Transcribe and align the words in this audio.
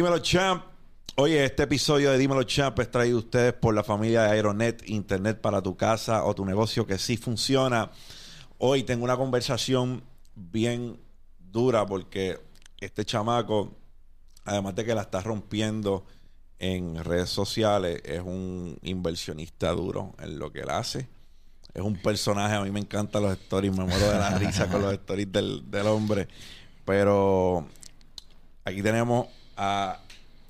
Dímelo, 0.00 0.18
champ. 0.20 0.64
Oye, 1.16 1.44
este 1.44 1.64
episodio 1.64 2.10
de 2.10 2.16
Dímelo, 2.16 2.42
champ 2.44 2.78
es 2.78 2.90
traído 2.90 3.18
a 3.18 3.20
ustedes 3.20 3.52
por 3.52 3.74
la 3.74 3.84
familia 3.84 4.22
de 4.22 4.30
Aeronet, 4.30 4.82
Internet 4.88 5.42
para 5.42 5.60
tu 5.60 5.76
casa 5.76 6.24
o 6.24 6.34
tu 6.34 6.46
negocio 6.46 6.86
que 6.86 6.96
sí 6.96 7.18
funciona. 7.18 7.90
Hoy 8.56 8.82
tengo 8.84 9.04
una 9.04 9.18
conversación 9.18 10.02
bien 10.34 10.98
dura 11.38 11.84
porque 11.84 12.40
este 12.80 13.04
chamaco, 13.04 13.76
además 14.46 14.74
de 14.74 14.86
que 14.86 14.94
la 14.94 15.02
está 15.02 15.20
rompiendo 15.20 16.06
en 16.58 17.04
redes 17.04 17.28
sociales, 17.28 18.00
es 18.02 18.22
un 18.22 18.78
inversionista 18.80 19.70
duro 19.72 20.14
en 20.18 20.38
lo 20.38 20.50
que 20.50 20.60
él 20.60 20.70
hace. 20.70 21.10
Es 21.74 21.82
un 21.82 22.00
personaje, 22.00 22.54
a 22.54 22.62
mí 22.62 22.70
me 22.70 22.80
encantan 22.80 23.22
los 23.22 23.32
stories, 23.32 23.76
me 23.76 23.84
muero 23.84 24.10
de 24.10 24.18
la 24.18 24.38
risa 24.38 24.66
con 24.66 24.80
los 24.80 24.94
stories 24.94 25.30
del, 25.30 25.70
del 25.70 25.86
hombre. 25.88 26.26
Pero 26.86 27.66
aquí 28.64 28.80
tenemos 28.82 29.26
a 29.62 29.98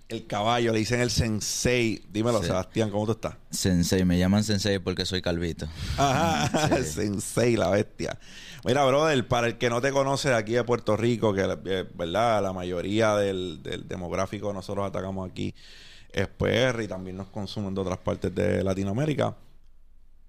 el 0.09 0.27
caballo, 0.27 0.73
le 0.73 0.79
dicen 0.81 1.01
el 1.01 1.11
sensei. 1.11 2.03
Dímelo. 2.13 2.43
Sebastián, 2.43 2.91
¿cómo 2.91 3.07
tú 3.07 3.13
estás? 3.13 3.35
Sensei, 3.51 4.05
me 4.05 4.19
llaman 4.19 4.43
Sensei 4.43 4.79
porque 4.79 5.05
soy 5.05 5.23
calvito. 5.23 5.67
Ajá, 5.97 6.79
Sí. 6.79 6.85
sensei, 6.93 7.57
la 7.57 7.71
bestia. 7.71 8.19
Mira, 8.65 8.85
brother, 8.85 9.27
para 9.27 9.47
el 9.47 9.59
que 9.59 9.71
no 9.71 9.81
te 9.81 9.91
conoce 9.93 10.29
de 10.31 10.35
aquí 10.35 10.53
de 10.53 10.65
Puerto 10.65 10.97
Rico, 10.97 11.33
que 11.33 11.43
eh, 11.65 11.87
verdad, 11.95 12.43
la 12.43 12.53
mayoría 12.53 13.15
del, 13.17 13.63
del 13.63 13.89
demográfico 13.89 14.53
nosotros 14.53 14.87
atacamos 14.87 15.31
aquí 15.31 15.55
es 16.13 16.27
PR 16.27 16.83
y 16.83 16.89
también 16.89 17.17
nos 17.17 17.29
consumen 17.29 17.75
de 17.75 17.81
otras 17.81 17.99
partes 17.99 18.35
de 18.35 18.63
Latinoamérica. 18.65 19.35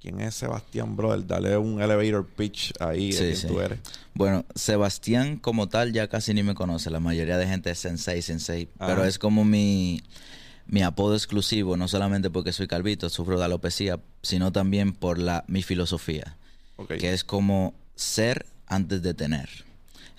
¿Quién 0.01 0.19
es 0.19 0.33
Sebastián, 0.33 0.95
brother? 0.95 1.27
Dale 1.27 1.57
un 1.57 1.79
elevator 1.79 2.25
pitch 2.25 2.73
ahí 2.79 3.11
de 3.11 3.13
Sí, 3.13 3.17
quién 3.19 3.35
sí. 3.35 3.47
tú 3.47 3.61
eres. 3.61 3.79
Bueno, 4.15 4.45
Sebastián 4.55 5.37
como 5.37 5.69
tal 5.69 5.93
ya 5.93 6.07
casi 6.07 6.33
ni 6.33 6.41
me 6.41 6.55
conoce. 6.55 6.89
La 6.89 6.99
mayoría 6.99 7.37
de 7.37 7.45
gente 7.45 7.69
es 7.69 7.77
Sensei, 7.79 8.21
Sensei. 8.23 8.67
Pero 8.79 9.05
es 9.05 9.19
como 9.19 9.45
mi, 9.45 10.01
mi 10.65 10.81
apodo 10.81 11.13
exclusivo, 11.15 11.77
no 11.77 11.87
solamente 11.87 12.31
porque 12.31 12.51
soy 12.51 12.67
calvito, 12.67 13.09
sufro 13.09 13.37
de 13.37 13.45
alopecia, 13.45 13.99
sino 14.23 14.51
también 14.51 14.93
por 14.93 15.19
la, 15.19 15.43
mi 15.47 15.61
filosofía, 15.61 16.35
que 16.87 17.13
es 17.13 17.23
como 17.23 17.75
ser 17.95 18.47
antes 18.65 19.03
de 19.03 19.13
tener. 19.13 19.49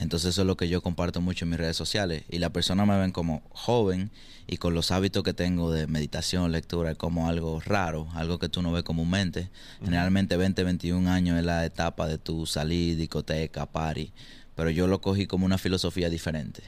Entonces 0.03 0.31
eso 0.31 0.43
es 0.43 0.47
lo 0.47 0.57
que 0.57 0.69
yo 0.69 0.83
comparto 0.83 1.21
mucho 1.21 1.45
en 1.45 1.51
mis 1.51 1.59
redes 1.59 1.77
sociales. 1.77 2.25
Y 2.29 2.39
la 2.39 2.51
persona 2.51 2.85
me 2.85 2.99
ven 2.99 3.13
como 3.13 3.43
joven 3.51 4.11
y 4.47 4.57
con 4.57 4.75
los 4.75 4.91
hábitos 4.91 5.23
que 5.23 5.33
tengo 5.33 5.73
de 5.73 5.87
meditación, 5.87 6.51
lectura, 6.53 6.95
como 6.95 7.29
algo 7.29 7.61
raro, 7.61 8.09
algo 8.15 8.39
que 8.39 8.49
tú 8.49 8.63
no 8.63 8.73
ves 8.73 8.83
comúnmente. 8.83 9.49
Generalmente 9.83 10.37
20, 10.37 10.65
21 10.65 11.11
años 11.11 11.39
es 11.39 11.45
la 11.45 11.65
etapa 11.65 12.09
de 12.09 12.19
tu 12.19 12.47
salir, 12.47 12.97
discoteca, 12.97 13.67
party. 13.67 14.13
Pero 14.57 14.71
yo 14.71 14.87
lo 14.87 15.01
cogí 15.01 15.27
como 15.27 15.47
una 15.47 15.57
filosofía 15.59 16.11
diferente. 16.11 16.63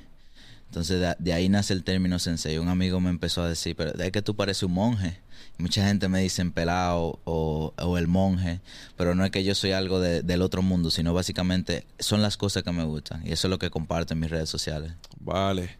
Entonces 0.67 1.01
de, 1.01 1.15
de 1.19 1.33
ahí 1.33 1.48
nace 1.48 1.73
el 1.73 1.85
término 1.85 2.19
sensei. 2.19 2.59
Un 2.59 2.69
amigo 2.69 3.01
me 3.01 3.11
empezó 3.11 3.43
a 3.43 3.48
decir, 3.48 3.75
pero 3.77 3.93
es 3.93 4.13
que 4.13 4.23
tú 4.23 4.37
pareces 4.37 4.63
un 4.63 4.73
monje. 4.73 5.19
Mucha 5.59 5.87
gente 5.87 6.09
me 6.09 6.21
dice 6.21 6.45
pelado 6.47 7.21
o, 7.25 7.73
o 7.81 7.99
el 7.99 8.09
monje, 8.09 8.61
pero 8.97 9.15
no 9.15 9.25
es 9.25 9.31
que 9.31 9.45
yo 9.45 9.55
soy 9.55 9.71
algo 9.73 10.01
de- 10.01 10.23
del 10.23 10.43
otro 10.43 10.63
mundo, 10.63 10.91
sino 10.91 11.15
básicamente 11.15 11.87
son 11.99 12.23
las 12.23 12.37
cosas 12.37 12.63
que 12.65 12.73
me 12.73 12.85
gustan 12.85 13.23
y 13.27 13.33
eso 13.33 13.47
es 13.47 13.51
lo 13.51 13.59
que 13.59 13.71
comparto 13.71 14.15
en 14.15 14.21
mis 14.21 14.31
redes 14.31 14.49
sociales. 14.51 14.93
Vale. 15.20 15.77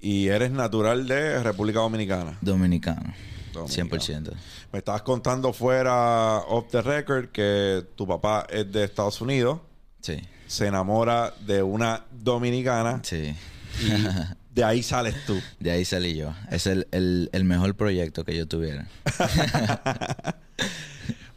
Y 0.00 0.28
eres 0.28 0.50
natural 0.50 1.06
de 1.06 1.42
República 1.42 1.80
Dominicana. 1.80 2.38
Dominicano. 2.40 3.14
100%. 3.54 4.32
Me 4.72 4.78
estabas 4.78 5.02
contando 5.02 5.52
fuera 5.52 6.38
off 6.48 6.70
the 6.70 6.80
record 6.80 7.28
que 7.28 7.84
tu 7.96 8.06
papá 8.06 8.46
es 8.48 8.72
de 8.72 8.84
Estados 8.84 9.20
Unidos, 9.20 9.60
Sí, 10.00 10.16
se 10.46 10.66
enamora 10.66 11.34
de 11.46 11.62
una 11.62 12.02
dominicana 12.10 13.00
sí. 13.04 13.34
y 13.80 13.90
de 14.54 14.64
ahí 14.64 14.82
sales 14.82 15.14
tú. 15.26 15.40
De 15.60 15.70
ahí 15.70 15.84
salí 15.84 16.14
yo. 16.14 16.34
Es 16.50 16.66
el, 16.66 16.86
el, 16.92 17.30
el 17.32 17.44
mejor 17.44 17.74
proyecto 17.74 18.24
que 18.24 18.36
yo 18.36 18.46
tuviera. 18.46 18.86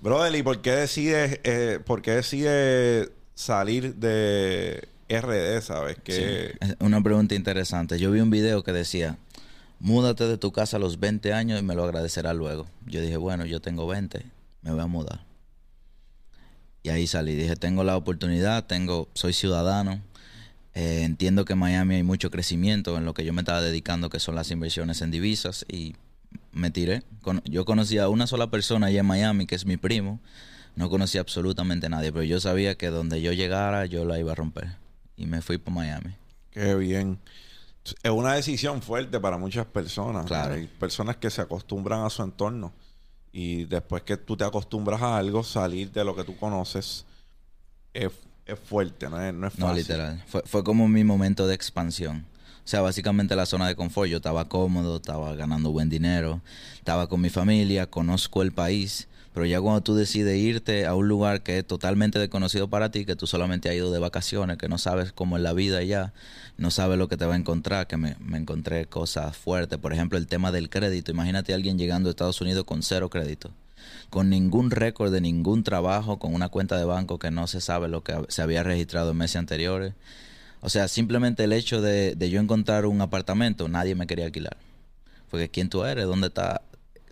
Brother, 0.01 0.35
¿y 0.35 0.43
por 0.43 0.61
qué 0.61 0.71
decides, 0.71 1.39
eh, 1.43 1.79
por 1.83 2.01
qué 2.01 2.11
decides 2.11 3.09
salir 3.33 3.95
de 3.95 4.87
RD, 5.09 5.61
sabes? 5.61 5.97
Que 6.03 6.55
Sí. 6.61 6.73
Una 6.79 7.01
pregunta 7.01 7.35
interesante. 7.35 7.97
Yo 7.97 8.11
vi 8.11 8.19
un 8.19 8.29
video 8.29 8.63
que 8.63 8.71
decía, 8.71 9.17
múdate 9.79 10.27
de 10.27 10.37
tu 10.37 10.51
casa 10.51 10.77
a 10.77 10.79
los 10.79 10.99
20 10.99 11.33
años 11.33 11.59
y 11.59 11.63
me 11.63 11.73
lo 11.73 11.83
agradecerás 11.83 12.35
luego. 12.35 12.67
Yo 12.85 13.01
dije, 13.01 13.17
bueno, 13.17 13.45
yo 13.45 13.61
tengo 13.61 13.87
20, 13.87 14.25
me 14.61 14.71
voy 14.71 14.81
a 14.81 14.87
mudar. 14.87 15.25
Y 16.83 16.89
ahí 16.89 17.07
salí. 17.07 17.33
Dije, 17.33 17.55
tengo 17.55 17.83
la 17.83 17.97
oportunidad, 17.97 18.65
tengo, 18.65 19.09
soy 19.15 19.33
ciudadano. 19.33 20.01
Eh, 20.75 21.01
entiendo 21.03 21.43
que 21.45 21.53
en 21.53 21.59
Miami 21.59 21.95
hay 21.95 22.03
mucho 22.03 22.29
crecimiento 22.29 22.97
en 22.97 23.05
lo 23.05 23.13
que 23.15 23.25
yo 23.25 23.33
me 23.33 23.41
estaba 23.41 23.61
dedicando, 23.61 24.09
que 24.09 24.19
son 24.19 24.35
las 24.35 24.51
inversiones 24.51 25.01
en 25.01 25.09
divisas. 25.09 25.65
Y 25.67 25.95
me 26.51 26.69
tiré. 26.69 27.01
Con- 27.21 27.41
yo 27.45 27.65
conocí 27.65 27.97
a 27.97 28.07
una 28.09 28.27
sola 28.27 28.51
persona 28.51 28.87
allá 28.87 28.99
en 28.99 29.05
Miami, 29.07 29.47
que 29.47 29.55
es 29.55 29.65
mi 29.65 29.77
primo. 29.77 30.19
No 30.75 30.89
conocía 30.89 31.21
absolutamente 31.21 31.87
a 31.87 31.89
nadie, 31.89 32.11
pero 32.11 32.23
yo 32.23 32.39
sabía 32.39 32.75
que 32.75 32.87
donde 32.89 33.21
yo 33.21 33.31
llegara, 33.31 33.85
yo 33.85 34.05
la 34.05 34.19
iba 34.19 34.33
a 34.33 34.35
romper. 34.35 34.75
Y 35.17 35.25
me 35.25 35.41
fui 35.41 35.57
para 35.57 35.73
Miami. 35.75 36.13
Qué 36.51 36.75
bien. 36.75 37.19
Es 38.03 38.11
una 38.11 38.33
decisión 38.33 38.81
fuerte 38.81 39.19
para 39.19 39.37
muchas 39.37 39.65
personas. 39.67 40.25
Claro. 40.25 40.55
Hay 40.55 40.67
personas 40.67 41.15
que 41.17 41.29
se 41.29 41.41
acostumbran 41.41 42.03
a 42.03 42.09
su 42.09 42.23
entorno 42.23 42.73
y 43.31 43.65
después 43.65 44.03
que 44.03 44.17
tú 44.17 44.35
te 44.35 44.43
acostumbras 44.43 45.01
a 45.01 45.17
algo, 45.17 45.43
salir 45.43 45.91
de 45.91 46.03
lo 46.03 46.15
que 46.15 46.23
tú 46.23 46.35
conoces 46.35 47.05
es, 47.93 48.11
es 48.45 48.59
fuerte, 48.59 49.09
no 49.09 49.21
es, 49.21 49.33
no 49.33 49.47
es 49.47 49.53
fácil. 49.53 49.67
No, 49.67 49.73
literal. 49.73 50.23
Fue, 50.27 50.41
fue 50.45 50.63
como 50.63 50.87
mi 50.87 51.03
momento 51.03 51.47
de 51.47 51.55
expansión. 51.55 52.25
O 52.63 52.67
sea, 52.67 52.81
básicamente 52.81 53.35
la 53.35 53.45
zona 53.45 53.67
de 53.67 53.75
confort. 53.75 54.09
Yo 54.09 54.17
estaba 54.17 54.47
cómodo, 54.47 54.97
estaba 54.97 55.35
ganando 55.35 55.71
buen 55.71 55.89
dinero, 55.89 56.41
estaba 56.75 57.07
con 57.07 57.21
mi 57.21 57.29
familia, 57.29 57.87
conozco 57.89 58.41
el 58.41 58.51
país. 58.51 59.07
Pero 59.33 59.45
ya 59.45 59.59
cuando 59.59 59.81
tú 59.81 59.95
decides 59.95 60.37
irte 60.37 60.85
a 60.85 60.95
un 60.95 61.07
lugar 61.09 61.43
que 61.43 61.59
es 61.59 61.67
totalmente 61.67 62.19
desconocido 62.19 62.69
para 62.69 62.89
ti, 62.89 63.05
que 63.05 63.17
tú 63.17 63.27
solamente 63.27 63.69
has 63.69 63.75
ido 63.75 63.91
de 63.91 63.99
vacaciones, 63.99 64.57
que 64.57 64.69
no 64.69 64.77
sabes 64.77 65.11
cómo 65.11 65.35
es 65.35 65.43
la 65.43 65.51
vida 65.51 65.83
ya, 65.83 66.13
no 66.57 66.71
sabes 66.71 66.97
lo 66.97 67.09
que 67.09 67.17
te 67.17 67.25
va 67.25 67.33
a 67.33 67.37
encontrar, 67.37 67.85
que 67.85 67.97
me, 67.97 68.15
me 68.19 68.37
encontré 68.37 68.85
cosas 68.85 69.35
fuertes. 69.35 69.77
Por 69.77 69.91
ejemplo, 69.91 70.17
el 70.17 70.27
tema 70.27 70.53
del 70.53 70.69
crédito. 70.69 71.11
Imagínate 71.11 71.51
a 71.51 71.57
alguien 71.57 71.77
llegando 71.77 72.09
a 72.09 72.11
Estados 72.11 72.39
Unidos 72.39 72.63
con 72.63 72.81
cero 72.81 73.09
crédito 73.09 73.51
con 74.09 74.29
ningún 74.29 74.71
récord 74.71 75.11
de 75.11 75.21
ningún 75.21 75.63
trabajo, 75.63 76.17
con 76.19 76.33
una 76.33 76.49
cuenta 76.49 76.77
de 76.77 76.85
banco 76.85 77.19
que 77.19 77.31
no 77.31 77.47
se 77.47 77.61
sabe 77.61 77.87
lo 77.87 78.03
que 78.03 78.15
se 78.29 78.41
había 78.41 78.63
registrado 78.63 79.11
en 79.11 79.17
meses 79.17 79.37
anteriores. 79.37 79.93
O 80.61 80.69
sea, 80.69 80.87
simplemente 80.87 81.43
el 81.43 81.53
hecho 81.53 81.81
de, 81.81 82.15
de 82.15 82.29
yo 82.29 82.39
encontrar 82.41 82.85
un 82.85 83.01
apartamento, 83.01 83.67
nadie 83.67 83.93
me 83.95 84.07
quería 84.07 84.25
alquilar. 84.25 84.57
Porque 85.29 85.49
quién 85.49 85.69
tú 85.69 85.83
eres, 85.83 86.05
dónde 86.05 86.27
está 86.27 86.61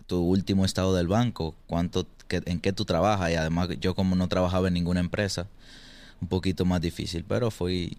tu 0.06 0.20
último 0.22 0.64
estado 0.64 0.94
del 0.94 1.08
banco, 1.08 1.54
cuánto, 1.66 2.06
qué- 2.28 2.42
en 2.46 2.60
qué 2.60 2.72
tú 2.72 2.84
trabajas. 2.84 3.30
Y 3.30 3.34
además 3.34 3.68
yo 3.80 3.94
como 3.94 4.16
no 4.16 4.28
trabajaba 4.28 4.68
en 4.68 4.74
ninguna 4.74 5.00
empresa, 5.00 5.46
un 6.20 6.28
poquito 6.28 6.64
más 6.64 6.80
difícil, 6.80 7.24
pero 7.28 7.50
fui, 7.50 7.98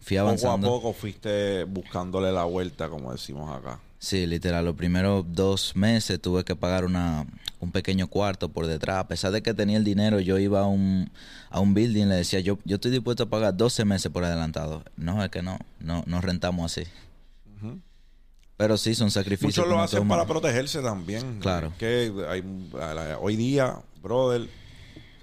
fui 0.00 0.16
Poco 0.16 0.28
a 0.28 0.30
avanzando. 0.30 0.68
poco 0.68 0.92
fuiste 0.92 1.64
buscándole 1.64 2.32
la 2.32 2.44
vuelta, 2.44 2.88
como 2.88 3.12
decimos 3.12 3.50
acá. 3.56 3.80
Sí, 4.04 4.26
literal, 4.26 4.66
los 4.66 4.76
primeros 4.76 5.24
dos 5.26 5.74
meses 5.74 6.20
tuve 6.20 6.44
que 6.44 6.54
pagar 6.54 6.84
una, 6.84 7.24
un 7.58 7.72
pequeño 7.72 8.06
cuarto 8.06 8.50
por 8.50 8.66
detrás. 8.66 8.98
A 8.98 9.08
pesar 9.08 9.32
de 9.32 9.42
que 9.42 9.54
tenía 9.54 9.78
el 9.78 9.84
dinero, 9.84 10.20
yo 10.20 10.38
iba 10.38 10.60
a 10.60 10.66
un, 10.66 11.10
a 11.48 11.58
un 11.58 11.72
building 11.72 12.02
y 12.02 12.08
le 12.10 12.16
decía, 12.16 12.40
yo, 12.40 12.58
yo 12.66 12.74
estoy 12.74 12.90
dispuesto 12.90 13.22
a 13.22 13.30
pagar 13.30 13.56
12 13.56 13.86
meses 13.86 14.12
por 14.12 14.22
adelantado. 14.22 14.84
No, 14.98 15.24
es 15.24 15.30
que 15.30 15.40
no, 15.40 15.58
no, 15.80 16.04
no 16.06 16.20
rentamos 16.20 16.70
así. 16.70 16.86
Pero 18.58 18.76
sí, 18.76 18.94
son 18.94 19.10
sacrificios. 19.10 19.56
Muchos 19.56 19.74
lo 19.74 19.82
hacen 19.82 20.06
para 20.06 20.26
protegerse 20.26 20.82
también. 20.82 21.40
Claro. 21.40 21.72
Que 21.78 22.12
hay, 22.28 22.44
hoy 23.18 23.36
día, 23.36 23.78
brother, 24.02 24.50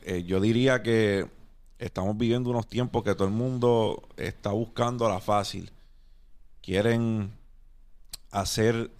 eh, 0.06 0.23
yo 0.23 0.41
diría 0.41 0.81
que 0.81 1.27
estamos 1.77 2.17
viviendo 2.17 2.50
unos 2.50 2.65
tiempos 2.65 3.03
que 3.03 3.13
todo 3.13 3.27
el 3.27 3.33
mundo 3.35 4.09
está 4.17 4.50
buscando 4.50 5.07
la 5.07 5.19
fácil. 5.19 5.69
Quieren 6.63 7.39
hacer 8.31 8.92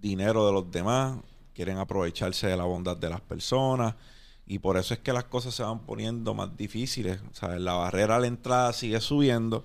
dinero 0.00 0.46
de 0.46 0.52
los 0.52 0.70
demás, 0.70 1.18
quieren 1.54 1.78
aprovecharse 1.78 2.46
de 2.46 2.56
la 2.56 2.64
bondad 2.64 2.96
de 2.96 3.10
las 3.10 3.20
personas 3.20 3.94
y 4.46 4.60
por 4.60 4.76
eso 4.76 4.94
es 4.94 5.00
que 5.00 5.12
las 5.12 5.24
cosas 5.24 5.54
se 5.54 5.62
van 5.62 5.80
poniendo 5.80 6.32
más 6.32 6.56
difíciles. 6.56 7.20
O 7.30 7.34
sea, 7.34 7.58
la 7.58 7.74
barrera 7.74 8.16
a 8.16 8.20
la 8.20 8.26
entrada 8.26 8.72
sigue 8.72 9.00
subiendo 9.00 9.64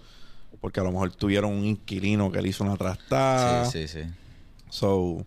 porque 0.60 0.80
a 0.80 0.84
lo 0.84 0.92
mejor 0.92 1.14
tuvieron 1.16 1.52
un 1.54 1.66
inquilino 1.66 2.32
que 2.32 2.42
le 2.42 2.50
hizo 2.50 2.64
una 2.64 2.76
trastada. 2.76 3.66
Sí, 3.66 3.88
sí, 3.88 4.00
sí. 4.00 4.10
So, 4.70 5.26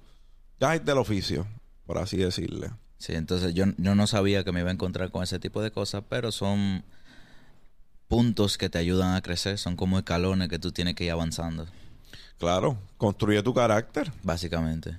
ya 0.61 0.75
es 0.75 0.85
del 0.85 0.99
oficio, 0.99 1.47
por 1.87 1.99
así 1.99 2.17
decirle. 2.17 2.71
Sí, 2.99 3.15
entonces 3.15 3.55
yo, 3.55 3.67
yo 3.77 3.95
no 3.95 4.07
sabía 4.07 4.45
que 4.45 4.53
me 4.53 4.61
iba 4.61 4.71
a 4.71 4.73
encontrar 4.73 5.11
con 5.11 5.23
ese 5.23 5.39
tipo 5.39 5.63
de 5.63 5.71
cosas, 5.71 6.03
pero 6.09 6.33
son 6.33 6.85
puntos 8.09 8.59
que 8.59 8.69
te 8.69 8.79
ayudan 8.79 9.15
a 9.15 9.23
crecer, 9.23 9.59
son 9.59 9.77
como 9.77 9.99
escalones 9.99 10.49
que 10.49 10.59
tú 10.59 10.73
tienes 10.73 10.95
que 10.95 11.05
ir 11.05 11.11
avanzando, 11.11 11.67
Claro, 12.39 12.77
construye 12.99 13.43
tu 13.43 13.55
carácter. 13.55 14.13
básicamente. 14.23 14.97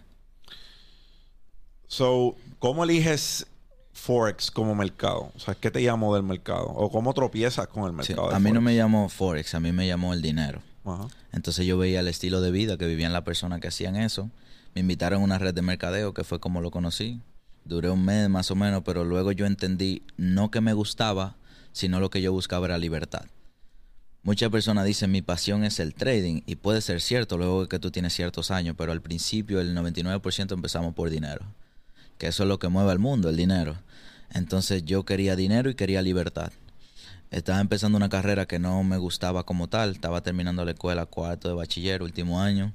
So, 1.87 2.35
¿cómo 2.59 2.83
eliges 2.83 3.45
Forex 3.93 4.51
como 4.51 4.75
mercado? 4.75 5.31
O 5.35 5.39
sea, 5.39 5.55
¿qué 5.55 5.71
te 5.71 5.81
llamó 5.81 6.13
del 6.13 6.23
mercado? 6.23 6.65
¿O 6.67 6.91
cómo 6.91 7.13
tropiezas 7.13 7.67
con 7.67 7.85
el 7.85 7.93
mercado? 7.93 8.31
a 8.31 8.39
mí 8.39 8.51
no 8.51 8.61
me 8.61 8.75
llamó 8.75 9.09
Forex, 9.09 9.55
a 9.55 9.59
mí 9.59 9.71
me 9.71 9.87
llamó 9.87 10.13
el 10.13 10.21
dinero. 10.21 10.61
Ajá. 10.83 11.07
Entonces 11.31 11.65
yo 11.65 11.77
veía 11.77 11.99
el 11.99 12.07
estilo 12.07 12.41
de 12.41 12.51
vida 12.51 12.77
que 12.77 12.87
vivían 12.87 13.13
las 13.13 13.23
personas 13.23 13.61
que 13.61 13.67
hacían 13.67 13.95
eso. 13.95 14.29
Me 14.73 14.81
invitaron 14.81 15.21
a 15.21 15.23
una 15.25 15.37
red 15.37 15.53
de 15.53 15.61
mercadeo 15.61 16.13
que 16.13 16.23
fue 16.23 16.39
como 16.39 16.61
lo 16.61 16.71
conocí. 16.71 17.21
Duré 17.65 17.89
un 17.89 18.03
mes 18.05 18.29
más 18.29 18.51
o 18.51 18.55
menos, 18.55 18.83
pero 18.85 19.03
luego 19.03 19.31
yo 19.31 19.45
entendí 19.45 20.03
no 20.17 20.51
que 20.51 20.61
me 20.61 20.73
gustaba, 20.73 21.35
sino 21.71 21.99
lo 21.99 22.09
que 22.09 22.21
yo 22.21 22.31
buscaba 22.31 22.67
era 22.67 22.77
libertad. 22.77 23.25
Muchas 24.27 24.49
personas 24.49 24.83
dicen 24.83 25.09
mi 25.09 25.21
pasión 25.21 25.63
es 25.63 25.79
el 25.79 25.93
trading 25.93 26.41
y 26.45 26.55
puede 26.55 26.81
ser 26.81 26.99
cierto 26.99 27.37
luego 27.37 27.69
que 27.69 27.79
tú 27.79 27.91
tienes 27.91 28.13
ciertos 28.13 28.51
años, 28.51 28.75
pero 28.77 28.91
al 28.91 29.01
principio 29.01 29.61
el 29.61 29.73
99% 29.73 30.51
empezamos 30.51 30.93
por 30.93 31.09
dinero, 31.09 31.45
que 32.17 32.27
eso 32.27 32.43
es 32.43 32.49
lo 32.49 32.59
que 32.59 32.67
mueve 32.67 32.91
al 32.91 32.99
mundo, 32.99 33.29
el 33.29 33.37
dinero. 33.37 33.77
Entonces 34.33 34.83
yo 34.83 35.05
quería 35.05 35.37
dinero 35.37 35.69
y 35.69 35.75
quería 35.75 36.01
libertad. 36.01 36.51
Estaba 37.31 37.61
empezando 37.61 37.95
una 37.95 38.09
carrera 38.09 38.47
que 38.47 38.59
no 38.59 38.83
me 38.83 38.97
gustaba 38.97 39.45
como 39.45 39.69
tal, 39.69 39.91
estaba 39.91 40.19
terminando 40.19 40.65
la 40.65 40.71
escuela 40.71 41.05
cuarto 41.05 41.47
de 41.47 41.53
bachiller, 41.53 42.03
último 42.03 42.41
año, 42.41 42.73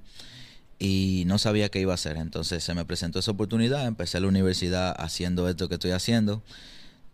y 0.78 1.24
no 1.26 1.36
sabía 1.36 1.68
qué 1.68 1.80
iba 1.80 1.92
a 1.92 1.96
hacer. 1.96 2.16
Entonces 2.16 2.64
se 2.64 2.72
me 2.72 2.86
presentó 2.86 3.18
esa 3.18 3.30
oportunidad, 3.30 3.86
empecé 3.86 4.20
la 4.20 4.28
universidad 4.28 4.96
haciendo 4.98 5.46
esto 5.50 5.68
que 5.68 5.74
estoy 5.74 5.90
haciendo 5.90 6.42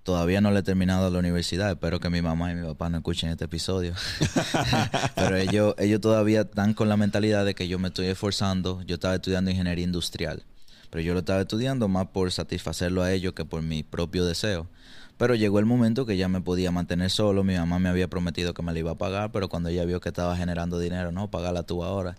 Todavía 0.03 0.41
no 0.41 0.51
le 0.51 0.61
he 0.61 0.63
terminado 0.63 1.11
la 1.11 1.19
universidad. 1.19 1.71
Espero 1.71 2.01
que 2.01 2.09
mi 2.09 2.23
mamá 2.23 2.51
y 2.53 2.55
mi 2.55 2.67
papá 2.67 2.89
no 2.89 2.99
escuchen 2.99 3.31
este 3.31 3.45
episodio. 3.45 3.95
Pero 5.15 5.37
ellos, 5.37 5.75
ellos 5.79 6.01
todavía 6.01 6.43
están 6.43 6.75
con 6.75 6.89
la 6.89 6.97
mentalidad 6.97 7.45
de 7.45 7.55
que 7.55 7.69
yo 7.69 7.79
me 7.79 7.89
estoy 7.89 8.07
esforzando. 8.07 8.83
Yo 8.83 8.95
estaba 8.95 9.15
estudiando 9.15 9.51
ingeniería 9.51 9.85
industrial. 9.85 10.45
Pero 10.91 11.03
yo 11.03 11.13
lo 11.13 11.21
estaba 11.21 11.43
estudiando 11.43 11.89
más 11.89 12.07
por 12.09 12.33
satisfacerlo 12.33 13.03
a 13.03 13.13
ellos 13.13 13.35
que 13.35 13.45
por 13.45 13.63
mi 13.63 13.83
propio 13.83 14.25
deseo. 14.25 14.67
Pero 15.19 15.35
llegó 15.35 15.59
el 15.59 15.67
momento 15.67 16.07
que 16.07 16.17
ya 16.17 16.29
me 16.29 16.41
podía 16.41 16.71
mantener 16.71 17.11
solo. 17.11 17.43
Mi 17.43 17.57
mamá 17.57 17.81
me 17.81 17.89
había 17.89 18.09
prometido 18.09 18.55
que 18.55 18.63
me 18.63 18.73
la 18.73 18.79
iba 18.79 18.93
a 18.93 18.99
pagar, 18.99 19.33
pero 19.33 19.49
cuando 19.49 19.69
ella 19.69 19.85
vio 19.85 20.01
que 20.01 20.09
estaba 20.09 20.37
generando 20.37 20.79
dinero, 20.79 21.11
no, 21.11 21.29
pagala 21.29 21.65
tú 21.65 21.83
ahora. 21.83 22.17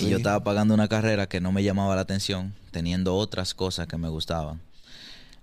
Y 0.00 0.08
yo 0.08 0.16
estaba 0.16 0.42
pagando 0.42 0.74
una 0.74 0.88
carrera 0.88 1.28
que 1.28 1.40
no 1.40 1.52
me 1.52 1.62
llamaba 1.62 1.94
la 1.94 2.02
atención, 2.02 2.52
teniendo 2.72 3.14
otras 3.14 3.54
cosas 3.54 3.86
que 3.86 3.96
me 3.96 4.08
gustaban. 4.08 4.60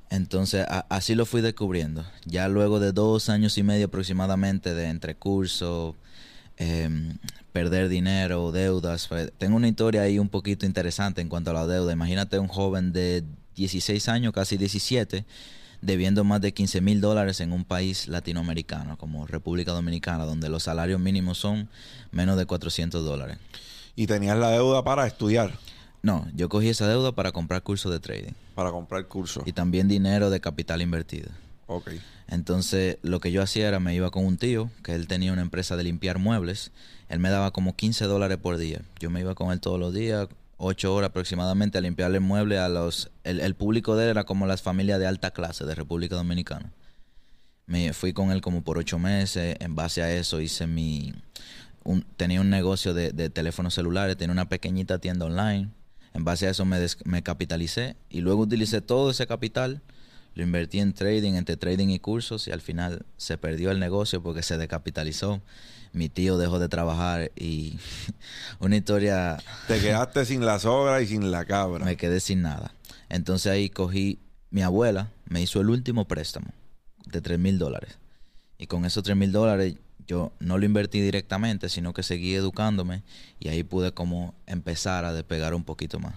Entonces, 0.10 0.66
así 0.90 1.14
lo 1.14 1.26
fui 1.26 1.42
descubriendo. 1.42 2.06
Ya 2.26 2.48
luego 2.48 2.80
de 2.80 2.92
dos 2.92 3.30
años 3.30 3.58
y 3.58 3.64
medio 3.64 3.86
aproximadamente 3.88 4.74
de 4.74 4.88
entre 4.88 5.16
cursos, 5.16 5.96
em, 6.58 7.18
perder 7.52 7.90
dinero, 7.90 8.52
deudas. 8.52 9.08
Tengo 9.38 9.56
una 9.56 9.68
historia 9.68 10.02
ahí 10.02 10.18
un 10.18 10.30
poquito 10.30 10.66
interesante 10.66 11.22
en 11.22 11.30
cuanto 11.30 11.52
a 11.52 11.54
la 11.54 11.68
deuda. 11.68 11.94
Imagínate 11.94 12.40
un 12.40 12.48
joven 12.48 12.92
de 12.92 13.24
16 13.56 14.10
años, 14.10 14.34
casi 14.34 14.58
17, 14.58 15.26
debiendo 15.82 16.24
más 16.24 16.42
de 16.42 16.54
15 16.54 16.82
mil 16.82 17.02
dólares 17.02 17.40
en 17.40 17.54
un 17.54 17.64
país 17.64 18.08
latinoamericano 18.08 18.98
como 18.98 19.28
República 19.28 19.72
Dominicana, 19.74 20.26
donde 20.26 20.50
los 20.50 20.64
salarios 20.64 21.00
mínimos 21.00 21.38
son 21.38 21.70
menos 22.12 22.38
de 22.38 22.46
400 22.46 23.06
dólares. 23.06 23.38
¿Y 23.96 24.08
tenías 24.08 24.38
la 24.38 24.52
deuda 24.52 24.84
para 24.84 25.06
estudiar? 25.06 25.54
No, 26.02 26.28
yo 26.34 26.48
cogí 26.48 26.70
esa 26.70 26.88
deuda 26.88 27.12
para 27.12 27.32
comprar 27.32 27.62
cursos 27.62 27.92
de 27.92 28.00
trading. 28.00 28.34
Para 28.56 28.72
comprar 28.72 29.06
cursos. 29.08 29.44
Y 29.46 29.52
también 29.52 29.88
dinero 29.88 30.30
de 30.30 30.40
capital 30.40 30.82
invertido. 30.82 31.30
Ok. 31.68 31.92
Entonces, 32.28 32.98
lo 33.02 33.20
que 33.20 33.32
yo 33.32 33.42
hacía 33.42 33.68
era, 33.68 33.80
me 33.80 33.94
iba 33.94 34.12
con 34.12 34.26
un 34.26 34.38
tío, 34.38 34.70
que 34.84 34.94
él 34.96 35.08
tenía 35.08 35.34
una 35.34 35.42
empresa 35.42 35.76
de 35.76 35.84
limpiar 35.84 36.20
muebles. 36.20 36.72
Él 37.10 37.20
me 37.20 37.30
daba 37.30 37.52
como 37.52 37.76
15 37.76 38.06
dólares 38.06 38.38
por 38.38 38.58
día. 38.58 38.82
Yo 39.00 39.10
me 39.10 39.20
iba 39.20 39.36
con 39.36 39.52
él 39.52 39.60
todos 39.60 39.80
los 39.80 39.94
días, 39.94 40.28
8 40.58 40.94
horas 40.94 41.10
aproximadamente, 41.10 41.78
a 41.78 41.82
limpiarle 41.82 42.20
muebles 42.20 42.60
a 42.60 42.70
los... 42.70 43.12
El, 43.24 43.56
público 43.56 43.96
de 43.96 44.06
él 44.06 44.10
era 44.12 44.24
como 44.24 44.46
las 44.46 44.62
familias 44.62 45.00
de 45.00 45.08
alta 45.08 45.32
clase 45.32 45.66
de 45.66 45.76
República 45.76 46.16
Dominicana. 46.16 46.72
Me 47.66 47.94
fui 47.94 48.14
con 48.14 48.32
él 48.32 48.42
como 48.42 48.64
por 48.64 48.78
8 48.78 49.00
meses. 49.00 49.58
En 49.60 49.76
base 49.76 50.02
a 50.02 50.14
eso 50.14 50.40
hice 50.40 50.66
mi... 50.66 51.14
tenía 52.16 52.42
un 52.42 52.50
negocio 52.50 52.94
de, 52.94 53.12
de 53.12 53.30
teléfonos 53.30 53.74
celulares, 53.74 54.16
tenía 54.18 54.34
una 54.34 54.50
pequeñita 54.50 55.00
tienda 55.00 55.26
online 55.26 55.72
en 56.14 56.24
base 56.24 56.48
a 56.48 56.52
eso 56.52 56.66
me, 56.66 56.86
me 57.06 57.24
capitalicé 57.24 57.96
y 58.10 58.22
luego 58.22 58.42
utilicé 58.44 58.82
todo 58.82 59.12
ese 59.12 59.28
capital, 59.28 59.82
lo 60.36 60.44
invertí 60.44 60.80
en 60.80 60.94
trading, 60.94 61.34
entre 61.34 61.58
trading 61.58 61.90
y 61.90 62.00
cursos 62.00 62.48
y 62.48 62.52
al 62.52 62.62
final 62.62 63.06
se 63.18 63.38
perdió 63.38 63.72
el 63.72 63.80
negocio 63.80 64.22
porque 64.24 64.44
se 64.44 64.58
decapitalizó. 64.58 65.42
Mi 65.92 66.08
tío 66.08 66.38
dejó 66.38 66.60
de 66.60 66.70
trabajar 66.70 67.32
y 67.36 67.80
una 68.60 68.78
historia... 68.78 69.38
Te 69.68 69.80
quedaste 69.80 70.26
sin 70.26 70.46
la 70.46 70.60
sogra 70.60 71.02
y 71.02 71.08
sin 71.08 71.32
la 71.32 71.46
cabra. 71.46 71.84
Me 71.84 71.98
quedé 71.98 72.20
sin 72.20 72.42
nada. 72.42 72.74
Entonces 73.10 73.52
ahí 73.52 73.70
cogí, 73.70 74.20
mi 74.52 74.62
abuela 74.62 75.12
me 75.26 75.42
hizo 75.42 75.62
el 75.62 75.70
último 75.70 76.08
préstamo 76.08 76.48
de 77.06 77.22
3 77.22 77.40
mil 77.40 77.58
dólares. 77.58 77.98
Y 78.58 78.68
con 78.68 78.86
esos 78.86 79.04
3 79.04 79.18
mil 79.18 79.32
dólares 79.32 79.76
yo 80.10 80.32
no 80.40 80.58
lo 80.58 80.66
invertí 80.66 81.02
directamente, 81.02 81.70
sino 81.70 81.94
que 81.94 82.02
seguí 82.02 82.34
educándome 82.34 83.04
y 83.40 83.50
ahí 83.50 83.62
pude 83.62 83.92
como 83.92 84.34
empezar 84.48 85.06
a 85.06 85.14
despegar 85.14 85.54
un 85.54 85.64
poquito 85.64 86.00
más. 86.00 86.16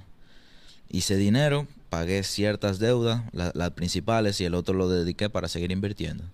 Hice 0.88 1.16
dinero, 1.16 1.66
pagué 1.90 2.22
ciertas 2.22 2.78
deudas, 2.78 3.22
las 3.32 3.70
principales, 3.72 4.40
y 4.40 4.46
el 4.46 4.54
otro 4.54 4.74
lo 4.74 4.88
dediqué 4.88 5.28
para 5.28 5.46
seguir 5.46 5.72
invirtiendo. 5.72 6.24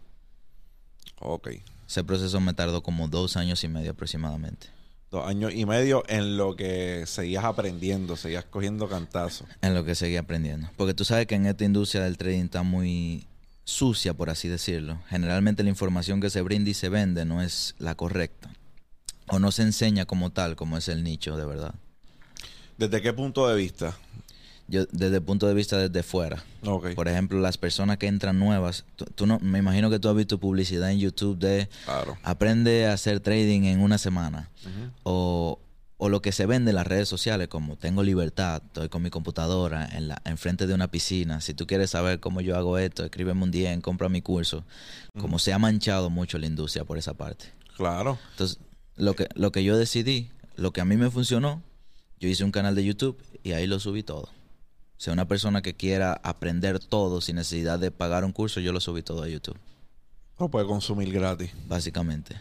Ok. 1.18 1.48
Ese 1.88 2.04
proceso 2.04 2.40
me 2.40 2.54
tardó 2.54 2.82
como 2.82 3.08
dos 3.08 3.36
años 3.36 3.64
y 3.64 3.68
medio 3.68 3.90
aproximadamente. 3.90 4.68
Dos 5.10 5.26
años 5.26 5.52
y 5.52 5.66
medio 5.66 6.04
en 6.06 6.36
lo 6.36 6.54
que 6.54 7.06
seguías 7.06 7.44
aprendiendo, 7.44 8.14
seguías 8.14 8.44
cogiendo 8.44 8.88
cantazos. 8.88 9.48
En 9.62 9.74
lo 9.74 9.84
que 9.84 9.96
seguía 9.96 10.20
aprendiendo. 10.20 10.70
Porque 10.76 10.94
tú 10.94 11.04
sabes 11.04 11.26
que 11.26 11.34
en 11.34 11.46
esta 11.46 11.64
industria 11.64 12.04
del 12.04 12.18
trading 12.18 12.44
está 12.44 12.62
muy 12.62 13.26
sucia, 13.68 14.14
por 14.14 14.30
así 14.30 14.48
decirlo. 14.48 14.98
Generalmente 15.08 15.62
la 15.62 15.68
información 15.68 16.22
que 16.22 16.30
se 16.30 16.40
brinda 16.40 16.70
y 16.70 16.74
se 16.74 16.88
vende 16.88 17.26
no 17.26 17.42
es 17.42 17.74
la 17.78 17.94
correcta. 17.94 18.50
O 19.28 19.38
no 19.38 19.52
se 19.52 19.62
enseña 19.62 20.06
como 20.06 20.30
tal, 20.30 20.56
como 20.56 20.78
es 20.78 20.88
el 20.88 21.04
nicho 21.04 21.36
de 21.36 21.44
verdad. 21.44 21.74
¿Desde 22.78 23.02
qué 23.02 23.12
punto 23.12 23.46
de 23.46 23.56
vista? 23.56 23.94
Yo, 24.68 24.86
desde 24.90 25.16
el 25.16 25.22
punto 25.22 25.46
de 25.46 25.52
vista 25.52 25.76
desde 25.76 26.02
fuera. 26.02 26.42
Okay. 26.64 26.94
Por 26.94 27.08
ejemplo, 27.08 27.40
las 27.40 27.58
personas 27.58 27.98
que 27.98 28.06
entran 28.06 28.38
nuevas, 28.38 28.86
tú, 29.14 29.26
no, 29.26 29.38
me 29.40 29.58
imagino 29.58 29.90
que 29.90 29.98
tú 29.98 30.08
has 30.08 30.16
visto 30.16 30.38
publicidad 30.38 30.90
en 30.90 30.98
YouTube 30.98 31.38
de 31.38 31.68
aprende 32.22 32.86
a 32.86 32.94
hacer 32.94 33.20
trading 33.20 33.64
en 33.64 33.80
una 33.80 33.98
semana. 33.98 34.48
O 35.02 35.58
o 35.98 36.08
lo 36.08 36.22
que 36.22 36.30
se 36.30 36.46
vende 36.46 36.70
en 36.70 36.76
las 36.76 36.86
redes 36.86 37.08
sociales, 37.08 37.48
como 37.48 37.76
tengo 37.76 38.04
libertad, 38.04 38.62
estoy 38.64 38.88
con 38.88 39.02
mi 39.02 39.10
computadora 39.10 39.84
en 39.92 40.06
la 40.06 40.22
enfrente 40.24 40.68
de 40.68 40.74
una 40.74 40.90
piscina. 40.90 41.40
Si 41.40 41.54
tú 41.54 41.66
quieres 41.66 41.90
saber 41.90 42.20
cómo 42.20 42.40
yo 42.40 42.56
hago 42.56 42.78
esto, 42.78 43.04
escríbeme 43.04 43.42
un 43.42 43.50
día, 43.50 43.78
compra 43.80 44.08
mi 44.08 44.22
curso. 44.22 44.64
Como 45.20 45.40
se 45.40 45.52
ha 45.52 45.58
manchado 45.58 46.08
mucho 46.08 46.38
la 46.38 46.46
industria 46.46 46.84
por 46.84 46.98
esa 46.98 47.14
parte. 47.14 47.46
Claro. 47.76 48.16
Entonces, 48.30 48.60
lo 48.96 49.14
que, 49.14 49.28
lo 49.34 49.50
que 49.50 49.64
yo 49.64 49.76
decidí, 49.76 50.30
lo 50.54 50.72
que 50.72 50.80
a 50.80 50.84
mí 50.84 50.96
me 50.96 51.10
funcionó, 51.10 51.62
yo 52.20 52.28
hice 52.28 52.44
un 52.44 52.52
canal 52.52 52.76
de 52.76 52.84
YouTube 52.84 53.20
y 53.42 53.52
ahí 53.52 53.66
lo 53.66 53.80
subí 53.80 54.04
todo. 54.04 54.22
O 54.98 55.00
sea, 55.00 55.12
una 55.12 55.26
persona 55.26 55.62
que 55.62 55.74
quiera 55.74 56.12
aprender 56.22 56.78
todo 56.78 57.20
sin 57.20 57.36
necesidad 57.36 57.80
de 57.80 57.90
pagar 57.90 58.24
un 58.24 58.32
curso, 58.32 58.60
yo 58.60 58.72
lo 58.72 58.80
subí 58.80 59.02
todo 59.02 59.24
a 59.24 59.28
YouTube. 59.28 59.58
Lo 60.38 60.48
puede 60.48 60.66
consumir 60.66 61.12
gratis. 61.12 61.50
Básicamente. 61.66 62.36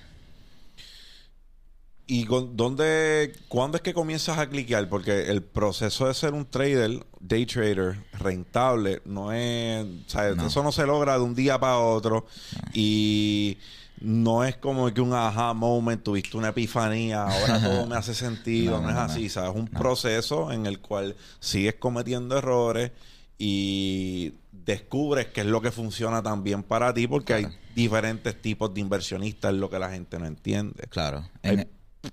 ¿Y 2.10 2.24
con, 2.24 2.56
dónde, 2.56 3.34
cuándo 3.50 3.76
es 3.76 3.84
que 3.84 3.94
comienzas 3.94 4.38
a 4.38 4.48
cliquear? 4.48 4.88
Porque 4.88 5.30
el 5.30 5.44
proceso 5.44 6.08
de 6.08 6.14
ser 6.14 6.34
un 6.34 6.46
trader, 6.46 7.06
day 7.20 7.46
trader, 7.46 7.98
rentable, 8.14 9.02
no 9.04 9.34
es. 9.34 9.86
O 9.86 10.10
sea, 10.10 10.30
Eso 10.30 10.64
no 10.64 10.72
se 10.72 10.86
logra 10.86 11.18
de 11.18 11.24
un 11.26 11.36
día 11.36 11.60
para 11.60 11.80
otro. 11.80 12.26
Y 12.74 13.58
no 14.00 14.46
es 14.46 14.56
como 14.56 14.94
que 14.94 15.02
un 15.02 15.12
aha 15.12 15.54
moment, 15.54 16.02
tuviste 16.02 16.38
una 16.38 16.50
epifanía, 16.50 17.24
ahora 17.24 17.62
todo 17.64 17.86
me 17.88 17.98
hace 17.98 18.14
sentido. 18.14 18.80
no, 18.80 18.90
es 18.90 18.96
así, 18.96 19.28
¿sabes? 19.28 19.50
Es 19.50 19.56
un 19.58 19.68
proceso 19.68 20.54
en 20.54 20.66
el 20.66 20.80
cual 20.80 21.18
sigues 21.42 21.76
cometiendo 21.76 22.38
errores 22.38 22.92
y 23.38 24.34
descubres 24.54 25.28
qué 25.28 25.42
es 25.42 25.48
lo 25.48 25.62
que 25.62 25.72
funciona 25.72 26.24
también 26.24 26.64
para 26.64 26.94
ti, 26.94 27.06
porque 27.06 27.34
hay 27.34 27.48
diferentes 27.76 28.42
tipos 28.42 28.74
de 28.74 28.80
inversionistas, 28.80 29.54
es 29.54 29.60
lo 29.60 29.70
que 29.70 29.78
la 29.78 29.90
gente 29.90 30.18
no 30.18 30.26
entiende. 30.26 30.84
Claro 30.90 31.26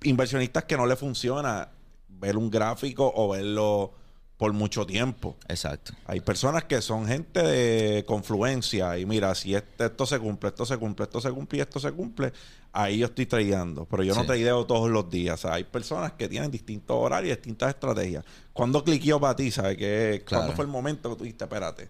inversionistas 0.03 0.65
que 0.65 0.77
no 0.77 0.87
le 0.87 0.97
funciona 0.97 1.69
ver 2.09 2.37
un 2.37 2.51
gráfico 2.51 3.13
o 3.15 3.31
verlo 3.31 3.93
por 4.37 4.53
mucho 4.53 4.85
tiempo. 4.85 5.37
Exacto. 5.49 5.93
Hay 6.07 6.21
personas 6.21 6.65
que 6.65 6.83
son 6.83 7.07
gente 7.07 7.43
de 7.43 8.05
confluencia 8.05 8.99
y 8.99 9.07
mira, 9.07 9.35
si 9.35 9.55
este, 9.55 9.87
esto 9.87 10.07
se 10.07 10.19
cumple, 10.19 10.49
esto 10.49 10.67
se 10.67 10.77
cumple, 10.77 11.05
esto 11.05 11.21
se 11.21 11.31
cumple 11.31 11.59
y 11.59 11.61
esto 11.61 11.79
se 11.79 11.93
cumple, 11.93 12.33
ahí 12.73 12.99
yo 12.99 13.07
estoy 13.07 13.27
tradeando. 13.27 13.85
Pero 13.85 14.03
yo 14.03 14.15
no 14.15 14.27
tradeo 14.27 14.67
todos 14.67 14.91
los 14.91 15.09
días. 15.09 15.45
hay 15.45 15.65
personas 15.65 16.13
que 16.13 16.29
tienen 16.29 16.51
distintos 16.51 16.97
horarios 16.97 17.33
y 17.33 17.37
distintas 17.37 17.71
estrategias. 17.71 18.25
¿Cuándo 18.53 18.83
cliqueó 18.83 19.21
para 19.21 19.37
ti? 19.37 19.51
¿Sabes 19.51 19.79
qué? 19.79 20.25
¿Cuándo 20.29 20.53
fue 20.53 20.65
el 20.65 20.71
momento 20.71 21.11
que 21.11 21.17
tú 21.17 21.25
dijiste, 21.25 21.45
espérate? 21.45 21.89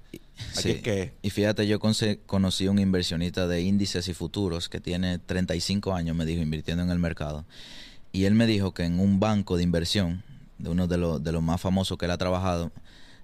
Aquí 0.57 0.75
que... 0.81 1.15
Y 1.23 1.31
fíjate, 1.31 1.67
yo 1.67 1.81
conocí 1.81 2.69
un 2.69 2.79
inversionista 2.79 3.47
de 3.47 3.63
índices 3.63 4.07
y 4.09 4.15
futuros 4.15 4.69
que 4.69 4.81
tiene 4.81 5.19
35 5.19 5.95
años, 5.95 6.15
me 6.15 6.27
dijo, 6.27 6.43
invirtiendo 6.43 6.83
en 6.83 6.91
el 6.91 6.99
mercado. 6.99 7.47
Y 8.15 8.27
él 8.27 8.35
me 8.37 8.47
dijo 8.47 8.73
que 8.73 8.85
en 8.85 9.01
un 9.01 9.19
banco 9.19 9.57
de 9.57 9.65
inversión, 9.65 10.23
de 10.59 10.71
uno 10.71 10.87
de, 10.87 10.99
los, 10.99 11.23
de 11.25 11.33
los 11.33 11.43
más 11.43 11.61
famosos 11.61 11.99
que 11.99 12.05
él 12.05 12.13
ha 12.13 12.17
trabajado, 12.17 12.71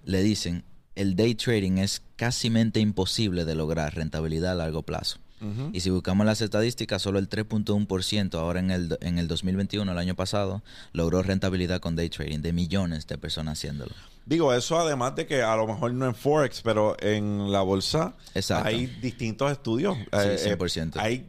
le 0.05 0.21
dicen, 0.21 0.65
el 0.97 1.15
day 1.15 1.37
trading 1.37 1.79
es 1.79 2.03
casi 2.17 2.49
imposible 2.75 3.45
de 3.45 3.55
lograr 3.55 3.95
rentabilidad 3.95 4.51
a 4.51 4.57
largo 4.57 4.83
plazo. 4.83 5.19
Y 5.73 5.81
si 5.81 5.91
buscamos 5.91 6.27
las 6.27 6.43
estadísticas, 6.43 7.01
solo 7.01 7.21
el 7.21 7.29
3.1% 7.31 8.35
ahora 8.35 8.59
en 8.59 8.73
el, 8.73 8.99
en 9.01 9.19
el 9.19 9.29
2021, 9.29 9.91
el 9.91 9.97
año 9.97 10.17
pasado, 10.17 10.63
logró 10.93 11.23
rentabilidad 11.23 11.81
con 11.81 11.95
day 11.95 12.11
trading 12.11 12.41
de 12.41 12.53
millones 12.53 13.07
de 13.07 13.17
personas 13.17 13.59
haciéndolo. 13.59 13.93
Digo, 14.27 14.53
eso 14.53 14.79
además 14.79 15.15
de 15.15 15.27
que 15.27 15.41
a 15.41 15.55
lo 15.57 15.69
mejor 15.69 15.95
no 15.95 16.05
en 16.07 16.17
Forex, 16.17 16.63
pero 16.63 16.97
en 17.01 17.53
la 17.53 17.63
bolsa 17.63 18.17
Exacto. 18.35 18.69
hay 18.69 18.87
distintos 18.87 19.51
estudios. 19.53 19.97
Sí, 19.97 20.49
100%. 20.51 20.97
hay 20.97 21.27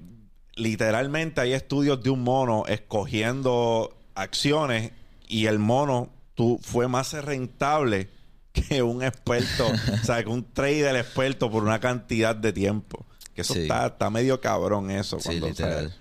literalmente 0.55 1.41
hay 1.41 1.53
estudios 1.53 2.01
de 2.03 2.09
un 2.09 2.23
mono 2.23 2.65
escogiendo 2.67 3.95
acciones 4.15 4.91
y 5.27 5.45
el 5.45 5.59
mono 5.59 6.09
tú, 6.35 6.59
fue 6.61 6.87
más 6.87 7.13
rentable 7.13 8.09
que 8.51 8.81
un 8.83 9.01
experto, 9.03 9.67
o 9.67 10.05
sea, 10.05 10.23
que 10.23 10.29
un 10.29 10.43
trader 10.43 10.95
experto 10.95 11.49
por 11.49 11.63
una 11.63 11.79
cantidad 11.79 12.35
de 12.35 12.51
tiempo. 12.53 13.05
Que 13.33 13.41
eso 13.41 13.53
Sí. 13.53 13.61
está, 13.61 13.87
está 13.87 14.09
medio 14.09 14.41
cabrón 14.41 14.91
eso. 14.91 15.19
Sí, 15.19 15.27
cuando, 15.29 15.47
literal. 15.47 15.73
¿sabes? 15.85 15.93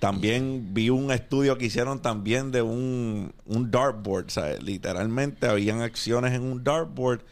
También 0.00 0.74
vi 0.74 0.90
un 0.90 1.10
estudio 1.10 1.56
que 1.56 1.64
hicieron 1.64 2.02
también 2.02 2.50
de 2.52 2.60
un, 2.60 3.32
un 3.46 3.70
dartboard, 3.70 4.28
¿sabes? 4.30 4.62
Literalmente 4.62 5.46
habían 5.46 5.80
acciones 5.80 6.34
en 6.34 6.42
un 6.42 6.62
dartboard, 6.62 7.22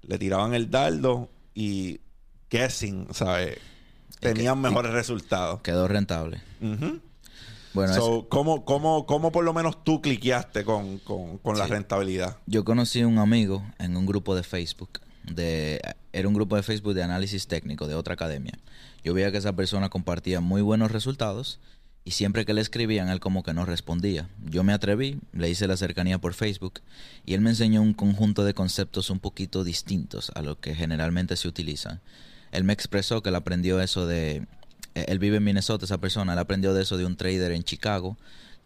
le 0.00 0.18
tiraban 0.18 0.54
el 0.54 0.70
dardo 0.70 1.28
y 1.54 2.00
guessing, 2.50 3.08
¿sabes? 3.12 3.58
Tenían 4.22 4.60
mejores 4.60 4.92
resultados. 4.92 5.60
Quedó 5.62 5.88
rentable. 5.88 6.40
Bueno, 7.74 7.94
So, 7.94 8.28
¿cómo, 8.28 8.64
cómo, 8.64 9.04
cómo 9.04 9.32
por 9.32 9.44
lo 9.44 9.52
menos 9.52 9.82
tú 9.82 10.00
cliqueaste 10.00 10.64
con, 10.64 10.98
con, 10.98 11.38
con 11.38 11.58
la 11.58 11.66
rentabilidad? 11.66 12.36
Yo 12.46 12.64
conocí 12.64 13.00
a 13.00 13.06
un 13.08 13.18
amigo 13.18 13.64
en 13.78 13.96
un 13.96 14.06
grupo 14.06 14.36
de 14.36 14.44
Facebook. 14.44 15.00
De, 15.24 15.80
era 16.12 16.28
un 16.28 16.34
grupo 16.34 16.54
de 16.56 16.62
Facebook 16.62 16.94
de 16.94 17.02
análisis 17.02 17.48
técnico 17.48 17.88
de 17.88 17.94
otra 17.96 18.14
academia. 18.14 18.52
Yo 19.02 19.12
veía 19.12 19.32
que 19.32 19.38
esa 19.38 19.54
persona 19.54 19.88
compartía 19.88 20.40
muy 20.40 20.62
buenos 20.62 20.92
resultados 20.92 21.58
y 22.04 22.12
siempre 22.12 22.44
que 22.44 22.54
le 22.54 22.60
escribían 22.60 23.08
él 23.08 23.18
como 23.18 23.42
que 23.42 23.54
no 23.54 23.64
respondía. 23.64 24.28
Yo 24.44 24.62
me 24.62 24.72
atreví, 24.72 25.18
le 25.32 25.50
hice 25.50 25.66
la 25.66 25.76
cercanía 25.76 26.18
por 26.18 26.34
Facebook 26.34 26.80
y 27.24 27.34
él 27.34 27.40
me 27.40 27.50
enseñó 27.50 27.82
un 27.82 27.94
conjunto 27.94 28.44
de 28.44 28.54
conceptos 28.54 29.10
un 29.10 29.18
poquito 29.18 29.64
distintos 29.64 30.30
a 30.36 30.42
lo 30.42 30.60
que 30.60 30.74
generalmente 30.76 31.36
se 31.36 31.48
utiliza. 31.48 32.00
Él 32.52 32.64
me 32.64 32.72
expresó 32.72 33.22
que 33.22 33.30
él 33.30 33.34
aprendió 33.34 33.80
eso 33.80 34.06
de... 34.06 34.46
eh, 34.94 35.04
Él 35.08 35.18
vive 35.18 35.38
en 35.38 35.44
Minnesota, 35.44 35.84
esa 35.84 35.98
persona, 35.98 36.34
él 36.34 36.38
aprendió 36.38 36.74
de 36.74 36.82
eso 36.82 36.96
de 36.96 37.06
un 37.06 37.16
trader 37.16 37.52
en 37.52 37.64
Chicago 37.64 38.16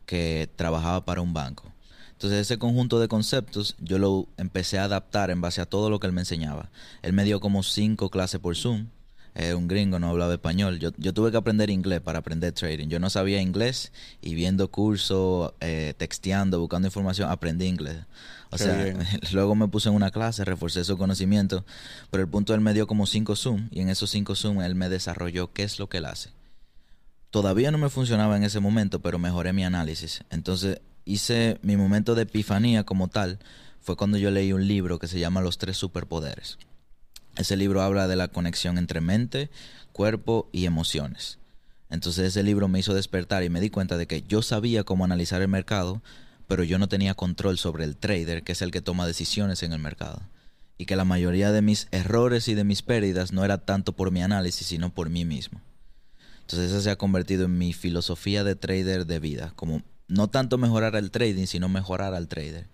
que 0.05 0.49
trabajaba 0.57 1.05
para 1.05 1.23
un 1.23 1.33
banco. 1.33 1.73
Entonces 2.13 2.41
ese 2.41 2.59
conjunto 2.59 2.99
de 2.99 3.09
conceptos 3.09 3.75
yo 3.79 3.99
lo 3.99 4.27
empecé 4.39 4.79
a 4.79 4.85
adaptar 4.85 5.31
en 5.31 5.41
base 5.41 5.61
a 5.61 5.67
todo 5.67 5.91
lo 5.91 6.01
que 6.01 6.07
él 6.07 6.13
me 6.13 6.23
enseñaba. 6.23 6.71
Él 7.03 7.13
me 7.13 7.25
dio 7.25 7.41
como 7.41 7.63
cinco 7.63 8.11
clases 8.11 8.41
por 8.41 8.57
Zoom. 8.57 8.87
Era 9.39 9.55
un 9.55 9.69
gringo, 9.69 9.99
no 9.99 10.09
hablaba 10.09 10.33
español. 10.33 10.79
Yo, 10.79 10.93
yo 10.97 11.13
tuve 11.13 11.31
que 11.31 11.37
aprender 11.37 11.69
inglés 11.69 12.01
para 12.01 12.21
aprender 12.21 12.53
trading. 12.53 12.89
Yo 12.89 12.99
no 12.99 13.11
sabía 13.11 13.43
inglés 13.43 13.93
y 14.23 14.35
viendo 14.35 14.71
cursos, 14.71 15.53
eh, 15.61 15.93
texteando, 15.99 16.59
buscando 16.59 16.89
información, 16.89 17.31
aprendí 17.31 17.67
inglés. 17.67 17.99
O 18.51 18.57
Qué 18.57 18.65
sea, 18.65 18.83
bien. 18.83 18.99
luego 19.33 19.55
me 19.55 19.69
puse 19.69 19.91
en 19.91 19.95
una 19.95 20.11
clase, 20.11 20.43
reforcé 20.47 20.85
su 20.85 20.97
conocimiento. 20.97 21.67
Pero 22.11 22.23
el 22.23 22.31
punto 22.31 22.55
él 22.55 22.63
me 22.63 22.73
dio 22.73 22.87
como 22.87 23.07
cinco 23.07 23.37
Zoom 23.37 23.69
y 23.71 23.81
en 23.81 23.91
esos 23.91 24.09
cinco 24.09 24.35
Zoom 24.35 24.63
él 24.63 24.75
me 24.75 24.89
desarrolló 24.89 25.53
qué 25.53 25.65
es 25.65 25.79
lo 25.79 25.91
que 25.91 25.99
él 25.99 26.07
hace. 26.07 26.31
Todavía 27.31 27.71
no 27.71 27.77
me 27.77 27.91
funcionaba 27.91 28.39
en 28.39 28.43
ese 28.43 28.61
momento, 28.61 29.03
pero 29.03 29.19
mejoré 29.19 29.53
mi 29.53 29.65
análisis. 29.65 30.23
Entonces 30.31 30.81
hice 31.05 31.59
mi 31.61 31.77
momento 31.77 32.15
de 32.15 32.23
epifanía 32.23 32.85
como 32.85 33.09
tal. 33.09 33.39
Fue 33.83 33.97
cuando 33.97 34.17
yo 34.17 34.31
leí 34.31 34.55
un 34.55 34.67
libro 34.67 34.99
que 34.99 35.09
se 35.09 35.21
llama 35.21 35.43
Los 35.43 35.59
tres 35.59 35.77
superpoderes. 35.77 36.57
Ese 37.37 37.57
libro 37.57 37.83
habla 37.83 38.09
de 38.09 38.17
la 38.17 38.29
conexión 38.29 38.79
entre 38.79 39.01
mente, 39.01 39.51
cuerpo 39.93 40.49
y 40.53 40.65
emociones. 40.65 41.39
Entonces 41.91 42.27
ese 42.27 42.43
libro 42.43 42.69
me 42.69 42.79
hizo 42.79 42.95
despertar 42.95 43.45
y 43.45 43.51
me 43.51 43.61
di 43.61 43.71
cuenta 43.71 43.97
de 43.97 44.07
que 44.07 44.23
yo 44.23 44.43
sabía 44.43 44.85
cómo 44.85 45.05
analizar 45.05 45.43
el 45.43 45.49
mercado, 45.49 46.03
pero 46.49 46.65
yo 46.65 46.79
no 46.79 46.89
tenía 46.89 47.15
control 47.15 47.59
sobre 47.59 47.85
el 47.85 47.97
trader, 47.97 48.43
que 48.43 48.53
es 48.53 48.63
el 48.63 48.71
que 48.71 48.81
toma 48.81 49.07
decisiones 49.07 49.63
en 49.63 49.73
el 49.73 49.79
mercado. 49.79 50.23
Y 50.79 50.87
que 50.87 50.97
la 50.97 51.05
mayoría 51.05 51.53
de 51.53 51.63
mis 51.63 51.89
errores 51.91 52.49
y 52.49 52.55
de 52.55 52.65
mis 52.65 52.83
pérdidas 52.83 53.33
no 53.33 53.45
era 53.45 53.59
tanto 53.59 53.93
por 53.93 54.11
mi 54.11 54.23
análisis, 54.23 54.67
sino 54.67 54.93
por 54.93 55.11
mí 55.11 55.25
mismo. 55.25 55.61
Entonces 56.41 56.71
eso 56.71 56.81
se 56.81 56.91
ha 56.91 56.97
convertido 56.97 57.45
en 57.45 57.59
mi 57.59 57.73
filosofía 57.73 58.45
de 58.45 58.57
trader 58.57 59.07
de 59.07 59.19
vida, 59.19 59.53
como 59.57 59.83
no 60.09 60.29
tanto 60.29 60.57
mejorar 60.59 60.95
el 60.97 61.11
trading, 61.11 61.47
sino 61.47 61.69
mejorar 61.69 62.15
al 62.15 62.29
trader. 62.29 62.67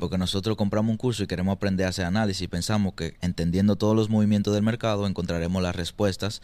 Porque 0.00 0.18
nosotros 0.18 0.56
compramos 0.56 0.90
un 0.90 0.96
curso 0.96 1.22
y 1.22 1.26
queremos 1.26 1.54
aprender 1.56 1.86
a 1.86 1.90
hacer 1.90 2.04
análisis 2.04 2.42
y 2.42 2.48
pensamos 2.48 2.94
que 2.94 3.16
entendiendo 3.20 3.76
todos 3.76 3.94
los 3.96 4.08
movimientos 4.08 4.54
del 4.54 4.62
mercado 4.62 5.06
encontraremos 5.06 5.62
las 5.62 5.74
respuestas 5.76 6.42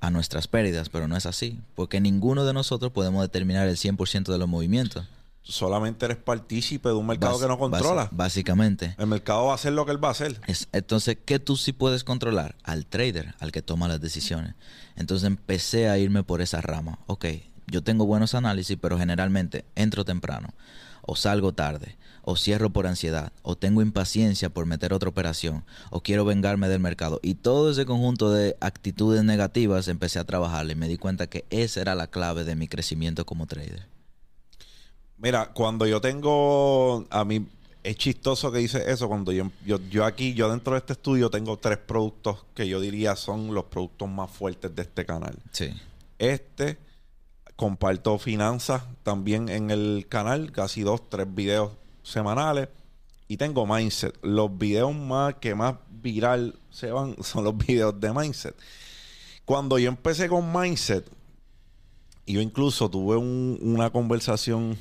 a 0.00 0.10
nuestras 0.10 0.48
pérdidas, 0.48 0.88
pero 0.88 1.06
no 1.08 1.16
es 1.16 1.26
así, 1.26 1.60
porque 1.74 2.00
ninguno 2.00 2.44
de 2.44 2.52
nosotros 2.52 2.90
podemos 2.92 3.22
determinar 3.22 3.68
el 3.68 3.76
100% 3.76 4.32
de 4.32 4.38
los 4.38 4.48
movimientos. 4.48 5.06
Solamente 5.44 6.04
eres 6.06 6.18
partícipe 6.18 6.88
de 6.88 6.94
un 6.94 7.06
mercado 7.06 7.34
Bas- 7.34 7.40
que 7.42 7.48
no 7.48 7.58
controla. 7.58 8.08
básicamente. 8.12 8.94
El 8.98 9.08
mercado 9.08 9.46
va 9.46 9.52
a 9.52 9.54
hacer 9.56 9.72
lo 9.72 9.84
que 9.84 9.90
él 9.92 10.02
va 10.02 10.08
a 10.08 10.12
hacer. 10.12 10.40
Es- 10.46 10.68
entonces, 10.72 11.18
¿qué 11.24 11.38
tú 11.40 11.56
sí 11.56 11.72
puedes 11.72 12.04
controlar? 12.04 12.54
Al 12.62 12.86
trader, 12.86 13.34
al 13.40 13.50
que 13.50 13.60
toma 13.62 13.88
las 13.88 14.00
decisiones. 14.00 14.54
Entonces 14.96 15.26
empecé 15.26 15.88
a 15.88 15.98
irme 15.98 16.22
por 16.22 16.40
esa 16.42 16.60
rama. 16.60 17.00
Ok, 17.06 17.26
yo 17.72 17.82
tengo 17.82 18.06
buenos 18.06 18.34
análisis, 18.34 18.76
pero 18.80 18.98
generalmente 18.98 19.64
entro 19.74 20.04
temprano, 20.04 20.50
o 21.00 21.16
salgo 21.16 21.52
tarde, 21.52 21.96
o 22.22 22.36
cierro 22.36 22.70
por 22.70 22.86
ansiedad, 22.86 23.32
o 23.42 23.56
tengo 23.56 23.82
impaciencia 23.82 24.50
por 24.50 24.66
meter 24.66 24.92
otra 24.92 25.08
operación, 25.08 25.64
o 25.90 26.02
quiero 26.02 26.24
vengarme 26.24 26.68
del 26.68 26.78
mercado. 26.78 27.18
Y 27.22 27.34
todo 27.34 27.72
ese 27.72 27.86
conjunto 27.86 28.30
de 28.30 28.56
actitudes 28.60 29.24
negativas 29.24 29.88
empecé 29.88 30.18
a 30.20 30.24
trabajar 30.24 30.70
y 30.70 30.74
me 30.76 30.86
di 30.86 30.98
cuenta 30.98 31.26
que 31.26 31.44
esa 31.50 31.80
era 31.80 31.94
la 31.94 32.06
clave 32.06 32.44
de 32.44 32.54
mi 32.54 32.68
crecimiento 32.68 33.26
como 33.26 33.46
trader. 33.46 33.86
Mira, 35.16 35.50
cuando 35.52 35.86
yo 35.86 36.00
tengo, 36.00 37.06
a 37.10 37.24
mí 37.24 37.46
es 37.82 37.96
chistoso 37.96 38.52
que 38.52 38.58
dice 38.58 38.90
eso, 38.90 39.08
cuando 39.08 39.32
yo, 39.32 39.50
yo, 39.64 39.78
yo 39.88 40.04
aquí, 40.04 40.34
yo 40.34 40.50
dentro 40.50 40.74
de 40.74 40.80
este 40.80 40.92
estudio 40.92 41.30
tengo 41.30 41.56
tres 41.56 41.78
productos 41.78 42.44
que 42.54 42.68
yo 42.68 42.80
diría 42.80 43.16
son 43.16 43.54
los 43.54 43.64
productos 43.64 44.08
más 44.08 44.30
fuertes 44.30 44.74
de 44.74 44.82
este 44.82 45.04
canal. 45.04 45.36
Sí, 45.52 45.72
Este, 46.18 46.78
comparto 47.56 48.18
finanzas 48.18 48.82
también 49.02 49.48
en 49.48 49.70
el 49.70 50.06
canal, 50.08 50.52
casi 50.52 50.82
dos, 50.82 51.08
tres 51.08 51.32
videos 51.32 51.72
semanales. 52.02 52.68
Y 53.28 53.36
tengo 53.36 53.66
Mindset. 53.66 54.18
Los 54.22 54.56
videos 54.58 54.94
más 54.94 55.34
que 55.36 55.54
más 55.54 55.76
viral 55.90 56.58
se 56.70 56.90
van 56.90 57.16
son 57.22 57.44
los 57.44 57.56
videos 57.56 57.98
de 58.00 58.12
Mindset. 58.12 58.54
Cuando 59.44 59.78
yo 59.78 59.88
empecé 59.88 60.28
con 60.28 60.52
Mindset, 60.52 61.08
yo 62.26 62.40
incluso 62.40 62.88
tuve 62.90 63.16
un- 63.16 63.58
una 63.62 63.90
conversación, 63.90 64.76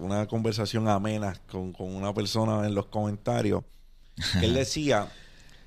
una 0.00 0.26
conversación 0.26 0.88
amena 0.88 1.34
con, 1.50 1.72
con 1.72 1.94
una 1.94 2.12
persona 2.14 2.66
en 2.66 2.74
los 2.74 2.86
comentarios. 2.86 3.62
que 4.40 4.46
él 4.46 4.54
decía 4.54 5.10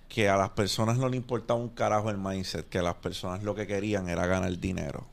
que 0.10 0.30
a 0.30 0.38
las 0.38 0.50
personas 0.52 0.98
no 0.98 1.10
le 1.10 1.18
importaba 1.18 1.60
un 1.60 1.70
carajo 1.70 2.10
el 2.10 2.18
mindset, 2.18 2.68
que 2.70 2.82
las 2.82 2.96
personas 2.96 3.44
lo 3.44 3.56
que 3.56 3.66
querían 3.68 4.08
era 4.10 4.26
ganar 4.28 4.58
dinero. 4.60 5.06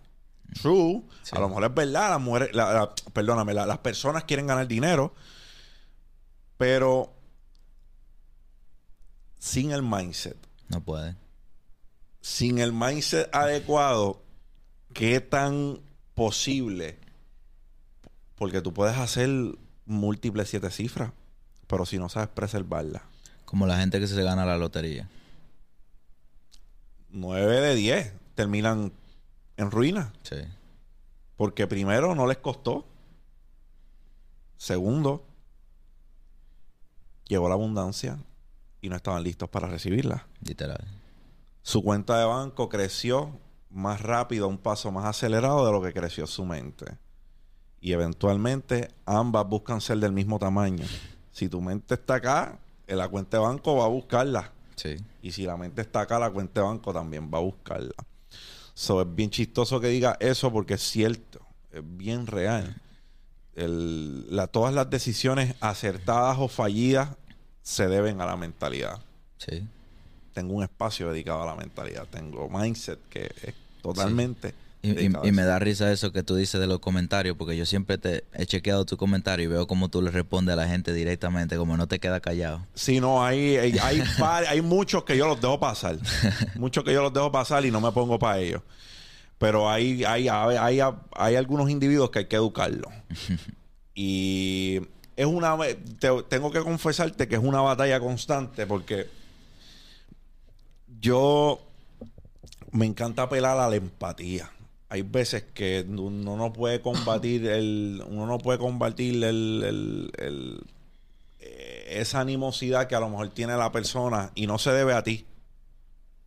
True, 0.61 1.02
Sí. 1.23 1.35
a 1.37 1.40
lo 1.40 1.49
mejor 1.49 1.64
es 1.64 1.75
verdad, 1.75 2.11
las 2.11 2.21
mujeres, 2.21 2.54
la- 2.54 2.73
la- 2.73 2.94
perdóname, 3.12 3.54
la- 3.54 3.66
las 3.66 3.78
personas 3.78 4.25
quieren 4.25 4.47
ganar 4.47 4.66
dinero, 4.68 5.14
pero 6.59 7.12
sin 9.38 9.73
el 9.73 9.82
mindset, 9.82 10.37
no 10.68 10.80
puede. 10.82 11.16
sin 12.21 12.59
el 12.59 12.73
mindset 12.73 13.35
adecuado, 13.35 14.23
¿qué 14.92 15.21
tan 15.21 15.80
posible? 16.14 16.99
Porque 18.37 18.61
tú 18.61 18.73
puedes 18.73 18.97
hacer 18.97 19.28
múltiples 19.87 20.49
siete 20.50 20.71
cifras, 20.71 21.12
pero 21.66 21.85
si 21.87 21.99
no 21.99 22.09
sabes 22.09 22.28
preservarlas. 22.28 23.02
Como 23.44 23.66
la 23.66 23.78
gente 23.78 23.99
que 24.00 24.06
se 24.06 24.23
gana 24.23 24.47
la 24.47 24.56
lotería. 24.56 25.09
9 27.11 27.61
de 27.61 27.75
10 27.75 28.12
terminan 28.35 28.92
en 29.56 29.71
ruina. 29.71 30.12
Sí. 30.23 30.37
Porque 31.37 31.66
primero 31.66 32.14
no 32.14 32.26
les 32.26 32.38
costó. 32.38 32.87
Segundo, 34.56 35.25
llegó 37.26 37.49
la 37.49 37.54
abundancia 37.54 38.18
y 38.80 38.88
no 38.88 38.97
estaban 38.97 39.23
listos 39.23 39.49
para 39.49 39.68
recibirla. 39.68 40.26
Literal. 40.40 40.85
Su 41.62 41.82
cuenta 41.82 42.18
de 42.18 42.25
banco 42.25 42.68
creció 42.68 43.38
más 43.71 44.00
rápido, 44.00 44.49
un 44.49 44.59
paso 44.59 44.90
más 44.92 45.06
acelerado 45.06 45.64
de 45.64 45.73
lo 45.73 45.82
que 45.82 45.92
creció 45.92 46.26
su 46.26 46.44
mente. 46.44 46.99
Y 47.80 47.92
eventualmente 47.92 48.88
ambas 49.06 49.49
buscan 49.49 49.80
ser 49.80 49.99
del 49.99 50.12
mismo 50.12 50.38
tamaño. 50.38 50.85
Si 51.32 51.49
tu 51.49 51.61
mente 51.61 51.94
está 51.94 52.16
acá, 52.16 52.59
en 52.87 52.99
la 52.99 53.09
cuenta 53.09 53.38
de 53.38 53.42
banco 53.42 53.76
va 53.76 53.85
a 53.85 53.88
buscarla. 53.88 54.52
Sí. 54.76 54.97
Y 55.23 55.32
si 55.32 55.44
la 55.44 55.56
mente 55.56 55.82
está 55.82 56.02
acá, 56.02 56.18
la 56.18 56.30
cuenta 56.30 56.61
de 56.61 56.66
banco 56.66 56.92
también 56.92 57.30
va 57.32 57.38
a 57.38 57.42
buscarla. 57.42 57.94
So, 58.74 59.02
es 59.02 59.14
bien 59.14 59.30
chistoso 59.30 59.80
que 59.80 59.88
diga 59.88 60.16
eso 60.20 60.52
porque 60.52 60.74
es 60.74 60.82
cierto. 60.82 61.40
Es 61.70 61.82
bien 61.84 62.26
real. 62.26 62.80
El- 63.54 64.34
la, 64.34 64.46
todas 64.46 64.72
las 64.72 64.88
decisiones 64.88 65.54
acertadas 65.60 66.38
o 66.38 66.48
fallidas 66.48 67.10
se 67.62 67.86
deben 67.86 68.20
a 68.20 68.26
la 68.26 68.36
mentalidad. 68.36 69.00
Sí. 69.38 69.66
Tengo 70.32 70.54
un 70.54 70.62
espacio 70.62 71.10
dedicado 71.10 71.42
a 71.42 71.46
la 71.46 71.54
mentalidad. 71.54 72.06
Tengo 72.10 72.48
mindset 72.48 72.98
que 73.10 73.30
es 73.42 73.54
totalmente 73.82 74.54
Y, 74.84 75.08
me 75.30 75.44
da 75.44 75.60
risa 75.60 75.92
eso 75.92 76.12
que 76.12 76.24
tú 76.24 76.34
dices 76.34 76.60
de 76.60 76.66
los 76.66 76.80
comentarios, 76.80 77.36
porque 77.36 77.56
yo 77.56 77.64
siempre 77.64 77.98
te 77.98 78.24
he 78.34 78.46
chequeado 78.46 78.84
tu 78.84 78.96
comentario 78.96 79.44
y 79.44 79.46
veo 79.46 79.68
cómo 79.68 79.88
tú 79.88 80.02
le 80.02 80.10
respondes 80.10 80.54
a 80.54 80.56
la 80.56 80.66
gente 80.66 80.92
directamente, 80.92 81.56
como 81.56 81.76
no 81.76 81.86
te 81.86 82.00
queda 82.00 82.18
callado. 82.18 82.66
Sí, 82.74 82.98
no, 82.98 83.24
hay, 83.24 83.56
hay, 83.58 83.78
hay, 83.80 84.02
hay 84.48 84.60
muchos 84.60 85.04
que 85.04 85.16
yo 85.16 85.28
los 85.28 85.40
dejo 85.40 85.60
pasar. 85.60 85.98
muchos 86.56 86.82
que 86.82 86.92
yo 86.92 87.00
los 87.00 87.12
dejo 87.12 87.30
pasar 87.30 87.64
y 87.64 87.70
no 87.70 87.80
me 87.80 87.92
pongo 87.92 88.18
para 88.18 88.40
ellos. 88.40 88.62
Pero 89.38 89.70
hay, 89.70 90.02
hay, 90.02 90.28
hay, 90.28 90.56
hay, 90.56 90.80
hay 91.12 91.36
algunos 91.36 91.70
individuos 91.70 92.10
que 92.10 92.20
hay 92.20 92.24
que 92.26 92.36
educarlos. 92.36 92.92
y 93.94 94.80
es 95.14 95.26
una... 95.26 95.56
te- 96.00 96.22
tengo 96.28 96.50
que 96.50 96.60
confesarte 96.60 97.28
que 97.28 97.36
es 97.36 97.42
una 97.42 97.60
batalla 97.60 98.00
constante 98.00 98.66
porque 98.66 99.08
yo 101.00 101.60
me 102.72 102.86
encanta 102.86 103.22
apelar 103.22 103.58
a 103.58 103.68
la 103.68 103.76
empatía. 103.76 104.50
Hay 104.92 105.00
veces 105.00 105.42
que 105.54 105.87
uno 105.88 106.37
no 106.37 106.52
puede 106.52 106.82
combatir 106.82 107.46
el... 107.46 108.04
Uno 108.08 108.26
no 108.26 108.37
puede 108.37 108.58
combatir 108.58 109.25
el- 109.25 109.62
el- 109.64 110.12
el 110.18 110.61
eh, 111.40 111.94
esa 112.00 112.20
animosidad 112.20 112.88
que 112.88 112.94
a 112.94 113.00
lo 113.00 113.08
mejor 113.08 113.30
tiene 113.30 113.56
la 113.56 113.72
persona 113.72 114.30
y 114.34 114.46
no 114.46 114.58
se 114.58 114.70
debe 114.70 114.92
a 114.92 115.02
ti. 115.02 115.25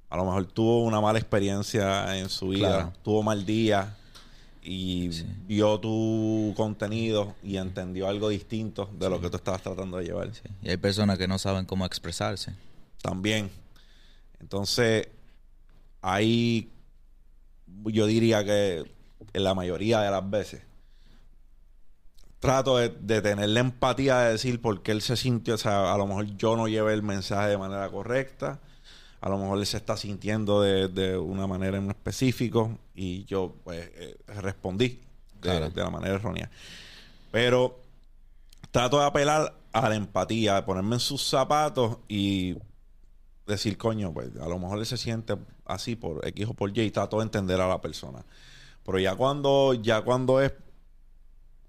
A 0.10 0.17
lo 0.17 0.25
mejor 0.25 0.45
tuvo 0.48 0.84
una 0.84 1.00
mala 1.00 1.19
experiencia 1.19 2.17
en 2.17 2.27
su 2.27 2.48
vida, 2.50 2.67
Claro. 2.69 2.93
tuvo 3.03 3.22
mal 3.22 3.45
día 3.45 3.95
y 4.63 5.10
vio 5.45 5.79
tu 5.79 6.51
contenido 6.57 7.36
y 7.43 7.57
entendió 7.57 8.07
algo 8.07 8.29
distinto 8.29 8.89
de 8.98 9.12
lo 9.12 9.22
que 9.22 9.29
tú 9.29 9.38
estabas 9.38 9.62
tratando 9.62 9.98
de 9.98 10.05
llevar. 10.05 10.31
Y 10.63 10.69
hay 10.69 10.77
personas 10.77 11.19
que 11.19 11.27
no 11.27 11.38
saben 11.38 11.65
cómo 11.67 11.86
expresarse. 11.86 12.51
También. 13.03 13.51
Entonces, 14.39 15.07
ahí 16.01 16.69
yo 17.86 18.06
diría 18.06 18.44
que 18.44 18.84
en 19.34 19.44
la 19.44 19.54
mayoría 19.54 20.01
de 20.01 20.12
las 20.12 20.30
veces 20.30 20.62
trato 22.39 22.77
de, 22.77 22.89
de 22.89 23.22
tener 23.22 23.50
la 23.50 23.60
empatía 23.62 24.20
de 24.20 24.32
decir 24.34 24.62
por 24.62 24.84
qué 24.84 24.92
él 24.92 25.01
se 25.01 25.15
sintió, 25.18 25.56
o 25.56 25.58
sea, 25.58 25.94
a 25.94 25.98
lo 25.98 26.06
mejor 26.06 26.25
yo 26.38 26.56
no 26.56 26.68
llevé 26.68 26.94
el 26.94 27.01
mensaje 27.01 27.50
de 27.50 27.58
manera 27.58 27.89
correcta, 27.89 28.60
a 29.22 29.30
lo 29.30 29.38
mejor 29.39 29.58
él 29.58 29.65
se 29.65 29.77
está 29.77 29.98
sintiendo 29.98 30.62
de, 30.62 30.88
de 30.88 31.18
una 31.18 31.48
manera 31.48 31.77
en 31.77 31.89
específico 31.89 32.77
y 32.94 33.25
yo 33.25 33.56
pues 33.63 33.89
eh, 33.96 34.15
respondí 34.27 34.89
de, 34.89 35.00
Claro. 35.39 35.70
de 35.70 35.82
la 35.82 35.89
manera 35.89 36.15
errónea. 36.15 36.51
Pero 37.32 37.80
trato 38.70 39.00
de 39.00 39.06
apelar 39.06 39.56
a 39.74 39.89
la 39.89 39.96
empatía, 39.96 40.56
de 40.56 40.62
ponerme 40.63 40.96
en 40.98 41.00
sus 41.00 41.24
zapatos 41.27 41.98
y 42.08 42.56
decir, 43.45 43.77
coño, 43.77 44.13
pues 44.13 44.29
a 44.41 44.47
lo 44.47 44.57
mejor 44.59 44.79
él 44.79 44.85
se 44.85 44.97
siente 44.97 45.35
así 45.65 45.95
por 45.95 46.25
X 46.27 46.47
o 46.49 46.53
por 46.53 46.75
Y 46.75 46.81
y 46.81 46.91
trato 46.91 47.17
de 47.17 47.23
entender 47.23 47.59
a 47.61 47.67
la 47.67 47.81
persona. 47.81 48.25
Pero 48.83 48.99
ya 48.99 49.15
cuando, 49.15 49.73
ya 49.73 50.01
cuando 50.01 50.41
es 50.41 50.53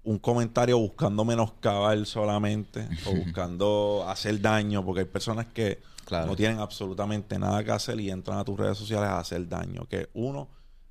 un 0.03 0.19
comentario 0.19 0.77
buscando 0.79 1.25
menoscabar 1.25 2.05
solamente 2.05 2.87
o 3.05 3.11
buscando 3.15 4.05
hacer 4.07 4.39
daño, 4.41 4.83
porque 4.85 5.01
hay 5.01 5.05
personas 5.07 5.47
que 5.47 5.81
Claro. 6.05 6.27
no 6.27 6.35
tienen 6.37 6.59
absolutamente 6.59 7.37
nada 7.37 7.61
que 7.65 7.71
hacer 7.71 7.99
y 7.99 8.09
entran 8.09 8.37
a 8.37 8.45
tus 8.45 8.57
redes 8.57 8.77
sociales 8.77 9.09
a 9.09 9.19
hacer 9.19 9.45
daño, 9.49 9.85
que 9.89 10.07
uno 10.13 10.47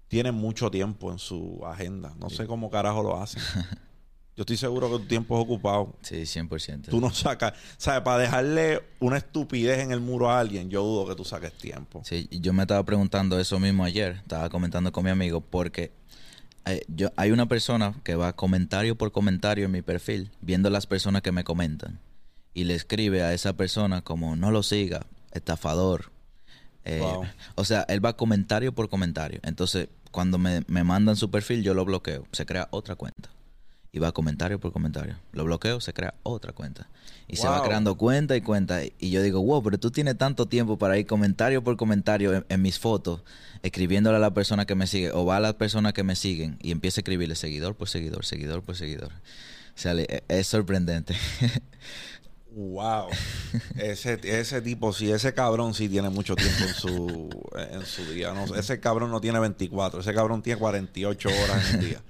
tiene 0.08 0.30
mucho 0.30 0.70
tiempo 0.70 1.10
en 1.10 1.18
su 1.18 1.62
agenda. 1.64 2.12
No 2.18 2.28
sé 2.28 2.46
cómo 2.46 2.68
carajo 2.70 3.02
lo 3.02 3.18
hacen. 3.18 3.42
Yo 4.36 4.42
estoy 4.42 4.58
seguro 4.58 4.90
que 4.90 4.98
tu 4.98 5.06
tiempo 5.06 5.34
es 5.38 5.42
ocupado. 5.44 5.94
Sí, 6.02 6.16
100%. 6.26 6.90
Tú 6.90 7.00
no 7.00 7.10
sacas, 7.10 7.54
¿sabes? 7.78 8.02
Para 8.02 8.18
dejarle 8.18 8.82
una 9.00 9.16
estupidez 9.16 9.78
en 9.78 9.92
el 9.92 10.00
muro 10.00 10.30
a 10.30 10.38
alguien, 10.40 10.68
yo 10.68 10.82
dudo 10.82 11.08
que 11.08 11.14
tú 11.14 11.24
saques 11.24 11.54
tiempo. 11.54 12.02
Sí, 12.04 12.28
yo 12.30 12.52
me 12.52 12.64
estaba 12.64 12.84
preguntando 12.84 13.40
eso 13.40 13.58
mismo 13.58 13.82
ayer, 13.82 14.16
estaba 14.16 14.50
comentando 14.50 14.92
con 14.92 15.04
mi 15.04 15.10
amigo, 15.10 15.40
porque 15.40 15.90
eh, 16.66 16.82
yo, 16.88 17.08
hay 17.16 17.30
una 17.30 17.46
persona 17.46 17.94
que 18.04 18.14
va 18.14 18.34
comentario 18.34 18.94
por 18.94 19.10
comentario 19.10 19.64
en 19.64 19.70
mi 19.70 19.80
perfil, 19.80 20.30
viendo 20.42 20.68
las 20.68 20.86
personas 20.86 21.22
que 21.22 21.32
me 21.32 21.42
comentan, 21.42 21.98
y 22.52 22.64
le 22.64 22.74
escribe 22.74 23.22
a 23.22 23.32
esa 23.32 23.54
persona 23.54 24.02
como, 24.02 24.36
no 24.36 24.50
lo 24.50 24.62
siga, 24.62 25.06
estafador. 25.32 26.12
Eh, 26.84 27.00
Wow. 27.00 27.24
O 27.54 27.64
sea, 27.64 27.86
él 27.88 28.04
va 28.04 28.16
comentario 28.16 28.74
por 28.74 28.90
comentario. 28.90 29.40
Entonces, 29.44 29.88
cuando 30.10 30.36
me, 30.36 30.60
me 30.66 30.84
mandan 30.84 31.16
su 31.16 31.30
perfil, 31.30 31.62
yo 31.62 31.72
lo 31.72 31.86
bloqueo, 31.86 32.26
se 32.32 32.44
crea 32.44 32.68
otra 32.70 32.96
cuenta. 32.96 33.30
Y 33.92 33.98
va 33.98 34.12
comentario 34.12 34.60
por 34.60 34.72
comentario. 34.72 35.16
Lo 35.32 35.44
bloqueo, 35.44 35.80
se 35.80 35.94
crea 35.94 36.14
otra 36.22 36.52
cuenta. 36.52 36.88
Y 37.28 37.36
se 37.36 37.48
va 37.48 37.62
creando 37.62 37.96
cuenta 37.96 38.36
y 38.36 38.42
cuenta. 38.42 38.80
Y 38.84 39.10
yo 39.10 39.22
digo, 39.22 39.42
wow, 39.42 39.62
pero 39.62 39.78
tú 39.78 39.90
tienes 39.90 40.18
tanto 40.18 40.46
tiempo 40.46 40.76
para 40.76 40.98
ir 40.98 41.06
comentario 41.06 41.64
por 41.64 41.76
comentario 41.78 42.34
en, 42.34 42.46
en 42.48 42.60
mis 42.62 42.78
fotos, 42.78 43.22
escribiéndole 43.62 44.16
a 44.18 44.20
la 44.20 44.34
persona 44.34 44.66
que 44.66 44.74
me 44.74 44.86
sigue, 44.86 45.12
o 45.12 45.24
va 45.24 45.38
a 45.38 45.40
las 45.40 45.54
personas 45.54 45.92
que 45.94 46.02
me 46.02 46.14
siguen 46.14 46.58
y 46.60 46.72
empieza 46.72 47.00
a 47.00 47.02
escribirle 47.02 47.34
seguidor 47.36 47.74
por 47.74 47.88
seguidor, 47.88 48.24
seguidor 48.26 48.62
por 48.62 48.76
seguidor. 48.76 49.12
O 49.12 49.78
sea, 49.78 49.94
le- 49.94 50.22
es 50.28 50.46
sorprendente. 50.46 51.14
Wow. 52.50 53.08
ese, 53.76 54.18
ese 54.22 54.62
tipo, 54.62 54.92
sí, 54.92 55.10
ese 55.10 55.34
cabrón 55.34 55.74
sí 55.74 55.88
tiene 55.88 56.08
mucho 56.10 56.34
tiempo 56.36 56.64
en 56.64 56.74
su, 56.74 57.30
en 57.72 57.84
su 57.84 58.04
día. 58.12 58.32
No, 58.32 58.54
ese 58.56 58.80
cabrón 58.80 59.10
no 59.10 59.20
tiene 59.20 59.38
24, 59.38 60.00
ese 60.00 60.14
cabrón 60.14 60.42
tiene 60.42 60.58
48 60.58 61.28
horas 61.28 61.70
en 61.74 61.80
el 61.80 61.86
día. 61.88 62.02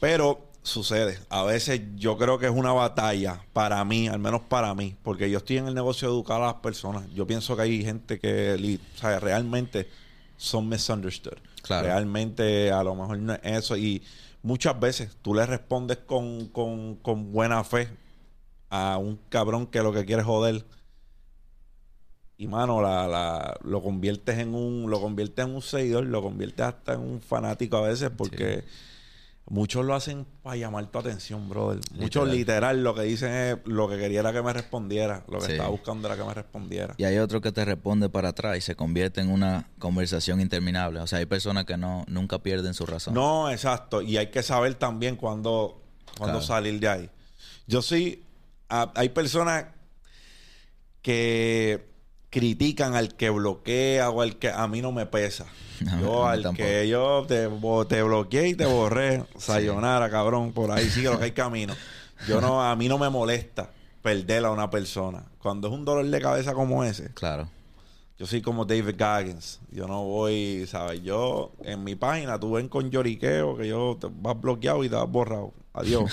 Pero 0.00 0.46
sucede. 0.64 1.18
A 1.28 1.44
veces 1.44 1.80
yo 1.94 2.16
creo 2.18 2.38
que 2.38 2.46
es 2.46 2.52
una 2.52 2.72
batalla 2.72 3.40
para 3.52 3.84
mí, 3.84 4.08
al 4.08 4.18
menos 4.18 4.40
para 4.42 4.74
mí, 4.74 4.96
porque 5.04 5.30
yo 5.30 5.38
estoy 5.38 5.58
en 5.58 5.68
el 5.68 5.74
negocio 5.74 6.08
de 6.08 6.14
educar 6.14 6.42
a 6.42 6.46
las 6.46 6.54
personas. 6.54 7.08
Yo 7.14 7.26
pienso 7.26 7.54
que 7.54 7.62
hay 7.62 7.84
gente 7.84 8.18
que 8.18 8.56
li- 8.58 8.80
o 8.96 8.98
sea, 8.98 9.20
realmente 9.20 9.88
son 10.36 10.68
misunderstood. 10.68 11.38
Claro. 11.62 11.86
Realmente 11.86 12.72
a 12.72 12.82
lo 12.82 12.94
mejor 12.96 13.18
no 13.18 13.34
es 13.34 13.40
eso. 13.44 13.76
Y 13.76 14.02
muchas 14.42 14.78
veces 14.80 15.16
tú 15.22 15.34
le 15.34 15.46
respondes 15.46 15.98
con, 15.98 16.48
con, 16.48 16.96
con 16.96 17.30
buena 17.32 17.62
fe 17.62 17.88
a 18.70 18.98
un 18.98 19.20
cabrón 19.28 19.66
que 19.66 19.82
lo 19.82 19.92
que 19.92 20.04
quiere 20.04 20.22
es 20.22 20.26
joder. 20.26 20.64
Y 22.36 22.48
mano, 22.48 22.82
la, 22.82 23.06
la, 23.06 23.56
lo 23.62 23.82
conviertes 23.82 24.38
en 24.38 24.54
un, 24.54 24.90
lo 24.90 25.00
conviertes 25.00 25.44
en 25.44 25.54
un 25.54 25.62
seguidor, 25.62 26.04
lo 26.06 26.20
conviertes 26.22 26.66
hasta 26.66 26.94
en 26.94 27.00
un 27.00 27.20
fanático 27.20 27.76
a 27.76 27.82
veces 27.82 28.10
porque 28.16 28.64
muchos 29.46 29.84
lo 29.84 29.94
hacen 29.94 30.26
para 30.42 30.56
llamar 30.56 30.86
tu 30.90 30.98
atención, 30.98 31.48
brother. 31.48 31.80
Muchos 31.92 32.24
Literal. 32.26 32.30
literal 32.38 32.84
lo 32.84 32.94
que 32.94 33.02
dicen 33.02 33.32
es 33.32 33.56
lo 33.66 33.88
que 33.88 33.98
quería 33.98 34.20
era 34.20 34.32
que 34.32 34.42
me 34.42 34.52
respondiera, 34.52 35.22
lo 35.28 35.38
que 35.38 35.46
Sí. 35.46 35.52
estaba 35.52 35.68
buscando 35.68 36.08
era 36.08 36.16
que 36.16 36.24
me 36.24 36.32
respondiera. 36.34 36.94
Y 36.96 37.04
hay 37.04 37.18
otro 37.18 37.40
que 37.40 37.52
te 37.52 37.64
responde 37.64 38.08
para 38.08 38.30
atrás 38.30 38.56
y 38.56 38.60
se 38.62 38.74
convierte 38.74 39.20
en 39.20 39.30
una 39.30 39.68
conversación 39.78 40.40
interminable. 40.40 41.00
O 41.00 41.06
sea, 41.06 41.18
hay 41.18 41.26
personas 41.26 41.64
que 41.66 41.76
no 41.76 42.04
nunca 42.08 42.38
pierden 42.38 42.72
su 42.74 42.86
razón. 42.86 43.14
No, 43.14 43.50
exacto. 43.50 44.00
Y 44.02 44.16
hay 44.16 44.30
que 44.30 44.42
saber 44.42 44.74
también 44.76 45.16
cuándo, 45.16 45.82
cuándo 46.16 46.38
Claro. 46.38 46.46
salir 46.46 46.80
de 46.80 46.88
ahí. 46.88 47.10
Yo 47.66 47.82
sí, 47.82 48.22
a- 48.70 48.92
hay 48.96 49.10
personas 49.10 49.66
que 51.02 51.93
critican 52.38 52.94
al 52.96 53.14
que 53.14 53.30
bloquea 53.30 54.10
o 54.10 54.20
al 54.20 54.36
que 54.36 54.50
a 54.50 54.66
mí 54.66 54.82
no 54.82 54.90
me 54.92 55.06
pesa. 55.06 55.46
No, 55.80 56.00
yo 56.00 56.26
al 56.26 56.42
tampoco. 56.42 56.64
que 56.64 56.88
yo 56.88 57.24
te, 57.26 57.48
te 57.88 58.02
bloqueé 58.02 58.48
y 58.48 58.54
te 58.54 58.64
borré. 58.64 59.24
Sayonara, 59.38 60.08
cabrón. 60.10 60.52
Por 60.52 60.70
ahí 60.70 60.88
sigue 60.88 61.08
lo 61.10 61.18
que 61.18 61.24
hay 61.24 61.32
camino. 61.44 61.74
Yo 62.28 62.40
no, 62.40 62.62
a 62.62 62.74
mí 62.76 62.88
no 62.88 62.96
me 62.96 63.10
molesta 63.10 63.70
perder 64.00 64.44
a 64.44 64.50
una 64.52 64.70
persona. 64.70 65.24
Cuando 65.38 65.66
es 65.68 65.74
un 65.74 65.84
dolor 65.84 66.06
de 66.06 66.20
cabeza 66.20 66.54
como 66.54 66.84
ese, 66.84 67.12
Claro. 67.14 67.48
yo 68.18 68.26
soy 68.26 68.40
como 68.40 68.64
David 68.64 68.94
Goggins. 68.98 69.60
Yo 69.72 69.88
no 69.88 70.04
voy, 70.04 70.64
¿sabes? 70.68 71.02
Yo 71.02 71.52
en 71.64 71.82
mi 71.82 71.96
página 71.96 72.38
tú 72.38 72.52
ven 72.52 72.68
con 72.68 72.90
lloriqueo 72.90 73.56
que 73.56 73.66
yo 73.68 73.96
te 74.00 74.06
vas 74.10 74.40
bloqueado 74.40 74.84
y 74.84 74.88
te 74.88 74.94
vas 74.94 75.10
borrado. 75.10 75.52
Adiós. 75.72 76.12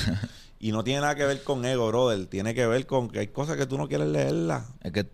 y 0.60 0.72
no 0.72 0.84
tiene 0.84 1.02
nada 1.02 1.14
que 1.16 1.26
ver 1.26 1.44
con 1.44 1.64
ego, 1.66 1.88
brother. 1.88 2.26
Tiene 2.26 2.56
que 2.56 2.66
ver 2.66 2.88
con 2.88 3.10
que 3.10 3.20
hay 3.20 3.28
cosas 3.28 3.58
que 3.58 3.68
tú 3.68 3.78
no 3.78 3.88
quieres 3.88 4.08
leerlas. 4.08 4.64
Es 4.82 4.92
que 4.92 5.08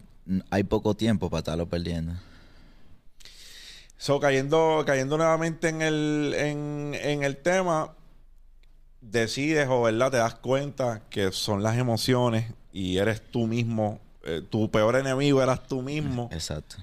hay 0.50 0.64
poco 0.64 0.96
tiempo 0.96 1.30
para 1.30 1.40
estarlo 1.40 1.68
perdiendo. 1.68 2.14
So, 3.98 4.20
cayendo, 4.20 4.84
cayendo 4.86 5.18
nuevamente 5.18 5.70
en 5.70 5.82
el, 5.82 6.34
en, 6.38 6.96
en 7.02 7.24
el 7.24 7.38
tema, 7.38 7.94
decides 9.02 9.68
o 9.70 9.82
verdad 9.82 10.12
te 10.12 10.18
das 10.18 10.36
cuenta 10.36 11.02
que 11.10 11.32
son 11.32 11.64
las 11.64 11.78
emociones 11.78 12.52
y 12.72 12.98
eres 12.98 13.22
tú 13.32 13.48
mismo, 13.48 14.00
eh, 14.24 14.42
tu 14.48 14.70
peor 14.70 14.98
enemigo 14.98 15.42
eras 15.42 15.66
tú 15.68 15.82
mismo 15.82 16.30
Exacto. 16.32 16.76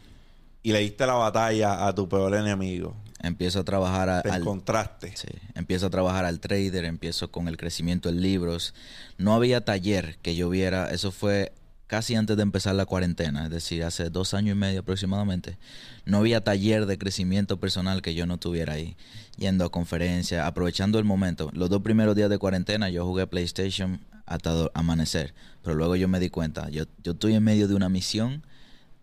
y 0.62 0.72
le 0.72 0.80
diste 0.80 1.07
la 1.07 1.14
batalla 1.14 1.87
a 1.87 1.94
tu 1.94 2.09
peor 2.09 2.35
enemigo. 2.35 2.96
Empiezo 3.22 3.61
a 3.61 3.64
trabajar 3.64 4.09
a- 4.11 4.22
Te 4.22 4.30
al, 4.30 4.42
encontraste. 4.42 5.16
Sí, 5.16 5.28
empiezo 5.54 5.87
a 5.87 5.90
trabajar 5.90 6.24
al 6.26 6.40
trader, 6.40 6.85
empiezo 6.85 7.30
con 7.30 7.48
el 7.48 7.57
crecimiento 7.57 8.09
en 8.09 8.20
libros. 8.20 8.74
No 9.18 9.35
había 9.35 9.64
taller 9.64 10.18
que 10.20 10.35
yo 10.35 10.50
viera, 10.50 10.90
eso 10.90 11.11
fue 11.12 11.52
casi 11.86 12.14
antes 12.14 12.36
de 12.36 12.42
empezar 12.42 12.74
la 12.74 12.86
cuarentena, 12.86 13.44
es 13.44 13.50
decir, 13.50 13.84
hace 13.84 14.10
dos 14.10 14.34
años 14.34 14.56
y 14.56 14.58
medio 14.58 14.80
aproximadamente. 14.80 15.58
No 16.04 16.18
había 16.18 16.42
taller 16.42 16.86
de 16.86 16.98
crecimiento 16.98 17.58
personal 17.58 18.02
que 18.02 18.14
yo 18.14 18.26
no 18.26 18.38
tuviera 18.38 18.74
ahí, 18.74 18.96
yendo 19.36 19.64
a 19.64 19.70
conferencias, 19.70 20.46
aprovechando 20.46 20.98
el 20.98 21.04
momento. 21.04 21.50
Los 21.52 21.70
dos 21.70 21.82
primeros 21.82 22.16
días 22.16 22.30
de 22.30 22.38
cuarentena 22.38 22.88
yo 22.88 23.04
jugué 23.04 23.26
PlayStation 23.26 24.00
hasta 24.26 24.70
amanecer, 24.74 25.34
pero 25.62 25.74
luego 25.76 25.96
yo 25.96 26.08
me 26.08 26.20
di 26.20 26.30
cuenta, 26.30 26.68
yo, 26.70 26.84
yo 27.02 27.12
estoy 27.12 27.34
en 27.34 27.44
medio 27.44 27.68
de 27.68 27.74
una 27.74 27.88
misión 27.88 28.42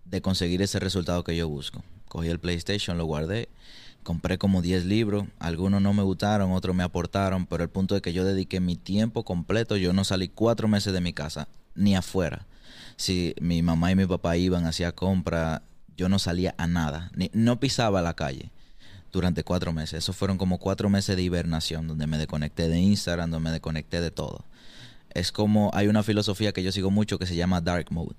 de 0.06 0.22
conseguir 0.22 0.62
ese 0.62 0.80
resultado 0.80 1.24
que 1.24 1.36
yo 1.36 1.48
busco. 1.48 1.84
cogí 2.08 2.28
el 2.28 2.40
PlayStation, 2.40 2.98
lo 2.98 3.06
guardé, 3.06 3.50
compré 4.04 4.38
como 4.38 4.62
10 4.62 4.86
libros, 4.86 5.26
algunos 5.40 5.82
no 5.82 5.94
me 5.94 6.04
gustaron, 6.04 6.52
otros 6.52 6.76
me 6.76 6.84
aportaron, 6.84 7.46
pero 7.46 7.64
el 7.64 7.70
punto 7.70 7.96
es 7.96 8.02
que 8.02 8.14
yo 8.14 8.26
dediqué 8.26 8.60
mi 8.60 8.76
tiempo 8.76 9.24
completo, 9.24 9.78
yo 9.78 9.94
no 9.94 10.04
salí 10.04 10.28
cuatro 10.28 10.68
meses 10.68 10.92
de 10.92 11.02
mi 11.02 11.14
casa, 11.14 11.48
ni 11.76 11.96
afuera. 11.96 12.48
Si 13.02 13.34
mi 13.42 13.64
mamá 13.64 13.92
y 13.92 13.96
mi 13.96 14.06
papá 14.06 14.38
iban, 14.38 14.68
hacía 14.68 14.92
compra, 14.92 15.64
yo 15.98 16.08
no 16.08 16.20
salía 16.20 16.54
a 16.60 16.68
nada, 16.68 17.10
ni, 17.16 17.32
no 17.34 17.60
pisaba 17.60 18.00
la 18.04 18.14
calle 18.14 18.52
durante 19.12 19.44
cuatro 19.44 19.74
meses. 19.74 20.04
Esos 20.04 20.16
fueron 20.16 20.38
como 20.38 20.60
cuatro 20.60 20.88
meses 20.88 21.16
de 21.16 21.24
hibernación, 21.24 21.88
donde 21.88 22.06
me 22.06 22.20
desconecté 22.20 22.70
de 22.70 22.78
Instagram, 22.78 23.32
donde 23.32 23.46
me 23.46 23.52
desconecté 23.52 24.02
de 24.02 24.12
todo. 24.12 24.46
Es 25.16 25.32
como, 25.32 25.72
hay 25.74 25.88
una 25.88 26.04
filosofía 26.04 26.52
que 26.52 26.62
yo 26.62 26.72
sigo 26.72 26.92
mucho 26.92 27.18
que 27.18 27.26
se 27.26 27.36
llama 27.36 27.60
Dark 27.60 27.88
Mode, 27.90 28.18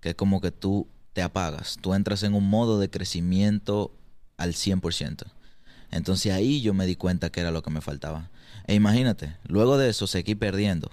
que 0.00 0.08
es 0.08 0.14
como 0.14 0.40
que 0.40 0.50
tú 0.50 0.88
te 1.12 1.20
apagas, 1.20 1.76
tú 1.82 1.92
entras 1.92 2.22
en 2.22 2.32
un 2.32 2.48
modo 2.48 2.80
de 2.80 2.88
crecimiento 2.88 3.94
al 4.38 4.54
100%. 4.54 5.24
Entonces 5.90 6.32
ahí 6.32 6.62
yo 6.62 6.72
me 6.72 6.86
di 6.86 6.96
cuenta 6.96 7.28
que 7.28 7.40
era 7.40 7.50
lo 7.50 7.62
que 7.62 7.70
me 7.70 7.82
faltaba. 7.82 8.30
E 8.66 8.74
imagínate, 8.74 9.36
luego 9.46 9.76
de 9.76 9.90
eso 9.90 10.06
seguí 10.06 10.34
perdiendo, 10.34 10.90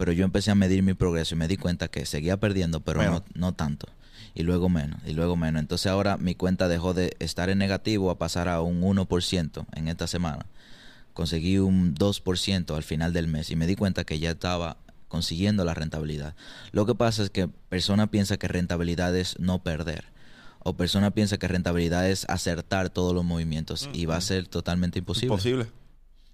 pero 0.00 0.12
yo 0.12 0.24
empecé 0.24 0.50
a 0.50 0.54
medir 0.54 0.82
mi 0.82 0.94
progreso 0.94 1.34
y 1.34 1.38
me 1.38 1.46
di 1.46 1.58
cuenta 1.58 1.88
que 1.88 2.06
seguía 2.06 2.38
perdiendo, 2.40 2.80
pero 2.80 3.00
Bueno. 3.00 3.22
no, 3.34 3.48
no 3.48 3.52
tanto. 3.52 3.86
Y 4.34 4.44
luego 4.44 4.70
menos, 4.70 4.98
y 5.04 5.12
luego 5.12 5.36
menos. 5.36 5.60
Entonces 5.60 5.88
ahora 5.88 6.16
mi 6.16 6.34
cuenta 6.34 6.68
dejó 6.68 6.94
de 6.94 7.14
estar 7.18 7.50
en 7.50 7.58
negativo 7.58 8.10
a 8.10 8.16
pasar 8.16 8.48
a 8.48 8.62
un 8.62 8.80
1% 8.80 9.66
en 9.74 9.88
esta 9.88 10.06
semana. 10.06 10.46
Conseguí 11.12 11.58
un 11.58 11.94
2% 11.94 12.74
al 12.74 12.82
final 12.82 13.12
del 13.12 13.26
mes 13.26 13.50
y 13.50 13.56
me 13.56 13.66
di 13.66 13.76
cuenta 13.76 14.04
que 14.04 14.18
ya 14.18 14.30
estaba 14.30 14.78
consiguiendo 15.08 15.66
la 15.66 15.74
rentabilidad. 15.74 16.34
Lo 16.72 16.86
que 16.86 16.94
pasa 16.94 17.22
es 17.22 17.28
que 17.28 17.48
persona 17.68 18.06
piensa 18.10 18.38
que 18.38 18.48
rentabilidad 18.48 19.14
es 19.14 19.38
no 19.38 19.62
perder. 19.62 20.06
O 20.60 20.78
persona 20.78 21.10
piensa 21.10 21.36
que 21.36 21.46
rentabilidad 21.46 22.08
es 22.08 22.24
acertar 22.30 22.88
todos 22.88 23.14
los 23.14 23.26
movimientos. 23.26 23.90
Y 23.92 24.06
va 24.06 24.16
a 24.16 24.22
ser 24.22 24.48
totalmente 24.48 24.98
imposible. 25.00 25.34
Imposible. 25.34 25.66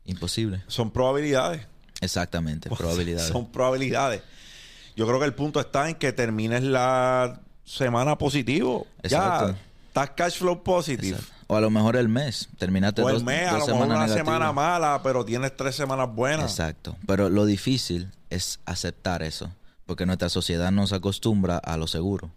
Imposible. 0.04 0.62
Son 0.68 0.92
probabilidades. 0.92 1.66
Exactamente, 2.00 2.68
probabilidades. 2.70 3.28
Son 3.28 3.50
probabilidades. 3.50 4.22
Yo 4.96 5.06
creo 5.06 5.18
que 5.18 5.26
el 5.26 5.34
punto 5.34 5.60
está 5.60 5.88
en 5.88 5.94
que 5.96 6.12
termines 6.12 6.62
la 6.62 7.40
semana 7.64 8.16
positivo. 8.18 8.86
Exacto. 9.02 9.48
Ya, 9.52 9.58
estás 9.88 10.10
cash 10.10 10.38
flow 10.38 10.62
positive. 10.62 11.16
Exacto. 11.16 11.32
O 11.48 11.56
a 11.56 11.60
lo 11.60 11.70
mejor 11.70 11.96
el 11.96 12.08
mes. 12.08 12.48
Terminaste 12.58 13.02
O 13.02 13.08
el 13.08 13.14
dos, 13.16 13.24
mes, 13.24 13.48
a 13.48 13.58
lo 13.58 13.66
mejor 13.66 13.86
una 13.86 13.94
negativas. 13.94 14.16
semana 14.18 14.52
mala, 14.52 15.00
pero 15.02 15.24
tienes 15.24 15.56
tres 15.56 15.76
semanas 15.76 16.12
buenas. 16.12 16.50
Exacto. 16.50 16.96
Pero 17.06 17.28
lo 17.30 17.44
difícil 17.44 18.10
es 18.30 18.58
aceptar 18.64 19.22
eso. 19.22 19.52
Porque 19.86 20.06
nuestra 20.06 20.28
sociedad 20.28 20.72
nos 20.72 20.92
acostumbra 20.92 21.58
a 21.58 21.76
lo 21.76 21.86
seguro. 21.86 22.30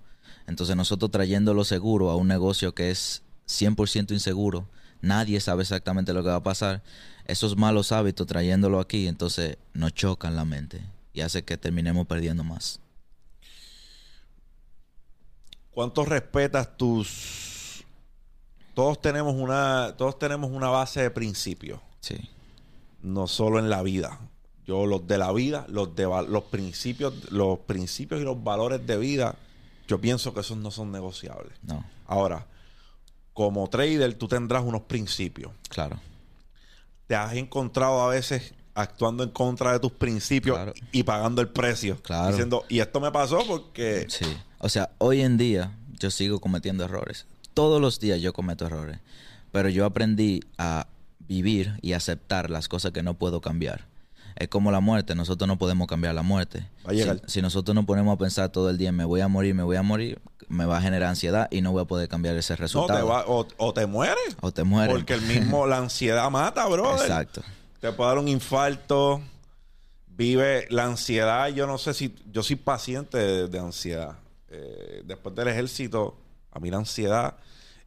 Entonces 0.46 0.76
nosotros 0.76 1.10
trayendo 1.12 1.54
lo 1.54 1.64
seguro 1.64 2.12
a 2.12 2.16
un 2.16 2.28
negocio 2.28 2.76
que 2.76 2.92
es 2.92 3.24
100% 3.48 4.12
inseguro, 4.12 4.68
nadie 5.02 5.40
sabe 5.40 5.64
exactamente 5.64 6.14
lo 6.14 6.22
que 6.22 6.30
va 6.30 6.36
a 6.36 6.44
pasar. 6.44 6.84
Esos 7.30 7.56
malos 7.56 7.92
hábitos 7.92 8.26
trayéndolo 8.26 8.80
aquí, 8.80 9.08
entonces 9.08 9.58
nos 9.74 9.94
chocan 9.94 10.36
la 10.36 10.46
mente 10.46 10.82
y 11.14 11.22
hace 11.22 11.44
que 11.44 11.58
terminemos 11.58 12.08
perdiendo 12.08 12.44
más. 12.44 12.80
¿Cuánto 15.72 16.06
respetas 16.06 16.76
tus 16.78 17.84
todos 18.74 19.02
tenemos 19.02 19.36
una 19.36 19.94
todos 19.98 20.18
tenemos 20.18 20.50
una 20.52 20.70
base 20.70 21.02
de 21.02 21.12
principios, 21.12 21.80
Sí. 22.02 22.18
no 23.02 23.28
solo 23.28 23.60
en 23.60 23.70
la 23.70 23.82
vida. 23.84 24.20
Yo 24.66 24.86
los 24.86 25.06
de 25.08 25.18
la 25.18 25.32
vida, 25.32 25.66
los 25.70 25.96
de 25.96 26.04
los 26.28 26.44
principios, 26.46 27.32
los 27.32 27.60
principios 27.60 28.22
y 28.22 28.24
los 28.24 28.44
valores 28.44 28.86
de 28.86 28.98
vida, 28.98 29.36
yo 29.88 30.00
pienso 30.00 30.34
que 30.34 30.42
esos 30.42 30.58
no 30.58 30.72
son 30.72 30.92
negociables. 30.92 31.54
No, 31.64 31.84
Ahora, 32.08 32.46
como 33.34 33.68
trader 33.70 34.14
tú 34.16 34.28
tendrás 34.28 34.64
unos 34.64 34.82
principios. 34.82 35.52
claro. 35.70 36.00
Te 37.10 37.16
has 37.16 37.34
encontrado 37.34 38.04
a 38.04 38.10
veces 38.10 38.54
actuando 38.76 39.24
en 39.24 39.32
contra 39.32 39.74
de 39.74 39.80
tus 39.80 39.92
principios 39.92 40.56
Claro. 40.56 40.74
y 40.92 41.02
pagando 41.02 41.42
el 41.42 41.50
precio. 41.50 42.00
Claro. 42.04 42.28
Diciendo, 42.30 42.64
y 42.70 42.82
esto 42.82 43.00
me 43.00 43.12
pasó 43.12 43.40
porque 43.48 44.06
Sí. 44.10 44.26
O 44.60 44.70
sea, 44.70 44.92
hoy 45.00 45.22
en 45.22 45.36
día 45.36 45.76
yo 46.00 46.12
sigo 46.12 46.40
cometiendo 46.40 46.84
errores. 46.86 47.26
Todos 47.56 47.82
los 47.82 48.00
días 48.00 48.22
yo 48.22 48.32
cometo 48.32 48.68
errores. 48.68 49.00
Pero 49.52 49.70
yo 49.70 49.86
aprendí 49.86 50.42
a 50.60 50.86
vivir 51.28 51.80
y 51.82 51.94
aceptar 51.94 52.52
las 52.52 52.68
cosas 52.68 52.92
que 52.92 53.02
no 53.02 53.16
puedo 53.16 53.42
cambiar. 53.42 53.88
Es 54.40 54.48
como 54.48 54.72
la 54.72 54.80
muerte. 54.80 55.16
Nosotros 55.16 55.48
no 55.48 55.58
podemos 55.58 55.88
cambiar 55.88 56.16
la 56.16 56.24
muerte. 56.24 56.68
Va 56.88 56.92
a 56.92 56.94
llegar. 56.94 57.22
Si, 57.26 57.34
si 57.34 57.42
nosotros 57.42 57.76
nos 57.76 57.86
ponemos 57.86 58.16
a 58.16 58.18
pensar 58.18 58.50
todo 58.50 58.70
el 58.70 58.78
día, 58.78 58.92
me 58.92 59.04
voy 59.06 59.22
a 59.22 59.28
morir, 59.28 59.54
me 59.54 59.64
voy 59.64 59.76
a 59.76 59.84
morir, 59.84 60.22
me 60.48 60.66
va 60.66 60.78
a 60.78 60.82
generar 60.82 61.10
ansiedad 61.10 61.48
y 61.52 61.62
no 61.62 61.72
voy 61.74 61.82
a 61.84 61.86
poder 61.86 62.08
cambiar 62.08 62.36
ese 62.38 62.54
no 62.54 62.58
resultado. 62.58 63.00
te 63.00 63.06
va, 63.06 63.26
o, 63.28 63.46
o 63.58 63.74
te 63.74 63.86
mueres. 63.86 64.38
O 64.42 64.52
te 64.52 64.64
mueres. 64.64 64.96
Porque 64.96 65.14
el 65.14 65.22
mismo, 65.22 65.68
la 65.68 65.78
ansiedad 65.80 66.30
mata, 66.32 66.66
brother. 66.68 67.02
Exacto. 67.02 67.42
Te 67.80 67.92
puede 67.92 68.10
dar 68.10 68.18
un 68.18 68.28
infarto. 68.28 69.22
Vive 70.08 70.68
la 70.70 70.86
ansiedad. 70.86 71.50
Yo 71.50 71.68
no 71.68 71.78
sé 71.78 71.94
si. 71.94 72.16
Yo 72.32 72.42
soy 72.42 72.56
paciente 72.56 73.18
de, 73.18 73.48
de 73.48 73.60
ansiedad. 73.60 74.18
Eh, 74.50 75.04
después 75.06 75.36
del 75.36 75.50
ejército, 75.50 76.18
a 76.52 76.60
mí 76.60 76.70
la 76.70 76.78
ansiedad. 76.78 77.36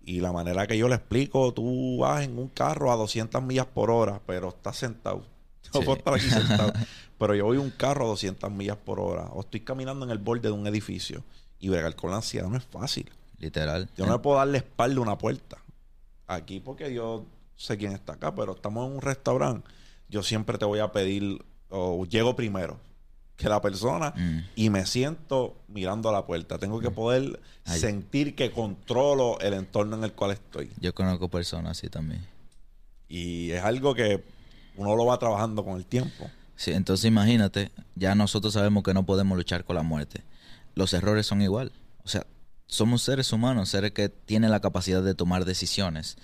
Y 0.04 0.20
la 0.20 0.32
manera 0.32 0.66
que 0.66 0.76
yo 0.76 0.88
le 0.88 0.96
explico, 0.96 1.52
tú 1.54 1.98
vas 1.98 2.24
en 2.24 2.36
un 2.38 2.48
carro 2.48 2.92
a 2.92 2.96
200 2.96 3.42
millas 3.42 3.66
por 3.66 3.90
hora, 3.90 4.20
pero 4.26 4.48
estás 4.48 4.76
sentado. 4.76 5.24
Sí. 5.80 5.84
puedo 5.84 5.98
estar 5.98 6.14
aquí 6.14 6.28
sentado. 6.28 6.72
pero 7.18 7.34
yo 7.34 7.44
voy 7.46 7.56
un 7.58 7.70
carro 7.70 8.04
a 8.04 8.08
200 8.08 8.50
millas 8.50 8.76
por 8.76 9.00
hora. 9.00 9.24
O 9.32 9.40
estoy 9.40 9.60
caminando 9.60 10.04
en 10.04 10.10
el 10.10 10.18
borde 10.18 10.42
de 10.48 10.52
un 10.52 10.66
edificio. 10.66 11.22
Y 11.58 11.68
bregar 11.68 11.94
con 11.94 12.10
la 12.10 12.16
ansiedad 12.16 12.48
no 12.48 12.56
es 12.56 12.64
fácil. 12.64 13.10
Literal. 13.38 13.88
Yo 13.96 14.06
no 14.06 14.12
me 14.12 14.18
puedo 14.18 14.38
darle 14.38 14.58
espalda 14.58 14.98
a 14.98 15.02
una 15.02 15.18
puerta. 15.18 15.58
Aquí 16.26 16.60
porque 16.60 16.92
yo 16.92 17.24
sé 17.56 17.76
quién 17.76 17.92
está 17.92 18.14
acá, 18.14 18.34
pero 18.34 18.52
estamos 18.54 18.86
en 18.88 18.94
un 18.96 19.00
restaurante. 19.02 19.68
Yo 20.08 20.22
siempre 20.22 20.58
te 20.58 20.64
voy 20.64 20.80
a 20.80 20.90
pedir, 20.92 21.44
o 21.68 22.04
llego 22.06 22.34
primero 22.36 22.78
que 23.36 23.48
la 23.48 23.60
persona 23.60 24.12
Mm. 24.16 24.38
y 24.56 24.70
me 24.70 24.84
siento 24.86 25.56
mirando 25.68 26.08
a 26.08 26.12
la 26.12 26.26
puerta. 26.26 26.58
Tengo 26.58 26.80
que 26.80 26.90
poder 26.90 27.40
Ay. 27.64 27.78
sentir 27.80 28.34
que 28.34 28.50
controlo 28.52 29.38
el 29.40 29.54
entorno 29.54 29.96
en 29.96 30.04
el 30.04 30.12
cual 30.12 30.32
estoy. 30.32 30.70
Yo 30.80 30.94
conozco 30.94 31.28
personas 31.28 31.78
así 31.78 31.88
también. 31.88 32.24
Y 33.08 33.50
es 33.50 33.62
algo 33.62 33.94
que 33.94 34.22
uno 34.76 34.96
lo 34.96 35.06
va 35.06 35.18
trabajando 35.18 35.64
con 35.64 35.76
el 35.76 35.84
tiempo. 35.84 36.30
Sí, 36.56 36.72
entonces 36.72 37.06
imagínate, 37.06 37.72
ya 37.94 38.14
nosotros 38.14 38.54
sabemos 38.54 38.82
que 38.82 38.94
no 38.94 39.04
podemos 39.04 39.36
luchar 39.36 39.64
con 39.64 39.76
la 39.76 39.82
muerte. 39.82 40.22
Los 40.74 40.92
errores 40.94 41.26
son 41.26 41.42
igual. 41.42 41.72
O 42.04 42.08
sea, 42.08 42.26
somos 42.66 43.02
seres 43.02 43.32
humanos, 43.32 43.68
seres 43.68 43.92
que 43.92 44.08
tienen 44.08 44.50
la 44.50 44.60
capacidad 44.60 45.02
de 45.02 45.14
tomar 45.14 45.44
decisiones. 45.44 46.16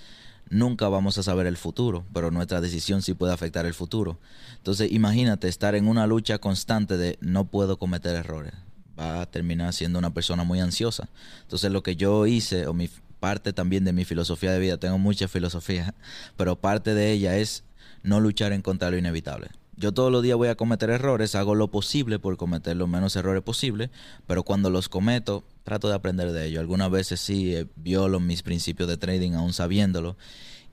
Nunca 0.51 0.89
vamos 0.89 1.19
a 1.19 1.23
saber 1.23 1.47
el 1.47 1.59
futuro, 1.59 2.07
pero 2.15 2.31
nuestra 2.31 2.61
decisión 2.61 3.03
sí 3.03 3.13
puede 3.13 3.35
afectar 3.35 3.67
el 3.67 3.75
futuro. 3.75 4.19
Entonces 4.57 4.91
imagínate 4.91 5.49
estar 5.49 5.75
en 5.75 5.89
una 5.89 6.07
lucha 6.07 6.39
constante 6.39 6.97
de 6.97 7.19
no 7.21 7.45
puedo 7.45 7.79
cometer 7.79 8.17
errores. 8.17 8.55
Va 8.99 9.21
a 9.21 9.27
terminar 9.27 9.75
siendo 9.75 9.99
una 9.99 10.15
persona 10.15 10.45
muy 10.45 10.61
ansiosa. 10.61 11.09
Entonces 11.43 11.71
lo 11.71 11.83
que 11.83 11.97
yo 11.97 12.27
hice, 12.27 12.67
o 12.67 12.73
mi 12.73 12.89
parte 13.21 13.53
también 13.53 13.85
de 13.85 13.93
mi 13.93 14.05
filosofía 14.05 14.53
de 14.53 14.59
vida, 14.59 14.79
tengo 14.79 14.97
mucha 14.99 15.29
filosofía, 15.29 15.95
pero 16.37 16.57
parte 16.57 16.95
de 16.95 17.13
ella 17.13 17.37
es 17.37 17.65
no 18.03 18.21
luchar 18.21 18.53
en 18.53 18.63
contra 18.63 18.87
de 18.87 18.93
lo 18.93 18.99
inevitable. 18.99 19.49
Yo 19.77 19.93
todos 19.93 20.11
los 20.11 20.25
días 20.25 20.37
voy 20.37 20.49
a 20.49 20.57
cometer 20.57 20.91
errores, 20.91 21.37
hago 21.37 21.55
lo 21.55 21.69
posible 21.69 22.19
por 22.19 22.37
cometer 22.37 22.77
los 22.77 22.89
menos 22.89 23.15
errores 23.15 23.45
posible, 23.45 23.91
pero 24.27 24.43
cuando 24.43 24.71
los 24.71 24.89
cometo, 24.89 25.45
trato 25.63 25.89
de 25.89 25.95
aprender 25.95 26.33
de 26.33 26.47
ello. 26.47 26.59
Algunas 26.59 26.91
veces 26.91 27.21
sí 27.21 27.55
eh, 27.55 27.67
violo 27.77 28.19
mis 28.19 28.43
principios 28.43 28.89
de 28.89 28.97
trading 28.97 29.35
aún 29.35 29.53
sabiéndolo 29.53 30.17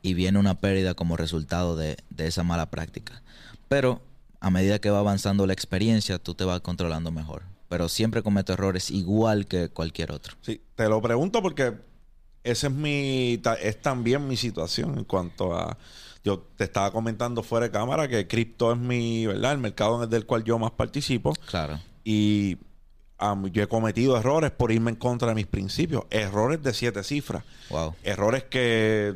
y 0.02 0.16
viene 0.16 0.40
una 0.40 0.60
pérdida 0.60 0.96
como 0.96 1.18
resultado 1.18 1.76
de, 1.76 1.98
de 2.10 2.26
esa 2.26 2.44
mala 2.44 2.72
práctica. 2.72 3.22
Pero 3.68 4.02
a 4.40 4.50
medida 4.50 4.80
que 4.80 4.90
va 4.90 5.00
avanzando 5.00 5.46
la 5.46 5.54
experiencia, 5.54 6.18
tú 6.18 6.34
te 6.34 6.44
vas 6.44 6.62
controlando 6.62 7.12
mejor. 7.12 7.44
Pero 7.70 7.90
siempre 7.90 8.24
cometo 8.24 8.54
errores 8.54 8.90
igual 8.90 9.46
que 9.46 9.70
cualquier 9.70 10.12
otro. 10.12 10.36
Sí, 10.42 10.62
te 10.76 10.90
lo 10.90 11.02
pregunto 11.02 11.42
porque 11.44 11.74
esa 12.44 12.68
es 12.68 12.74
mi 12.74 13.42
es 13.62 13.82
también 13.82 14.28
mi 14.28 14.38
situación 14.38 15.00
en 15.00 15.04
cuanto 15.04 15.56
a 15.56 15.78
yo 16.26 16.40
te 16.58 16.64
estaba 16.66 16.92
comentando 16.92 17.44
fuera 17.44 17.68
de 17.68 17.72
cámara 17.72 18.08
que 18.10 18.28
cripto 18.28 18.72
es 18.74 18.78
mi, 18.78 19.26
¿verdad? 19.28 19.54
El 19.54 19.60
mercado 19.60 19.96
en 19.98 20.04
el 20.04 20.10
del 20.10 20.26
cual 20.26 20.44
yo 20.44 20.58
más 20.60 20.72
participo 20.72 21.34
Claro. 21.48 21.80
y 22.04 22.58
yo 23.52 23.64
he 23.64 23.68
cometido 23.68 24.18
errores 24.18 24.52
por 24.52 24.72
irme 24.74 24.90
en 24.92 24.98
contra 24.98 25.30
de 25.30 25.36
mis 25.36 25.46
principios, 25.48 26.04
errores 26.10 26.62
de 26.64 26.74
siete 26.74 27.04
cifras, 27.04 27.44
Wow. 27.70 27.96
errores 28.04 28.44
que 28.44 29.16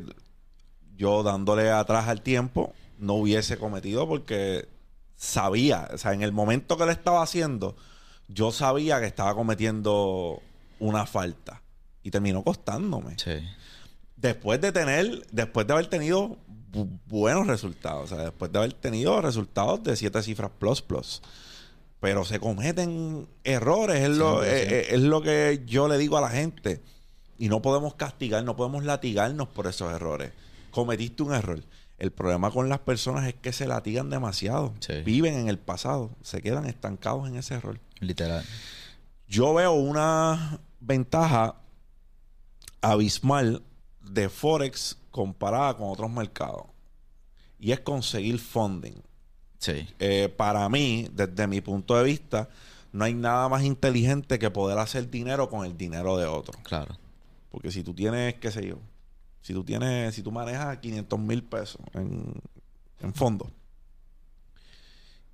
yo 0.95 1.24
dándole 1.24 1.69
atrás 1.72 2.08
al 2.08 2.22
tiempo 2.22 2.74
no 2.98 3.15
hubiese 3.15 3.58
cometido 3.58 4.08
porque 4.08 4.67
sabía, 5.15 5.89
o 5.93 5.98
sea, 5.98 6.13
en 6.13 6.22
el 6.22 6.32
momento 6.32 6.78
que 6.78 6.86
lo 6.86 6.91
estaba 6.91 7.22
haciendo, 7.24 7.76
yo 8.28 8.52
sabía 8.52 9.00
que 9.00 9.06
estaba 9.08 9.34
cometiendo 9.36 10.41
una 10.80 11.06
falta 11.06 11.62
y 12.04 12.12
terminó 12.12 12.43
costándome. 12.43 13.15
Sí. 13.17 13.32
Después 14.15 14.62
de 14.62 14.72
tener, 14.72 15.26
después 15.32 15.65
de 15.67 15.74
haber 15.74 15.88
tenido 15.88 16.38
buenos 16.71 17.47
resultados, 17.47 18.12
o 18.12 18.15
sea, 18.15 18.25
después 18.25 18.51
de 18.51 18.60
haber 18.60 18.73
tenido 18.73 19.21
resultados 19.21 19.84
de 19.84 19.95
siete 19.95 20.21
cifras 20.23 20.51
plus 20.58 20.82
plus. 20.82 21.21
Pero 21.99 22.23
se 22.23 22.39
cometen 22.39 23.27
errores, 23.43 24.01
es 24.01 24.17
lo, 24.17 24.41
100%. 24.41 24.45
es, 24.45 24.71
es- 24.71 24.93
es 24.93 25.01
lo 25.01 25.21
que 25.21 25.63
yo 25.65 25.88
le 25.88 25.97
digo 25.97 26.17
a 26.17 26.21
la 26.21 26.29
gente. 26.29 26.82
Y 27.38 27.49
no 27.49 27.62
podemos 27.62 27.95
castigar, 27.95 28.43
no 28.43 28.55
podemos 28.55 28.84
latigarnos 28.84 29.47
por 29.49 29.67
esos 29.67 29.91
errores. 29.93 30.32
Cometiste 30.71 31.23
un 31.23 31.34
error. 31.34 31.62
El 31.97 32.12
problema 32.12 32.51
con 32.51 32.69
las 32.69 32.79
personas 32.79 33.27
es 33.27 33.34
que 33.34 33.51
se 33.51 33.67
latigan 33.67 34.10
demasiado. 34.10 34.73
Sí. 34.79 35.01
Viven 35.03 35.34
en 35.36 35.49
el 35.49 35.58
pasado. 35.58 36.12
Se 36.21 36.41
quedan 36.41 36.65
estancados 36.65 37.27
en 37.27 37.36
ese 37.36 37.55
error. 37.55 37.79
Literal. 37.99 38.45
Yo 39.27 39.53
veo 39.53 39.73
una 39.73 40.60
ventaja 40.79 41.55
abismal 42.82 43.62
de 44.01 44.29
Forex 44.29 44.97
comparada 45.12 45.76
con 45.76 45.89
otros 45.89 46.10
mercados. 46.12 46.63
Y 47.60 47.72
es 47.72 47.80
conseguir 47.82 48.39
funding. 48.39 49.02
Sí. 49.58 49.88
Eh, 50.00 50.34
para 50.36 50.67
mí, 50.69 51.10
desde 51.12 51.48
mi 51.48 51.62
punto 51.62 51.98
de 51.98 52.04
vista, 52.04 52.50
no 52.91 53.06
hay 53.06 53.13
nada 53.13 53.50
más 53.50 53.63
inteligente 53.63 54.39
que 54.39 54.50
poder 54.50 54.78
hacer 54.80 55.10
dinero 55.10 55.50
con 55.50 55.65
el 55.65 55.78
dinero 55.78 56.17
de 56.17 56.26
otro. 56.26 56.58
Claro. 56.63 56.98
Porque 57.52 57.72
si 57.72 57.84
tú 57.84 57.93
tienes, 57.93 58.36
qué 58.36 58.52
sé 58.52 58.65
yo, 58.65 58.78
si 59.41 59.54
tú 59.54 59.63
tienes, 59.63 60.15
si 60.15 60.22
tú 60.22 60.32
manejas 60.32 60.78
500 60.78 61.19
mil 61.19 61.43
pesos 61.43 61.82
en, 61.93 62.34
en 63.02 63.13
fondo 63.13 63.50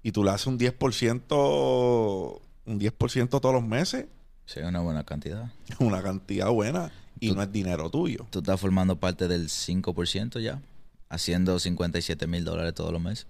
y 0.02 0.12
tú 0.12 0.24
le 0.24 0.32
haces 0.32 0.48
un 0.48 0.58
10%, 0.60 2.40
un 2.66 2.80
10% 2.80 3.30
todos 3.30 3.54
los 3.54 3.64
meses, 3.64 4.06
Sí, 4.46 4.60
una 4.60 4.80
buena 4.80 5.04
cantidad. 5.04 5.52
una 5.80 6.02
cantidad 6.02 6.50
buena 6.50 6.92
y 7.20 7.30
Tú- 7.30 7.36
no 7.36 7.42
es 7.44 7.52
dinero 7.52 7.90
tuyo. 7.90 8.26
Tú 8.30 8.40
estás 8.40 8.60
formando 8.60 8.98
parte 9.00 9.28
del 9.28 9.50
5% 9.50 10.40
ya. 10.40 10.62
Haciendo 11.10 11.60
57 11.60 12.28
mil 12.28 12.44
dólares 12.44 12.74
todos 12.74 12.92
los 12.92 13.02
meses. 13.02 13.28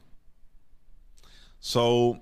So, 1.60 2.20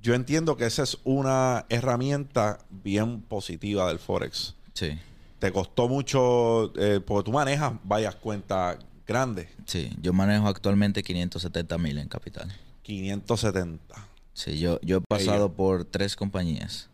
yo 0.00 0.14
entiendo 0.14 0.56
que 0.56 0.66
esa 0.66 0.82
es 0.82 0.98
una 1.04 1.66
herramienta 1.68 2.58
bien 2.70 3.20
positiva 3.22 3.88
del 3.88 3.98
Forex. 3.98 4.54
Sí. 4.74 4.98
Te 5.38 5.52
costó 5.52 5.88
mucho, 5.88 6.72
eh, 6.80 7.00
porque 7.04 7.26
tú 7.26 7.32
manejas 7.32 7.74
varias 7.84 8.14
cuentas 8.16 8.78
grandes, 9.06 9.48
Sí. 9.66 9.90
Yo 10.00 10.12
manejo 10.12 10.46
actualmente 10.48 11.02
570 11.02 11.76
mil 11.78 11.98
en 11.98 12.08
capital. 12.08 12.50
570. 12.82 13.94
Sí, 14.32 14.58
yo, 14.58 14.80
yo 14.82 14.98
he 14.98 15.00
pasado 15.00 15.52
por 15.52 15.84
tres 15.84 16.16
compañías. 16.16 16.88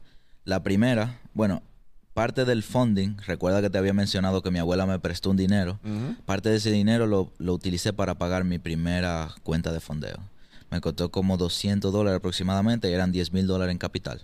La 0.44 0.62
primera, 0.62 1.20
bueno, 1.34 1.62
parte 2.20 2.44
del 2.44 2.62
funding, 2.62 3.16
recuerda 3.26 3.62
que 3.62 3.70
te 3.70 3.78
había 3.78 3.94
mencionado 3.94 4.42
que 4.42 4.50
mi 4.50 4.58
abuela 4.58 4.84
me 4.84 4.98
prestó 4.98 5.30
un 5.30 5.38
dinero. 5.38 5.80
Parte 6.26 6.50
de 6.50 6.56
ese 6.56 6.70
dinero 6.70 7.06
lo, 7.06 7.32
lo 7.38 7.54
utilicé 7.54 7.94
para 7.94 8.18
pagar 8.18 8.44
mi 8.44 8.58
primera 8.58 9.34
cuenta 9.42 9.72
de 9.72 9.80
fondeo. 9.80 10.18
Me 10.70 10.82
costó 10.82 11.10
como 11.10 11.38
200 11.38 11.90
dólares 11.90 12.18
aproximadamente 12.18 12.90
y 12.90 12.92
eran 12.92 13.10
10 13.10 13.32
mil 13.32 13.46
dólares 13.46 13.72
en 13.72 13.78
capital. 13.78 14.20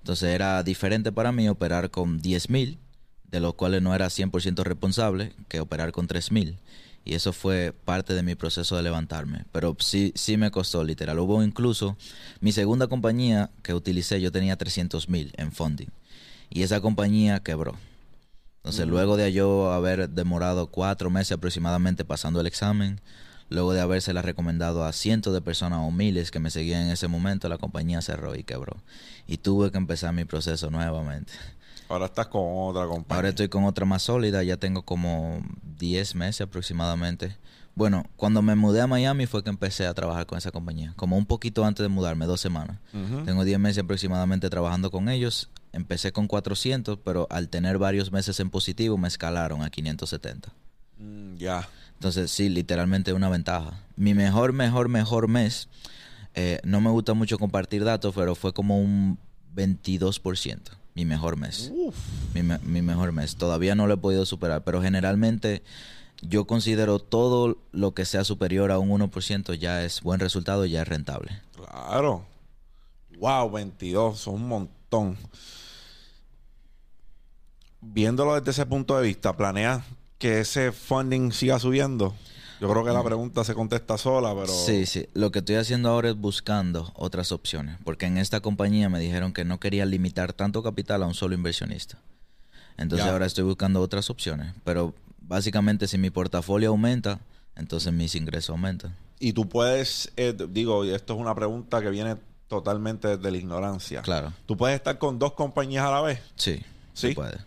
Entonces 0.00 0.28
era 0.28 0.62
diferente 0.62 1.10
para 1.10 1.32
mí 1.32 1.48
operar 1.48 1.90
con 1.90 2.20
10 2.20 2.50
mil, 2.50 2.76
de 3.30 3.40
los 3.40 3.54
cuales 3.54 3.80
no 3.80 3.94
era 3.94 4.08
100% 4.08 4.62
responsable, 4.62 5.32
que 5.48 5.60
operar 5.60 5.92
con 5.92 6.08
3 6.08 6.30
mil. 6.32 6.58
Y 7.06 7.14
eso 7.14 7.32
fue 7.32 7.72
parte 7.72 8.12
de 8.12 8.22
mi 8.24 8.34
proceso 8.34 8.76
de 8.76 8.82
levantarme. 8.82 9.46
Pero 9.52 9.74
sí, 9.78 10.12
sí 10.16 10.36
me 10.36 10.50
costó, 10.50 10.84
literal. 10.84 11.18
Hubo 11.18 11.42
incluso 11.42 11.96
mi 12.40 12.52
segunda 12.52 12.88
compañía 12.88 13.48
que 13.62 13.72
utilicé, 13.72 14.20
yo 14.20 14.30
tenía 14.30 14.56
300 14.56 15.08
mil 15.08 15.32
en 15.38 15.50
funding. 15.50 15.88
Y 16.50 16.62
esa 16.62 16.80
compañía 16.80 17.40
quebró. 17.40 17.76
Entonces, 18.58 18.88
luego 18.88 19.16
de 19.16 19.32
yo 19.32 19.72
haber 19.72 20.10
demorado 20.10 20.66
cuatro 20.66 21.08
meses 21.08 21.32
aproximadamente 21.32 22.04
pasando 22.04 22.40
el 22.40 22.48
examen, 22.48 23.00
luego 23.48 23.72
de 23.72 23.80
habérsela 23.80 24.22
recomendado 24.22 24.84
a 24.84 24.92
cientos 24.92 25.32
de 25.32 25.40
personas 25.40 25.80
o 25.82 25.90
miles 25.92 26.30
que 26.30 26.40
me 26.40 26.50
seguían 26.50 26.82
en 26.82 26.90
ese 26.90 27.06
momento, 27.06 27.48
la 27.48 27.58
compañía 27.58 28.02
cerró 28.02 28.34
y 28.34 28.42
quebró. 28.42 28.76
Y 29.28 29.36
tuve 29.36 29.70
que 29.70 29.78
empezar 29.78 30.12
mi 30.12 30.24
proceso 30.24 30.70
nuevamente. 30.70 31.32
Ahora 31.88 32.06
estás 32.06 32.26
con 32.26 32.42
otra 32.44 32.86
compañía. 32.86 33.16
Ahora 33.16 33.28
estoy 33.28 33.48
con 33.48 33.64
otra 33.64 33.86
más 33.86 34.02
sólida, 34.02 34.42
ya 34.42 34.56
tengo 34.56 34.82
como 34.82 35.42
10 35.78 36.16
meses 36.16 36.40
aproximadamente. 36.40 37.36
Bueno, 37.76 38.04
cuando 38.16 38.40
me 38.40 38.54
mudé 38.56 38.80
a 38.80 38.86
Miami 38.86 39.26
fue 39.26 39.44
que 39.44 39.50
empecé 39.50 39.86
a 39.86 39.92
trabajar 39.92 40.24
con 40.26 40.38
esa 40.38 40.50
compañía, 40.50 40.94
como 40.96 41.16
un 41.18 41.26
poquito 41.26 41.62
antes 41.64 41.84
de 41.84 41.88
mudarme, 41.88 42.24
dos 42.24 42.40
semanas. 42.40 42.78
Tengo 43.26 43.44
10 43.44 43.58
meses 43.58 43.84
aproximadamente 43.84 44.48
trabajando 44.48 44.90
con 44.90 45.10
ellos. 45.10 45.50
Empecé 45.74 46.10
con 46.10 46.26
400, 46.26 46.98
pero 47.04 47.26
al 47.28 47.50
tener 47.50 47.76
varios 47.76 48.10
meses 48.10 48.40
en 48.40 48.48
positivo 48.48 48.96
me 48.96 49.08
escalaron 49.08 49.62
a 49.62 49.68
570. 49.68 50.50
Mm, 50.98 51.36
ya. 51.36 51.68
Entonces, 51.92 52.30
sí, 52.30 52.48
literalmente 52.48 53.12
una 53.12 53.28
ventaja. 53.28 53.78
Mi 53.94 54.14
mejor, 54.14 54.54
mejor, 54.54 54.88
mejor 54.88 55.28
mes, 55.28 55.68
eh, 56.34 56.60
no 56.64 56.80
me 56.80 56.88
gusta 56.88 57.12
mucho 57.12 57.38
compartir 57.38 57.84
datos, 57.84 58.14
pero 58.14 58.34
fue 58.34 58.54
como 58.54 58.80
un 58.80 59.18
22%, 59.54 60.60
mi 60.94 61.04
mejor 61.04 61.36
mes. 61.36 61.70
Uf. 61.74 61.94
Mi, 62.34 62.42
me- 62.42 62.58
mi 62.60 62.80
mejor 62.80 63.12
mes. 63.12 63.36
Todavía 63.36 63.74
no 63.74 63.86
lo 63.86 63.94
he 63.94 63.98
podido 63.98 64.24
superar, 64.24 64.64
pero 64.64 64.80
generalmente 64.80 65.62
yo 66.22 66.46
considero 66.46 66.98
todo 66.98 67.58
lo 67.72 67.92
que 67.94 68.04
sea 68.04 68.24
superior 68.24 68.70
a 68.72 68.78
un 68.78 68.90
1% 68.90 69.54
ya 69.54 69.84
es 69.84 70.00
buen 70.02 70.20
resultado, 70.20 70.64
ya 70.64 70.82
es 70.82 70.88
rentable. 70.88 71.40
Claro. 71.54 72.24
Wow, 73.18 73.50
22, 73.50 74.18
son 74.18 74.34
un 74.34 74.48
montón. 74.48 75.16
Viéndolo 77.80 78.34
desde 78.34 78.50
ese 78.50 78.66
punto 78.66 78.96
de 78.96 79.02
vista, 79.06 79.36
¿planeas 79.36 79.82
que 80.18 80.40
ese 80.40 80.72
funding 80.72 81.30
siga 81.32 81.58
subiendo? 81.58 82.14
Yo 82.60 82.70
creo 82.70 82.84
que 82.84 82.90
la 82.90 83.04
pregunta 83.04 83.44
se 83.44 83.54
contesta 83.54 83.98
sola, 83.98 84.34
pero... 84.34 84.46
Sí, 84.46 84.86
sí. 84.86 85.06
Lo 85.12 85.30
que 85.30 85.40
estoy 85.40 85.56
haciendo 85.56 85.90
ahora 85.90 86.08
es 86.08 86.16
buscando 86.16 86.90
otras 86.94 87.30
opciones, 87.30 87.76
porque 87.84 88.06
en 88.06 88.16
esta 88.16 88.40
compañía 88.40 88.88
me 88.88 88.98
dijeron 88.98 89.34
que 89.34 89.44
no 89.44 89.60
quería 89.60 89.84
limitar 89.84 90.32
tanto 90.32 90.62
capital 90.62 91.02
a 91.02 91.06
un 91.06 91.12
solo 91.14 91.34
inversionista. 91.34 91.98
Entonces 92.78 93.04
Ya. 93.06 93.12
ahora 93.12 93.26
estoy 93.26 93.44
buscando 93.44 93.82
otras 93.82 94.08
opciones, 94.08 94.54
pero 94.64 94.94
básicamente 95.26 95.86
si 95.88 95.98
mi 95.98 96.10
portafolio 96.10 96.70
aumenta, 96.70 97.20
entonces 97.56 97.92
mis 97.92 98.14
ingresos 98.14 98.50
aumentan. 98.50 98.94
Y 99.18 99.32
tú 99.32 99.48
puedes, 99.48 100.12
eh, 100.16 100.34
digo, 100.50 100.84
y 100.84 100.90
esto 100.90 101.14
es 101.14 101.20
una 101.20 101.34
pregunta 101.34 101.80
que 101.80 101.90
viene 101.90 102.16
totalmente 102.48 103.16
desde 103.16 103.30
la 103.30 103.36
ignorancia. 103.36 104.02
Claro. 104.02 104.32
¿Tú 104.46 104.56
puedes 104.56 104.76
estar 104.76 104.98
con 104.98 105.18
dos 105.18 105.32
compañías 105.32 105.84
a 105.86 105.90
la 105.90 106.00
vez? 106.02 106.20
Sí, 106.36 106.60
Sí. 106.92 107.14
puede. 107.14 107.38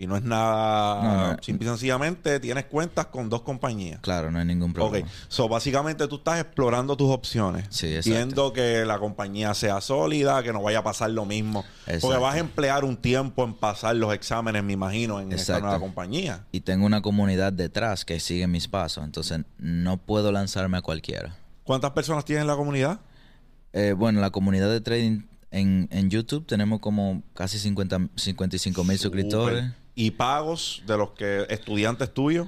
Y 0.00 0.06
no 0.06 0.16
es 0.16 0.22
nada... 0.22 1.02
No, 1.02 1.32
no. 1.32 1.36
Simple 1.42 1.66
y 1.66 1.70
sencillamente 1.70 2.38
tienes 2.38 2.66
cuentas 2.66 3.06
con 3.06 3.28
dos 3.28 3.42
compañías. 3.42 3.98
Claro, 4.00 4.30
no 4.30 4.38
hay 4.38 4.44
ningún 4.44 4.70
Ok, 4.70 4.76
problema. 4.76 5.08
so 5.26 5.48
básicamente 5.48 6.06
tú 6.06 6.16
estás 6.16 6.40
explorando 6.40 6.96
tus 6.96 7.10
opciones. 7.10 7.66
Sí, 7.70 7.88
exacto. 7.88 8.10
Viendo 8.10 8.52
que 8.52 8.84
la 8.84 8.98
compañía 9.00 9.52
sea 9.54 9.80
sólida, 9.80 10.42
que 10.44 10.52
no 10.52 10.62
vaya 10.62 10.78
a 10.78 10.84
pasar 10.84 11.10
lo 11.10 11.24
mismo. 11.24 11.64
Porque 12.00 12.16
vas 12.16 12.36
a 12.36 12.38
emplear 12.38 12.84
un 12.84 12.96
tiempo 12.96 13.44
en 13.44 13.54
pasar 13.54 13.96
los 13.96 14.14
exámenes, 14.14 14.62
me 14.62 14.74
imagino, 14.74 15.20
en 15.20 15.32
esta 15.32 15.58
nueva 15.58 15.80
compañía. 15.80 16.46
Y 16.52 16.60
tengo 16.60 16.86
una 16.86 17.02
comunidad 17.02 17.52
detrás 17.52 18.04
que 18.04 18.20
sigue 18.20 18.46
mis 18.46 18.68
pasos, 18.68 19.02
entonces 19.04 19.40
no 19.58 19.96
puedo 19.96 20.30
lanzarme 20.30 20.78
a 20.78 20.82
cualquiera. 20.82 21.36
¿Cuántas 21.64 21.90
personas 21.90 22.24
tienes 22.24 22.42
en 22.42 22.46
la 22.46 22.56
comunidad? 22.56 23.00
Eh, 23.72 23.94
bueno, 23.96 24.20
la 24.20 24.30
comunidad 24.30 24.70
de 24.70 24.80
trading 24.80 25.22
en, 25.50 25.88
en 25.90 26.08
YouTube 26.10 26.46
tenemos 26.46 26.80
como 26.80 27.22
casi 27.34 27.58
50, 27.58 28.08
55 28.16 28.84
mil 28.84 28.98
suscriptores. 28.98 29.64
¿Y 29.98 30.12
pagos 30.12 30.84
de 30.86 30.96
los 30.96 31.10
que 31.10 31.44
estudiantes 31.50 32.14
tuyos? 32.14 32.46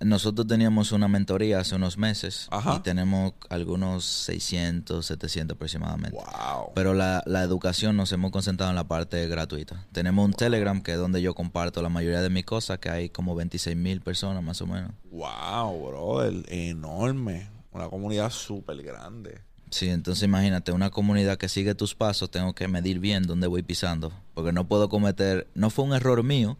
Nosotros 0.00 0.46
teníamos 0.46 0.92
una 0.92 1.08
mentoría 1.08 1.58
hace 1.58 1.74
unos 1.74 1.96
meses 1.96 2.46
Ajá. 2.50 2.76
y 2.76 2.80
tenemos 2.80 3.32
algunos 3.48 4.04
600, 4.04 5.06
700 5.06 5.54
aproximadamente. 5.54 6.14
Wow. 6.14 6.72
Pero 6.74 6.92
la, 6.92 7.22
la 7.24 7.42
educación 7.42 7.96
nos 7.96 8.12
hemos 8.12 8.30
concentrado 8.32 8.68
en 8.68 8.76
la 8.76 8.84
parte 8.84 9.26
gratuita. 9.28 9.86
Tenemos 9.92 10.26
un 10.26 10.34
Telegram 10.34 10.82
que 10.82 10.92
es 10.92 10.98
donde 10.98 11.22
yo 11.22 11.34
comparto 11.34 11.80
la 11.80 11.88
mayoría 11.88 12.20
de 12.20 12.28
mis 12.28 12.44
cosas, 12.44 12.80
que 12.80 12.90
hay 12.90 13.08
como 13.08 13.34
26 13.34 13.74
mil 13.78 14.02
personas 14.02 14.42
más 14.42 14.60
o 14.60 14.66
menos. 14.66 14.92
Wow, 15.10 15.88
brother. 15.88 16.44
Enorme. 16.48 17.48
Una 17.72 17.88
comunidad 17.88 18.28
súper 18.28 18.82
grande. 18.82 19.40
Sí, 19.70 19.88
entonces 19.88 20.24
imagínate, 20.24 20.72
una 20.72 20.90
comunidad 20.90 21.38
que 21.38 21.48
sigue 21.48 21.74
tus 21.74 21.94
pasos, 21.94 22.30
tengo 22.30 22.54
que 22.54 22.68
medir 22.68 22.98
bien 22.98 23.22
dónde 23.22 23.46
voy 23.46 23.62
pisando, 23.62 24.12
porque 24.34 24.52
no 24.52 24.68
puedo 24.68 24.90
cometer, 24.90 25.46
no 25.54 25.70
fue 25.70 25.84
un 25.86 25.94
error 25.94 26.22
mío, 26.24 26.58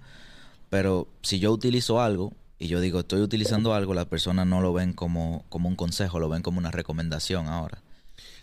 pero 0.71 1.09
si 1.23 1.39
yo 1.41 1.53
utilizo 1.53 2.01
algo 2.01 2.33
y 2.59 2.69
yo 2.69 2.81
digo 2.81 3.01
estoy 3.01 3.21
utilizando 3.21 3.75
algo, 3.75 3.93
las 3.93 4.07
personas 4.07 4.47
no 4.47 4.61
lo 4.61 4.73
ven 4.73 4.93
como, 4.93 5.45
como 5.49 5.69
un 5.69 5.77
consejo, 5.77 6.19
lo 6.21 6.29
ven 6.29 6.43
como 6.43 6.59
una 6.59 6.71
recomendación 6.71 7.49
ahora. 7.49 7.83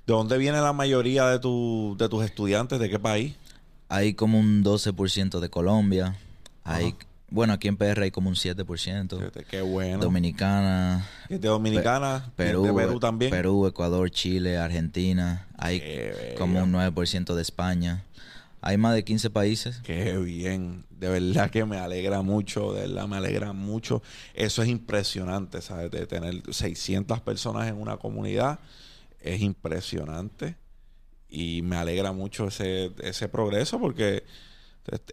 ¿De 0.05 0.13
dónde 0.13 0.37
viene 0.37 0.61
la 0.61 0.73
mayoría 0.73 1.27
de, 1.27 1.39
tu, 1.39 1.95
de 1.97 2.07
tus 2.09 2.23
estudiantes? 2.23 2.79
¿De 2.79 2.89
qué 2.89 2.99
país? 2.99 3.35
Hay 3.89 4.13
como 4.13 4.39
un 4.39 4.63
12% 4.63 5.39
de 5.39 5.49
Colombia, 5.49 6.17
hay, 6.63 6.95
bueno, 7.29 7.53
aquí 7.53 7.67
en 7.69 7.77
PR 7.77 8.01
hay 8.03 8.11
como 8.11 8.29
un 8.29 8.35
7%, 8.35 9.17
Fíjate, 9.17 9.45
Qué 9.45 9.61
bueno. 9.61 10.03
Dominicana, 10.03 11.07
¿Es 11.29 11.39
de 11.39 11.47
Dominicana? 11.47 12.31
Perú, 12.35 12.63
¿De 12.63 12.73
Perú 12.73 12.99
también? 12.99 13.31
Perú, 13.31 13.65
Ecuador, 13.67 14.09
Chile, 14.11 14.57
Argentina, 14.57 15.47
hay 15.57 15.79
Qué 15.79 16.35
como 16.37 16.65
bello. 16.65 16.65
un 16.65 16.73
9% 16.73 17.33
de 17.35 17.41
España. 17.41 18.03
Hay 18.61 18.77
más 18.77 18.95
de 18.95 19.03
15 19.03 19.29
países. 19.29 19.79
Qué 19.83 20.17
bien. 20.17 20.85
De 20.89 21.09
verdad 21.09 21.49
que 21.49 21.65
me 21.65 21.77
alegra 21.77 22.21
mucho. 22.21 22.73
De 22.73 22.81
verdad 22.81 23.07
me 23.07 23.17
alegra 23.17 23.53
mucho. 23.53 24.01
Eso 24.33 24.61
es 24.63 24.69
impresionante, 24.69 25.61
¿sabes? 25.61 25.91
De 25.91 26.07
tener 26.07 26.41
600 26.49 27.21
personas 27.21 27.67
en 27.67 27.79
una 27.79 27.97
comunidad. 27.97 28.59
Es 29.19 29.41
impresionante. 29.41 30.55
Y 31.29 31.61
me 31.61 31.75
alegra 31.75 32.11
mucho 32.11 32.47
ese, 32.47 32.91
ese 32.99 33.29
progreso 33.29 33.79
porque 33.79 34.23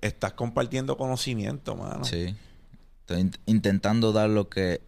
estás 0.01 0.33
compartiendo 0.33 0.97
conocimiento, 0.97 1.75
mano. 1.75 2.05
Sí. 2.05 2.35
Estoy 3.05 3.21
in- 3.21 3.33
intentando 3.47 4.13
dar 4.13 4.31
lo 4.31 4.49
que 4.49 4.81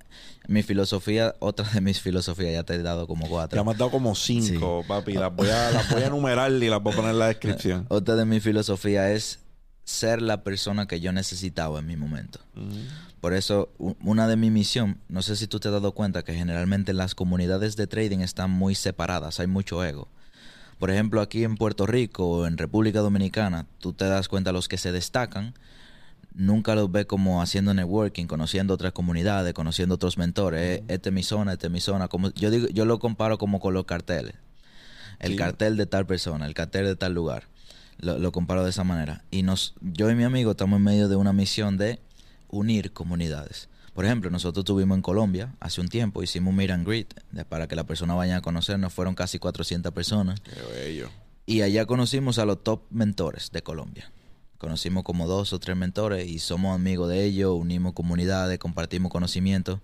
mi 0.48 0.62
filosofía, 0.62 1.34
otra 1.38 1.68
de 1.68 1.80
mis 1.82 2.00
filosofías, 2.00 2.52
ya 2.52 2.62
te 2.62 2.74
he 2.76 2.82
dado 2.82 3.06
como 3.06 3.28
cuatro. 3.28 3.56
Ya 3.58 3.62
me 3.64 3.72
has 3.72 3.78
dado 3.78 3.90
como 3.90 4.14
cinco, 4.14 4.82
papi. 4.88 5.12
Las 5.14 5.34
voy, 5.34 5.48
a, 5.50 5.70
las 5.70 5.90
voy 5.90 6.02
a 6.02 6.06
enumerar 6.06 6.50
y 6.50 6.68
las 6.70 6.82
voy 6.82 6.94
a 6.94 6.96
poner 6.96 7.10
en 7.10 7.18
la 7.18 7.26
descripción. 7.28 7.84
Otra 7.90 8.14
de 8.16 8.24
mi 8.24 8.40
filosofía 8.40 9.10
es 9.12 9.40
ser 9.84 10.22
la 10.22 10.42
persona 10.44 10.86
que 10.88 11.00
yo 11.00 11.12
necesitaba 11.12 11.78
en 11.80 11.86
mi 11.86 11.96
momento. 11.96 12.40
Por 13.20 13.34
eso, 13.34 13.68
una 14.02 14.26
de 14.28 14.36
mi 14.36 14.50
misión, 14.50 14.98
no 15.08 15.20
sé 15.20 15.36
si 15.36 15.46
tú 15.46 15.60
te 15.60 15.68
has 15.68 15.72
dado 15.72 15.92
cuenta 15.92 16.22
que 16.22 16.32
generalmente 16.34 16.94
las 16.94 17.14
comunidades 17.14 17.76
de 17.76 17.86
trading 17.86 18.20
están 18.20 18.50
muy 18.50 18.74
separadas, 18.74 19.40
hay 19.40 19.46
mucho 19.46 19.84
ego. 19.84 20.08
Por 20.78 20.90
ejemplo, 20.90 21.20
aquí 21.20 21.44
en 21.44 21.56
Puerto 21.56 21.86
Rico 21.86 22.26
o 22.28 22.46
en 22.46 22.56
República 22.56 23.00
Dominicana, 23.00 23.66
tú 23.78 23.92
te 23.92 24.04
das 24.06 24.28
cuenta 24.28 24.52
los 24.52 24.68
que 24.68 24.76
se 24.78 24.92
destacan, 24.92 25.54
nunca 26.36 26.74
los 26.74 26.92
ves 26.92 27.06
como 27.06 27.42
haciendo 27.42 27.74
networking, 27.74 28.26
conociendo 28.26 28.74
otras 28.74 28.92
comunidades, 28.92 29.52
conociendo 29.54 29.96
otros 29.96 30.18
mentores. 30.18 30.60
Eh, 30.80 30.84
Esta 30.88 31.08
es 31.08 31.12
mi 31.14 31.22
zona, 31.22 31.54
esta 31.54 31.66
es 31.66 31.72
mi 31.72 31.80
zona. 31.80 32.08
Como, 32.08 32.30
yo, 32.34 32.50
digo, 32.50 32.68
yo 32.68 32.84
lo 32.84 32.98
comparo 32.98 33.38
como 33.38 33.58
con 33.58 33.74
los 33.74 33.84
carteles. 33.86 34.34
El 35.18 35.32
Sí. 35.32 35.36
cartel 35.36 35.76
de 35.76 35.86
tal 35.86 36.06
persona, 36.06 36.46
el 36.46 36.54
cartel 36.54 36.84
de 36.84 36.94
tal 36.94 37.14
lugar. 37.14 37.44
Lo, 37.98 38.18
lo 38.18 38.30
comparo 38.30 38.62
de 38.62 38.70
esa 38.70 38.84
manera. 38.84 39.24
Y 39.30 39.42
nos, 39.42 39.74
yo 39.80 40.10
y 40.10 40.14
mi 40.14 40.24
amigo 40.24 40.50
estamos 40.52 40.76
en 40.76 40.84
medio 40.84 41.08
de 41.08 41.16
una 41.16 41.32
misión 41.32 41.78
de 41.78 41.98
unir 42.48 42.92
comunidades. 42.92 43.68
Por 43.94 44.04
ejemplo, 44.04 44.28
nosotros 44.28 44.60
estuvimos 44.64 44.94
en 44.96 45.00
Colombia 45.02 45.54
hace 45.58 45.80
un 45.80 45.88
tiempo, 45.88 46.22
hicimos 46.22 46.50
un 46.50 46.56
meet 46.56 46.70
and 46.70 46.86
greet 46.86 47.14
de- 47.32 47.46
para 47.46 47.66
que 47.66 47.74
la 47.76 47.84
persona 47.84 48.14
vaya 48.14 48.36
a 48.36 48.40
conocernos. 48.42 48.92
Fueron 48.92 49.14
casi 49.14 49.38
400 49.38 49.90
personas. 49.94 50.38
Qué 50.42 50.50
bello. 50.74 51.08
Y 51.46 51.62
allá 51.62 51.86
conocimos 51.86 52.38
a 52.38 52.44
los 52.44 52.62
top 52.62 52.82
mentores 52.90 53.50
de 53.52 53.62
Colombia. 53.62 54.12
Conocimos 54.58 55.04
como 55.04 55.26
dos 55.26 55.52
o 55.52 55.58
tres 55.58 55.76
mentores 55.76 56.26
y 56.28 56.38
somos 56.38 56.74
amigos 56.74 57.08
de 57.10 57.24
ellos, 57.24 57.54
unimos 57.54 57.92
comunidades, 57.92 58.58
compartimos 58.58 59.12
conocimientos, 59.12 59.80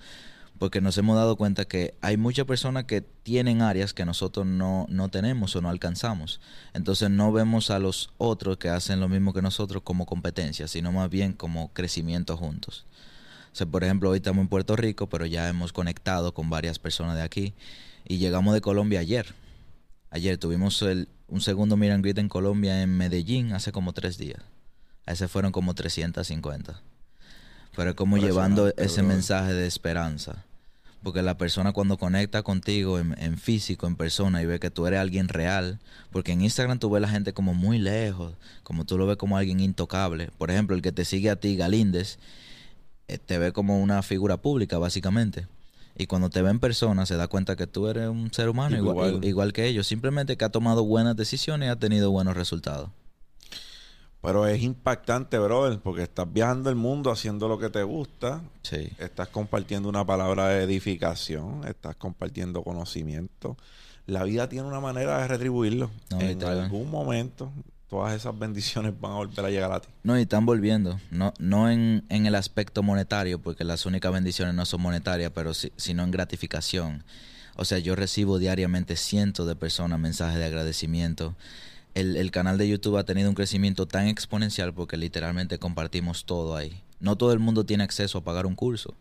porque 0.58 0.80
nos 0.80 0.96
hemos 0.96 1.16
dado 1.16 1.36
cuenta 1.36 1.64
que 1.64 1.94
hay 2.00 2.16
muchas 2.16 2.46
personas 2.46 2.84
que 2.84 3.00
tienen 3.00 3.62
áreas 3.62 3.92
que 3.92 4.04
nosotros 4.04 4.46
no, 4.46 4.86
no 4.88 5.08
tenemos 5.08 5.54
o 5.56 5.60
no 5.60 5.68
alcanzamos. 5.68 6.40
Entonces 6.72 7.10
no 7.10 7.32
vemos 7.32 7.70
a 7.70 7.78
los 7.78 8.10
otros 8.16 8.56
que 8.56 8.68
hacen 8.68 9.00
lo 9.00 9.08
mismo 9.08 9.32
que 9.32 9.42
nosotros 9.42 9.82
como 9.82 10.06
competencia, 10.06 10.68
sino 10.68 10.92
más 10.92 11.10
bien 11.10 11.32
como 11.32 11.72
crecimiento 11.72 12.36
juntos. 12.36 12.86
O 13.52 13.56
sea, 13.56 13.66
por 13.66 13.84
ejemplo, 13.84 14.10
hoy 14.10 14.16
estamos 14.16 14.42
en 14.42 14.48
Puerto 14.48 14.76
Rico, 14.76 15.08
pero 15.08 15.26
ya 15.26 15.48
hemos 15.48 15.72
conectado 15.72 16.32
con 16.32 16.48
varias 16.48 16.78
personas 16.78 17.16
de 17.16 17.22
aquí 17.22 17.54
y 18.06 18.16
llegamos 18.16 18.54
de 18.54 18.62
Colombia 18.62 19.00
ayer. 19.00 19.34
Ayer 20.10 20.38
tuvimos 20.38 20.80
un 21.28 21.40
segundo 21.40 21.74
and 21.74 22.02
greet 22.02 22.18
en 22.18 22.28
Colombia, 22.28 22.82
en 22.82 22.96
Medellín, 22.96 23.52
hace 23.52 23.72
como 23.72 23.92
tres 23.92 24.16
días. 24.16 24.51
A 25.06 25.12
ese 25.12 25.28
fueron 25.28 25.52
como 25.52 25.74
350. 25.74 26.80
Pero 27.76 27.90
es 27.90 27.96
como 27.96 28.18
llevando 28.18 28.72
ese 28.76 29.02
mensaje 29.02 29.52
de 29.52 29.66
esperanza. 29.66 30.44
Porque 31.02 31.22
la 31.22 31.36
persona 31.36 31.72
cuando 31.72 31.98
conecta 31.98 32.42
contigo 32.44 33.00
en, 33.00 33.16
en 33.18 33.36
físico, 33.36 33.88
en 33.88 33.96
persona, 33.96 34.40
y 34.40 34.46
ve 34.46 34.60
que 34.60 34.70
tú 34.70 34.86
eres 34.86 35.00
alguien 35.00 35.26
real, 35.26 35.80
porque 36.12 36.30
en 36.30 36.42
Instagram 36.42 36.78
tú 36.78 36.90
ves 36.90 36.98
a 36.98 37.00
la 37.00 37.08
gente 37.08 37.32
como 37.32 37.54
muy 37.54 37.78
lejos, 37.78 38.34
como 38.62 38.84
tú 38.84 38.96
lo 38.98 39.06
ves 39.06 39.16
como 39.16 39.36
alguien 39.36 39.58
intocable. 39.58 40.30
Por 40.38 40.50
ejemplo, 40.52 40.76
el 40.76 40.82
que 40.82 40.92
te 40.92 41.04
sigue 41.04 41.30
a 41.30 41.36
ti, 41.36 41.56
Galíndez, 41.56 42.18
eh, 43.08 43.18
te 43.18 43.38
ve 43.38 43.52
como 43.52 43.82
una 43.82 44.02
figura 44.02 44.36
pública, 44.36 44.78
básicamente. 44.78 45.48
Y 45.96 46.06
cuando 46.06 46.30
te 46.30 46.40
ve 46.40 46.50
en 46.50 46.60
persona, 46.60 47.04
se 47.04 47.16
da 47.16 47.26
cuenta 47.26 47.56
que 47.56 47.66
tú 47.66 47.88
eres 47.88 48.08
un 48.08 48.32
ser 48.32 48.48
humano 48.48 48.76
igual, 48.76 49.08
Igual. 49.08 49.24
igual 49.24 49.52
que 49.52 49.66
ellos. 49.66 49.88
Simplemente 49.88 50.36
que 50.36 50.44
ha 50.44 50.50
tomado 50.50 50.84
buenas 50.84 51.16
decisiones 51.16 51.66
y 51.66 51.70
ha 51.70 51.76
tenido 51.76 52.12
buenos 52.12 52.36
resultados. 52.36 52.90
Pero 54.22 54.46
es 54.46 54.62
impactante, 54.62 55.36
brother, 55.38 55.80
porque 55.80 56.04
estás 56.04 56.32
viajando 56.32 56.70
el 56.70 56.76
mundo 56.76 57.10
haciendo 57.10 57.48
lo 57.48 57.58
que 57.58 57.68
te 57.70 57.82
gusta. 57.82 58.40
Sí. 58.62 58.88
Estás 58.98 59.28
compartiendo 59.28 59.88
una 59.88 60.06
palabra 60.06 60.46
de 60.48 60.62
edificación. 60.62 61.62
Estás 61.66 61.96
compartiendo 61.96 62.62
conocimiento. 62.62 63.56
La 64.06 64.22
vida 64.22 64.48
tiene 64.48 64.66
una 64.68 64.78
manera 64.80 65.18
de 65.18 65.28
retribuirlo. 65.28 65.90
No, 66.10 66.20
en 66.20 66.28
literal. 66.28 66.60
algún 66.60 66.88
momento, 66.88 67.52
todas 67.90 68.14
esas 68.14 68.38
bendiciones 68.38 68.92
van 69.00 69.10
a 69.12 69.16
volver 69.16 69.44
a 69.44 69.50
llegar 69.50 69.72
a 69.72 69.80
ti. 69.80 69.88
No, 70.04 70.16
y 70.16 70.22
están 70.22 70.46
volviendo. 70.46 71.00
No, 71.10 71.34
no 71.40 71.68
en, 71.68 72.04
en 72.08 72.26
el 72.26 72.36
aspecto 72.36 72.84
monetario, 72.84 73.40
porque 73.40 73.64
las 73.64 73.86
únicas 73.86 74.12
bendiciones 74.12 74.54
no 74.54 74.64
son 74.66 74.82
monetarias, 74.82 75.32
pero 75.34 75.52
sí- 75.52 75.72
sino 75.76 76.04
en 76.04 76.12
gratificación. 76.12 77.02
O 77.56 77.64
sea, 77.64 77.78
yo 77.80 77.96
recibo 77.96 78.38
diariamente 78.38 78.94
cientos 78.96 79.46
de 79.48 79.56
personas 79.56 79.98
mensajes 79.98 80.38
de 80.38 80.44
agradecimiento. 80.46 81.34
El, 81.94 82.16
el 82.16 82.30
canal 82.30 82.58
de 82.58 82.68
YouTube 82.68 82.96
ha 82.96 83.04
tenido 83.04 83.28
un 83.28 83.34
crecimiento 83.34 83.86
tan 83.86 84.08
exponencial 84.08 84.72
porque 84.72 84.96
literalmente 84.96 85.58
compartimos 85.58 86.24
todo 86.24 86.56
ahí. 86.56 86.82
No 87.00 87.16
todo 87.16 87.32
el 87.32 87.38
mundo 87.38 87.64
tiene 87.64 87.84
acceso 87.84 88.18
a 88.18 88.24
pagar 88.24 88.46
un 88.46 88.54
curso. 88.54 88.94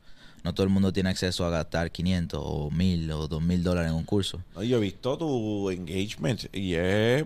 No 0.44 0.54
todo 0.54 0.64
el 0.64 0.72
mundo 0.72 0.92
tiene 0.92 1.10
acceso 1.10 1.46
a 1.46 1.50
gastar 1.50 1.92
500 1.92 2.42
o 2.44 2.72
1000 2.72 3.12
o 3.12 3.28
2000 3.28 3.64
dólares 3.64 3.92
en 3.92 3.98
un 3.98 4.04
curso. 4.04 4.42
Yo 4.56 4.78
he 4.78 4.80
visto 4.80 5.18
tu 5.18 5.70
engagement 5.70 6.54
y 6.54 6.74
es 6.74 7.26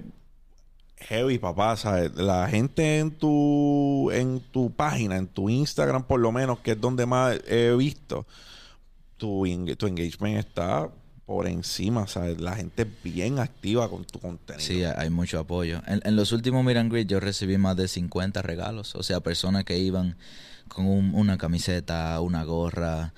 heavy, 0.98 1.38
papá. 1.38 1.76
La 2.16 2.48
gente 2.50 3.00
en 3.00 3.12
tu, 3.12 4.12
en 4.12 4.42
tu 4.52 4.72
página, 4.72 5.16
en 5.18 5.28
tu 5.28 5.50
Instagram, 5.50 6.04
por 6.04 6.20
lo 6.20 6.32
menos, 6.32 6.60
que 6.60 6.72
es 6.72 6.82
donde 6.82 7.06
más 7.06 7.40
he 7.48 7.74
visto, 7.76 8.26
tu, 9.18 9.46
tu 9.78 9.88
engagement 9.88 10.38
está 10.38 10.90
por 11.26 11.48
encima. 11.48 12.08
¿sabes? 12.08 12.40
La 12.40 12.56
gente 12.56 12.84
es 12.84 12.88
bien 13.04 13.40
activa 13.40 13.90
con 13.90 14.06
tu 14.06 14.20
contenido. 14.20 14.66
Sí, 14.66 14.84
hay 14.84 15.10
mucho 15.10 15.40
apoyo. 15.40 15.82
En, 15.88 16.02
en 16.04 16.16
los 16.16 16.32
últimos 16.32 16.66
and 16.76 16.92
Greet 16.92 17.08
yo 17.08 17.20
recibí 17.20 17.58
más 17.58 17.76
de 17.78 17.88
50 17.88 18.42
regalos. 18.42 18.96
O 18.96 19.04
sea, 19.04 19.20
personas 19.22 19.64
que 19.64 19.78
iban 19.80 20.16
con 20.68 20.86
un- 20.88 21.14
una 21.16 21.38
camiseta, 21.38 22.20
una 22.22 22.44
gorra, 22.44 23.14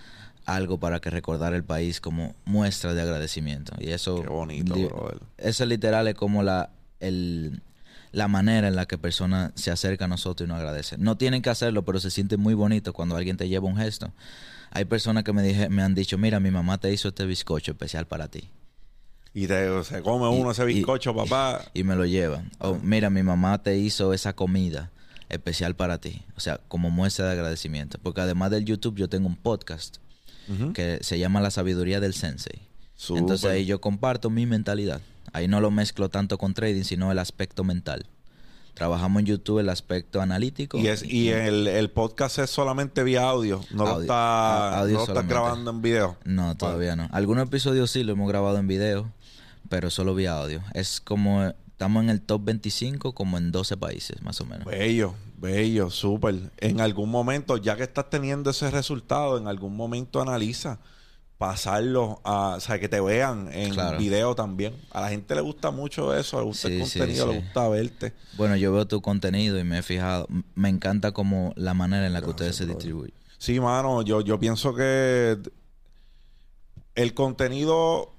algo 0.46 0.80
para 0.80 1.00
que 1.02 1.10
recordar 1.10 1.54
el 1.54 1.64
país 1.64 2.00
como 2.00 2.34
muestra 2.46 2.94
de 2.94 3.02
agradecimiento. 3.02 3.74
Y 3.80 3.90
eso... 3.90 4.22
Qué 4.22 4.28
bonito, 4.30 4.76
li- 4.76 4.86
brother. 4.86 5.20
Eso 5.38 5.66
literal 5.66 6.08
es 6.08 6.16
como 6.16 6.42
la, 6.44 6.70
el, 7.02 7.62
la 8.14 8.28
manera 8.30 8.68
en 8.70 8.76
la 8.78 8.86
que 8.86 8.98
personas 8.98 9.52
se 9.56 9.72
acerca 9.72 10.06
a 10.06 10.08
nosotros 10.08 10.48
y 10.48 10.50
nos 10.50 10.58
agradece. 10.60 10.98
No 10.98 11.18
tienen 11.18 11.42
que 11.42 11.50
hacerlo, 11.50 11.84
pero 11.84 12.00
se 12.00 12.10
siente 12.12 12.38
muy 12.38 12.54
bonito 12.54 12.94
cuando 12.94 13.18
alguien 13.18 13.36
te 13.36 13.50
lleva 13.50 13.68
un 13.68 13.76
gesto. 13.78 14.14
Hay 14.72 14.86
personas 14.86 15.24
que 15.24 15.34
me, 15.34 15.42
dije, 15.44 15.70
me 15.70 15.82
han 15.82 15.96
dicho, 15.96 16.18
mira, 16.18 16.40
mi 16.40 16.52
mamá 16.52 16.78
te 16.78 16.92
hizo 16.92 17.08
este 17.10 17.26
bizcocho 17.26 17.72
especial 17.72 18.06
para 18.08 18.28
ti. 18.28 18.50
Y 19.34 19.48
te, 19.48 19.84
se 19.84 20.02
come 20.02 20.26
Y- 20.36 20.40
uno 20.42 20.52
ese 20.52 20.64
y- 20.64 20.76
bizcocho, 20.76 21.16
papá. 21.16 21.64
y 21.74 21.84
me 21.84 21.96
lo 21.96 22.06
llevan. 22.06 22.52
O 22.60 22.76
mira, 22.76 23.10
mi 23.10 23.24
mamá 23.24 23.62
te 23.62 23.78
hizo 23.78 24.14
esa 24.14 24.34
comida 24.34 24.92
especial 25.30 25.76
para 25.76 26.00
ti. 26.00 26.24
O 26.36 26.40
sea, 26.40 26.60
como 26.68 26.90
muestra 26.90 27.26
de 27.28 27.32
agradecimiento. 27.34 27.98
Porque 28.02 28.22
además 28.22 28.52
del 28.52 28.66
YouTube 28.66 28.96
yo 28.98 29.10
tengo 29.10 29.28
un 29.28 29.36
podcast 29.36 29.98
que 30.74 31.00
se 31.02 31.20
llama 31.20 31.42
La 31.42 31.52
Sabiduría 31.52 32.00
del 32.00 32.14
Sensei. 32.14 32.62
Entonces 33.10 33.50
ahí 33.52 33.66
yo 33.66 33.82
comparto 33.82 34.30
mi 34.30 34.46
mentalidad. 34.46 35.02
Ahí 35.34 35.48
no 35.50 35.60
lo 35.62 35.70
mezclo 35.72 36.08
tanto 36.10 36.38
con 36.38 36.54
trading, 36.54 36.84
sino 36.84 37.12
el 37.12 37.20
aspecto 37.20 37.64
mental. 37.66 38.06
Trabajamos 38.78 39.22
en 39.22 39.26
YouTube 39.26 39.58
el 39.58 39.70
aspecto 39.70 40.22
analítico. 40.22 40.78
Y, 40.78 40.88
es, 40.88 41.04
y 41.04 41.30
el, 41.30 41.66
el 41.66 41.90
podcast 41.90 42.38
es 42.38 42.52
solamente 42.52 43.04
vía 43.04 43.28
audio. 43.28 43.60
No 43.72 43.86
lo 43.86 44.02
está, 44.02 44.78
audio 44.80 45.00
no 45.00 45.00
lo 45.00 45.14
estás 45.14 45.28
grabando 45.28 45.72
en 45.72 45.82
video. 45.82 46.16
No, 46.26 46.56
todavía 46.56 46.96
no. 46.96 47.10
Algunos 47.12 47.48
episodios 47.48 47.90
sí 47.90 48.04
lo 48.04 48.12
hemos 48.12 48.30
grabado 48.30 48.60
en 48.60 48.68
video, 48.68 49.12
pero 49.68 49.90
solo 49.90 50.14
vía 50.14 50.38
audio. 50.38 50.62
Es 50.76 51.02
como, 51.02 51.52
estamos 51.72 52.04
en 52.04 52.12
el 52.12 52.22
top 52.22 52.44
25 52.46 53.16
como 53.16 53.40
en 53.40 53.52
12 53.52 53.78
países, 53.78 54.22
más 54.22 54.40
o 54.42 54.46
menos. 54.46 54.66
Bello, 54.66 55.16
bello, 55.40 55.90
súper. 55.90 56.52
En 56.58 56.80
algún 56.80 57.10
momento, 57.10 57.58
ya 57.58 57.76
que 57.78 57.84
estás 57.84 58.12
teniendo 58.12 58.52
ese 58.52 58.70
resultado, 58.70 59.40
en 59.40 59.48
algún 59.48 59.76
momento 59.76 60.22
analiza 60.22 60.78
pasarlo 61.38 62.20
a, 62.24 62.56
o 62.58 62.60
sea, 62.60 62.80
que 62.80 62.90
te 62.90 63.00
vean 63.00 63.50
en 63.54 63.74
Claro. 63.74 63.98
video 64.00 64.34
también. 64.36 64.74
A 64.92 65.02
la 65.02 65.10
gente 65.10 65.36
le 65.36 65.42
gusta 65.42 65.70
mucho 65.72 66.16
eso, 66.16 66.40
le 66.40 66.46
gusta 66.46 66.68
el 66.68 66.84
Sí, 66.84 66.90
sí, 66.90 67.00
contenido, 67.00 67.32
le 67.32 67.40
gusta 67.42 67.70
verte. 67.70 68.14
Bueno, 68.38 68.56
yo 68.56 68.72
veo 68.74 68.88
tu 68.88 69.02
contenido 69.02 69.60
y 69.60 69.64
me 69.64 69.80
he 69.80 69.84
fijado. 69.84 70.28
Me 70.56 70.70
encanta 70.70 71.12
como 71.12 71.54
la 71.56 71.74
manera 71.74 72.08
en 72.08 72.14
la 72.14 72.22
que 72.22 72.30
ustedes 72.30 72.56
se 72.56 72.66
distribuyen. 72.66 73.14
Sí, 73.38 73.60
mano, 73.60 74.02
yo, 74.02 74.22
yo 74.22 74.40
pienso 74.40 74.74
que 74.74 75.38
el 76.96 77.14
contenido, 77.14 78.12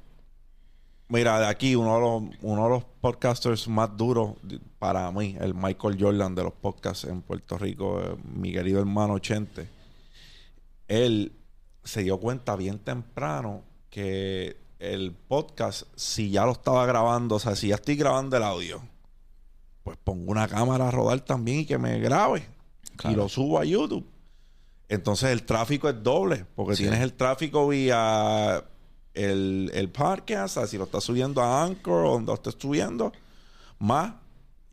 mira, 1.09 1.41
de 1.41 1.47
aquí, 1.47 1.75
uno 1.75 1.95
de 1.97 2.01
los, 2.01 2.23
uno 2.43 2.65
de 2.65 2.71
los 2.71 2.85
podcasters 3.01 3.67
más 3.67 3.97
duros 3.97 4.35
para 4.79 5.11
mí, 5.11 5.37
el 5.41 5.55
Michael 5.55 5.97
Jordan 5.99 6.37
de 6.37 6.45
los 6.45 6.53
podcasts 6.53 7.03
en 7.05 7.23
Puerto 7.23 7.59
Rico, 7.59 8.01
eh, 8.01 8.17
mi 8.33 8.53
querido 8.53 8.79
hermano 8.79 9.19
Chente, 9.19 9.69
él 10.87 11.33
se 11.89 12.03
dio 12.03 12.19
cuenta 12.19 12.55
bien 12.57 12.79
temprano 12.79 13.63
que 13.91 14.57
el 14.79 15.13
podcast, 15.13 15.85
si 15.97 16.31
ya 16.31 16.45
lo 16.45 16.53
estaba 16.53 16.85
grabando, 16.87 17.37
o 17.37 17.39
sea, 17.39 17.57
si 17.57 17.69
ya 17.69 17.77
estoy 17.77 17.97
grabando 17.97 18.37
el 18.37 18.43
audio, 18.43 18.81
pues 19.83 19.97
pongo 20.05 20.31
una 20.31 20.47
cámara 20.49 20.89
a 20.89 20.91
rodar 20.91 21.21
también 21.21 21.61
y 21.61 21.65
que 21.67 21.79
me 21.79 21.99
grabe. 21.99 22.47
Y 23.05 23.15
lo 23.15 23.29
subo 23.29 23.59
a 23.59 23.65
YouTube. 23.65 24.07
Entonces 24.89 25.31
el 25.31 25.43
tráfico 25.45 25.89
es 25.89 26.03
doble, 26.03 26.45
porque 26.55 26.77
Sí. 26.77 26.83
tienes 26.85 27.01
el 27.01 27.13
tráfico 27.13 27.69
vía 27.69 28.65
el, 29.15 29.71
el 29.75 29.89
podcast, 29.91 30.57
o 30.57 30.61
sea, 30.61 30.67
si 30.67 30.79
lo 30.79 30.85
estás 30.85 31.05
subiendo 31.05 31.43
a 31.43 31.65
Anchor 31.65 32.05
o 32.07 32.11
donde 32.13 32.27
lo 32.29 32.35
estés 32.35 32.57
subiendo, 32.59 33.13
más 33.79 34.13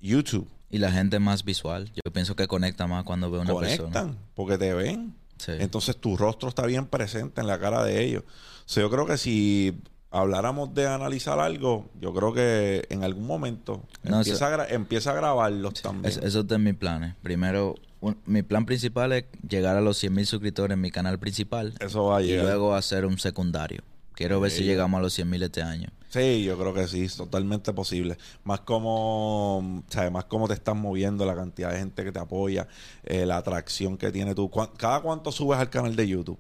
YouTube. 0.02 0.48
Y 0.70 0.78
la 0.80 0.92
gente 0.92 1.20
más 1.20 1.44
visual. 1.44 1.92
Yo 1.94 2.12
pienso 2.12 2.36
que 2.36 2.48
conecta 2.48 2.86
más 2.88 3.04
cuando 3.06 3.32
ve 3.32 3.40
una 3.40 3.54
Conectan, 3.54 3.92
persona. 3.92 4.18
porque 4.36 4.58
te 4.58 4.74
ven. 4.74 5.16
Sí. 5.38 5.52
Entonces 5.60 5.98
tu 5.98 6.16
rostro 6.18 6.50
está 6.50 6.66
bien 6.66 6.86
presente 6.88 7.42
en 7.42 7.48
la 7.48 7.60
cara 7.60 7.84
de 7.84 8.04
ellos. 8.04 8.24
O 8.28 8.68
sea, 8.70 8.84
yo 8.84 8.90
creo 8.90 9.06
que 9.06 9.18
si 9.18 9.78
habláramos 10.12 10.74
de 10.74 10.88
analizar 10.88 11.40
algo, 11.40 11.90
yo 12.00 12.14
creo 12.14 12.34
que 12.34 12.86
en 12.90 13.04
algún 13.04 13.28
momento 13.28 13.84
No, 14.04 14.18
empieza, 14.20 14.48
a 14.48 14.58
gra- 14.58 14.68
empieza 14.74 15.12
a 15.12 15.14
grabarlos 15.16 15.82
también. 15.82 16.06
Es- 16.06 16.18
eso 16.18 16.40
está 16.42 16.56
en 16.56 16.64
mis 16.64 16.76
planes. 16.76 17.16
Primero, 17.22 17.76
un- 18.00 18.18
mi 18.26 18.42
plan 18.44 18.66
principal 18.66 19.12
es 19.12 19.26
llegar 19.48 19.76
a 19.76 19.82
los 19.82 19.98
100 19.98 20.14
mil 20.14 20.26
suscriptores 20.26 20.74
en 20.76 20.82
mi 20.82 20.90
canal 20.92 21.20
principal 21.20 21.74
Eso 21.80 22.06
va 22.06 22.18
a 22.18 22.22
y 22.22 22.28
llegar. 22.28 22.46
luego 22.46 22.76
hacer 22.76 23.06
un 23.06 23.18
secundario. 23.20 23.82
Quiero 24.14 24.40
ver 24.40 24.52
si 24.52 24.64
llegamos 24.64 24.98
a 25.00 25.02
los 25.02 25.14
100 25.14 25.30
mil 25.30 25.44
este 25.44 25.62
año. 25.62 25.90
Sí, 26.16 26.44
yo 26.44 26.58
creo 26.58 26.74
que 26.74 26.88
sí, 26.88 27.04
es 27.04 27.16
totalmente 27.18 27.74
posible. 27.74 28.18
Más 28.46 28.62
como, 28.62 29.84
¿sabes? 29.90 30.12
Más 30.12 30.26
cómo 30.26 30.48
te 30.48 30.54
estás 30.54 30.76
moviendo, 30.76 31.26
la 31.26 31.36
cantidad 31.36 31.72
de 31.72 31.80
gente 31.80 32.04
que 32.04 32.12
te 32.12 32.20
apoya, 32.20 32.68
eh, 33.04 33.26
la 33.26 33.38
atracción 33.38 33.98
que 33.98 34.12
tiene 34.12 34.34
tú. 34.34 34.50
¿Cuán- 34.50 34.70
¿Cada 34.78 35.02
cuánto 35.02 35.32
subes 35.32 35.60
al 35.60 35.70
canal 35.70 35.96
de 35.96 36.08
YouTube? 36.08 36.40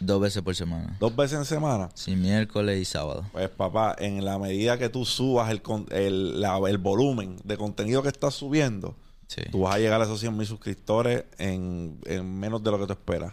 Dos 0.00 0.20
veces 0.20 0.42
por 0.42 0.54
semana. 0.54 0.96
¿Dos 1.00 1.16
veces 1.16 1.38
en 1.38 1.44
semana? 1.44 1.88
Sí, 1.94 2.14
miércoles 2.14 2.80
y 2.80 2.84
sábado. 2.84 3.24
Pues 3.32 3.48
papá, 3.48 3.96
en 3.98 4.24
la 4.24 4.38
medida 4.38 4.78
que 4.78 4.88
tú 4.88 5.04
subas 5.04 5.50
el, 5.50 5.62
con- 5.62 5.86
el, 5.90 6.40
la- 6.40 6.60
el 6.68 6.78
volumen 6.78 7.36
de 7.44 7.56
contenido 7.56 8.02
que 8.02 8.08
estás 8.08 8.34
subiendo, 8.34 8.94
Sí. 9.26 9.42
tú 9.50 9.60
vas 9.62 9.74
a 9.74 9.78
llegar 9.78 10.00
a 10.00 10.04
esos 10.04 10.20
100 10.20 10.36
mil 10.36 10.46
suscriptores 10.46 11.24
en, 11.38 11.98
en 12.06 12.38
menos 12.38 12.62
de 12.62 12.70
lo 12.70 12.78
que 12.78 12.86
tú 12.86 12.92
esperas. 12.92 13.32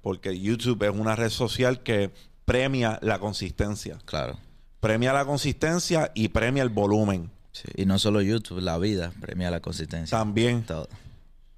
Porque 0.00 0.38
YouTube 0.38 0.82
es 0.84 0.90
una 0.96 1.14
red 1.14 1.28
social 1.30 1.82
que 1.82 2.10
premia 2.44 2.98
la 3.02 3.18
consistencia. 3.18 3.98
Claro. 4.04 4.38
Premia 4.80 5.12
la 5.12 5.24
consistencia 5.24 6.12
y 6.14 6.28
premia 6.28 6.62
el 6.62 6.68
volumen. 6.68 7.30
Sí. 7.52 7.68
Y 7.76 7.86
no 7.86 7.98
solo 7.98 8.20
YouTube, 8.20 8.60
la 8.60 8.78
vida 8.78 9.12
premia 9.20 9.50
la 9.50 9.60
consistencia. 9.60 10.16
También. 10.16 10.64
Todo. 10.64 10.88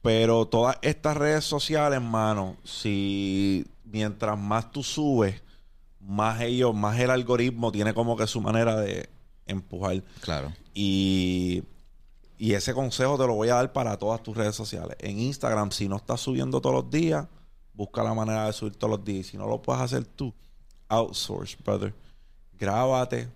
Pero 0.03 0.47
todas 0.47 0.79
estas 0.83 1.17
redes 1.17 1.45
sociales, 1.45 1.97
hermano, 1.97 2.57
si 2.65 3.67
mientras 3.85 4.39
más 4.39 4.71
tú 4.71 4.83
subes, 4.83 5.43
más 6.01 6.41
ellos, 6.41 6.75
más 6.75 6.99
el 6.99 7.11
algoritmo 7.11 7.71
tiene 7.71 7.93
como 7.93 8.17
que 8.17 8.27
su 8.27 8.41
manera 8.41 8.77
de 8.77 9.11
empujar. 9.47 10.03
Claro. 10.23 10.53
Y, 10.73 11.63
y 12.39 12.55
ese 12.55 12.73
consejo 12.73 13.19
te 13.19 13.27
lo 13.27 13.35
voy 13.35 13.51
a 13.51 13.57
dar 13.57 13.73
para 13.73 13.99
todas 13.99 14.23
tus 14.23 14.37
redes 14.37 14.55
sociales. 14.55 14.97
En 15.01 15.19
Instagram, 15.19 15.71
si 15.71 15.89
no 15.89 15.97
estás 15.97 16.21
subiendo 16.21 16.61
todos 16.61 16.77
los 16.77 16.91
días, 16.91 17.27
busca 17.75 18.03
la 18.03 18.15
manera 18.15 18.47
de 18.47 18.53
subir 18.55 18.77
todos 18.77 18.93
los 18.97 19.05
días. 19.05 19.27
Y 19.27 19.31
si 19.31 19.37
no 19.37 19.47
lo 19.47 19.61
puedes 19.61 19.83
hacer 19.83 20.07
tú, 20.07 20.33
outsource, 20.89 21.59
brother. 21.63 21.93
Grábate. 22.61 23.29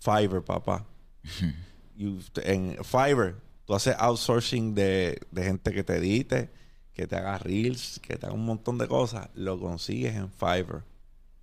Fiverr, 0.00 0.42
papá. 0.44 0.84
You- 1.96 2.20
en 2.44 2.76
Fiverr, 2.84 3.34
tú 3.64 3.74
haces 3.74 3.94
outsourcing 3.98 4.74
de, 4.74 5.20
de 5.32 5.42
gente 5.44 5.72
que 5.72 5.82
te 5.82 5.96
edite, 5.96 6.48
que 6.92 7.06
te 7.08 7.16
haga 7.16 7.38
reels, 7.38 7.98
que 8.00 8.16
te 8.16 8.26
haga 8.26 8.34
un 8.34 8.44
montón 8.44 8.78
de 8.78 8.86
cosas. 8.86 9.28
Lo 9.34 9.58
consigues 9.58 10.14
en 10.14 10.30
Fiverr. 10.30 10.84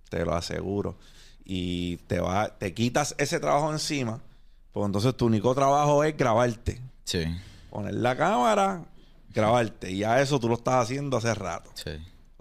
Te 0.08 0.24
lo 0.24 0.34
aseguro. 0.34 0.96
Y 1.44 1.98
te 2.08 2.20
va, 2.20 2.56
te 2.56 2.72
quitas 2.74 3.14
ese 3.18 3.38
trabajo 3.38 3.70
encima. 3.72 4.20
Pues 4.72 4.86
entonces 4.86 5.14
tu 5.16 5.26
único 5.26 5.54
trabajo 5.54 6.02
es 6.04 6.16
grabarte. 6.16 6.80
Sí. 7.04 7.24
Poner 7.70 7.94
la 7.94 8.16
cámara, 8.16 8.84
grabarte. 9.34 9.90
Y 9.90 9.98
ya 9.98 10.20
eso 10.20 10.40
tú 10.40 10.48
lo 10.48 10.54
estás 10.54 10.84
haciendo 10.84 11.16
hace 11.18 11.34
rato. 11.34 11.70
Sí. 11.74 11.92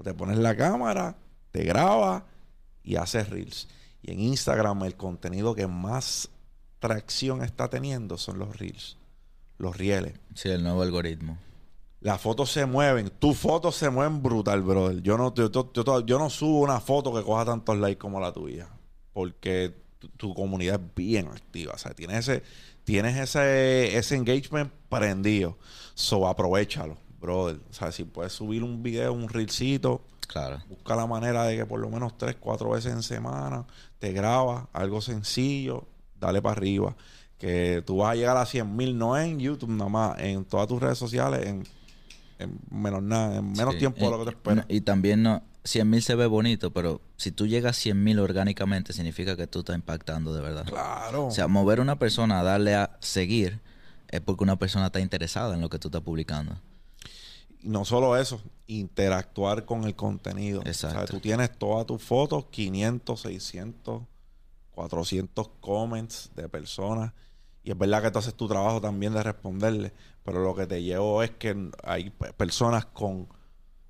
Te 0.04 0.14
pones 0.14 0.38
la 0.38 0.56
cámara, 0.56 1.16
te 1.52 1.64
grabas 1.64 2.24
y 2.84 2.96
haces 2.96 3.30
reels. 3.30 3.68
Y 4.08 4.12
en 4.12 4.20
Instagram 4.20 4.84
el 4.84 4.96
contenido 4.96 5.56
que 5.56 5.66
más 5.66 6.30
tracción 6.80 7.44
está 7.44 7.70
teniendo 7.70 8.18
son 8.18 8.38
los 8.38 8.56
reels. 8.58 8.98
Los 9.58 9.76
rieles. 9.78 10.14
Sí, 10.36 10.50
el 10.50 10.62
nuevo 10.64 10.84
algoritmo. 10.84 11.40
Las 12.02 12.22
fotos 12.22 12.52
se 12.52 12.68
mueven. 12.68 13.10
Tus 13.18 13.36
fotos 13.38 13.76
se 13.76 13.90
mueven 13.90 14.22
brutal, 14.22 14.62
brother. 14.62 15.02
Yo 15.02 15.18
no, 15.18 15.34
yo, 15.34 15.50
yo- 15.50 15.72
yo- 15.74 16.06
yo 16.06 16.20
no 16.20 16.30
subo 16.30 16.60
una 16.60 16.80
foto 16.80 17.12
que 17.16 17.24
coja 17.24 17.46
tantos 17.46 17.78
likes 17.78 17.98
como 17.98 18.20
la 18.20 18.32
tuya. 18.32 18.68
Porque 19.12 19.74
tu, 19.98 20.10
tu 20.10 20.34
comunidad 20.36 20.76
es 20.80 20.96
bien 20.96 21.28
activa. 21.30 21.74
O 21.74 21.78
sea, 21.80 21.94
tienes 21.96 22.28
ese, 22.30 22.44
tienes 22.84 23.18
ese, 23.18 23.98
ese 23.98 24.16
engagement 24.16 24.72
prendido. 24.88 25.58
So, 25.96 26.28
aprovechalo, 26.28 26.98
brother. 27.20 27.60
O 27.72 27.74
sea, 27.74 27.92
si 27.92 28.04
puedes 28.04 28.34
subir 28.34 28.62
un 28.62 28.84
video, 28.84 29.14
un 29.14 29.30
reelcito, 29.30 30.02
Claro. 30.28 30.62
busca 30.70 30.96
la 30.96 31.06
manera 31.08 31.44
de 31.46 31.58
que 31.58 31.66
por 31.66 31.80
lo 31.80 31.90
menos 31.90 32.18
tres, 32.18 32.36
cuatro 32.40 32.70
veces 32.72 32.92
en 32.94 33.04
semana 33.04 33.66
te 34.00 34.12
grabas 34.12 34.66
algo 34.74 35.02
sencillo, 35.02 35.86
dale 36.20 36.42
para 36.42 36.54
arriba. 36.58 36.96
Que 37.38 37.84
tú 37.86 37.98
vas 37.98 38.12
a 38.12 38.16
llegar 38.16 38.38
a 38.38 38.46
100 38.46 38.76
mil, 38.76 38.98
no 38.98 39.18
en 39.18 39.40
YouTube 39.40 39.70
nada 39.70 39.90
más, 39.90 40.20
en 40.20 40.46
todas 40.46 40.68
tus 40.68 40.82
redes 40.82 40.98
sociales, 40.98 41.46
en, 41.46 41.64
en 42.40 42.60
menos 42.72 43.04
nada, 43.04 43.38
en 43.38 43.52
menos 43.52 43.74
Sí. 43.74 43.80
tiempo 43.80 44.06
de 44.06 44.12
lo 44.12 44.20
que 44.20 44.26
te 44.26 44.32
esperas. 44.32 44.66
no, 44.68 44.74
y 44.76 44.82
también 44.82 45.22
no, 45.22 45.44
100 45.66 45.90
mil 45.90 46.02
se 46.02 46.16
ve 46.16 46.28
bonito, 46.28 46.72
pero 46.72 47.02
si 47.18 47.32
tú 47.32 47.46
llegas 47.46 47.78
a 47.78 47.80
100 47.82 48.02
mil 48.04 48.20
orgánicamente, 48.20 48.94
significa 48.94 49.36
que 49.36 49.48
tú 49.48 49.60
estás 49.60 49.76
impactando 49.76 50.34
de 50.34 50.42
verdad. 50.42 50.66
Claro. 50.66 51.28
O 51.28 51.32
sea, 51.32 51.48
mover 51.48 51.80
a 51.80 51.82
una 51.82 52.00
persona 52.00 52.40
a 52.40 52.44
darle 52.44 52.74
a 52.76 52.98
seguir 53.02 53.60
es 54.08 54.22
porque 54.22 54.44
una 54.44 54.56
persona 54.58 54.86
está 54.88 55.00
interesada 55.02 55.56
en 55.56 55.62
lo 55.62 55.70
que 55.70 55.78
tú 55.80 55.90
estás 55.90 56.02
publicando. 56.02 56.56
No 57.66 57.84
solo 57.86 58.16
eso, 58.18 58.42
interactuar 58.68 59.66
con 59.66 59.84
el 59.86 59.96
contenido. 59.96 60.62
Exacto. 60.66 60.98
O 60.98 61.00
sea, 61.02 61.06
tú 61.08 61.20
tienes 61.20 61.58
todas 61.58 61.86
tus 61.86 62.02
fotos, 62.04 62.46
500, 62.52 63.20
600, 63.22 64.04
400 64.72 65.50
comments 65.62 66.32
de 66.36 66.48
personas. 66.50 67.14
Y 67.64 67.72
es 67.72 67.78
verdad 67.78 68.02
que 68.04 68.12
tú 68.12 68.20
haces 68.20 68.36
tu 68.36 68.48
trabajo 68.48 68.80
también 68.80 69.14
de 69.14 69.24
responderle. 69.24 69.94
Pero 70.24 70.44
lo 70.44 70.56
que 70.56 70.68
te 70.68 70.82
llevo 70.84 71.24
es 71.24 71.32
que 71.32 71.70
hay 71.84 72.10
pe- 72.12 72.34
personas 72.34 72.86
con 72.86 73.28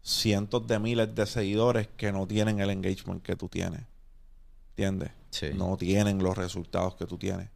cientos 0.02 0.66
de 0.68 0.80
miles 0.80 1.14
de 1.16 1.26
seguidores 1.26 1.88
que 1.98 2.12
no 2.12 2.28
tienen 2.28 2.60
el 2.60 2.70
engagement 2.70 3.22
que 3.24 3.36
tú 3.36 3.50
tienes. 3.50 3.82
¿Entiendes? 4.70 5.12
Sí. 5.32 5.48
No 5.54 5.76
tienen 5.78 6.20
los 6.24 6.38
resultados 6.38 6.96
que 6.96 7.06
tú 7.06 7.18
tienes. 7.18 7.50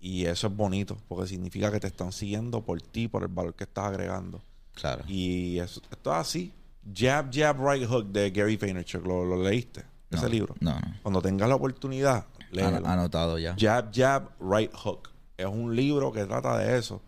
Y 0.00 0.26
eso 0.26 0.46
es 0.48 0.56
bonito, 0.56 0.96
porque 1.08 1.26
significa 1.28 1.70
que 1.72 1.80
te 1.80 1.86
están 1.86 2.12
siguiendo 2.12 2.62
por 2.62 2.80
ti, 2.82 3.08
por 3.08 3.22
el 3.22 3.28
valor 3.28 3.54
que 3.54 3.64
estás 3.64 3.86
agregando. 3.86 4.42
Claro. 4.80 5.04
Y 5.08 5.58
eso, 5.58 5.80
esto 5.90 6.10
es 6.12 6.16
así. 6.18 6.52
Jab, 6.94 7.30
Jab, 7.32 7.56
Right 7.60 7.86
Hook 7.88 8.06
de 8.12 8.30
Gary 8.30 8.56
Vaynerchuk. 8.56 9.04
¿Lo, 9.06 9.24
lo 9.24 9.42
leíste? 9.42 9.84
No, 10.10 10.18
Ese 10.18 10.28
libro. 10.28 10.54
No, 10.60 10.72
no. 10.78 10.94
Cuando 11.02 11.20
tengas 11.20 11.48
la 11.48 11.56
oportunidad, 11.56 12.26
léelo. 12.50 12.76
An- 12.78 12.86
anotado 12.86 13.38
ya. 13.38 13.54
Jab, 13.58 13.90
Jab, 13.94 14.30
Right 14.40 14.72
Hook. 14.72 15.10
Es 15.36 15.46
un 15.46 15.74
libro 15.76 16.12
que 16.12 16.24
trata 16.24 16.56
de 16.58 16.78
eso. 16.78 17.00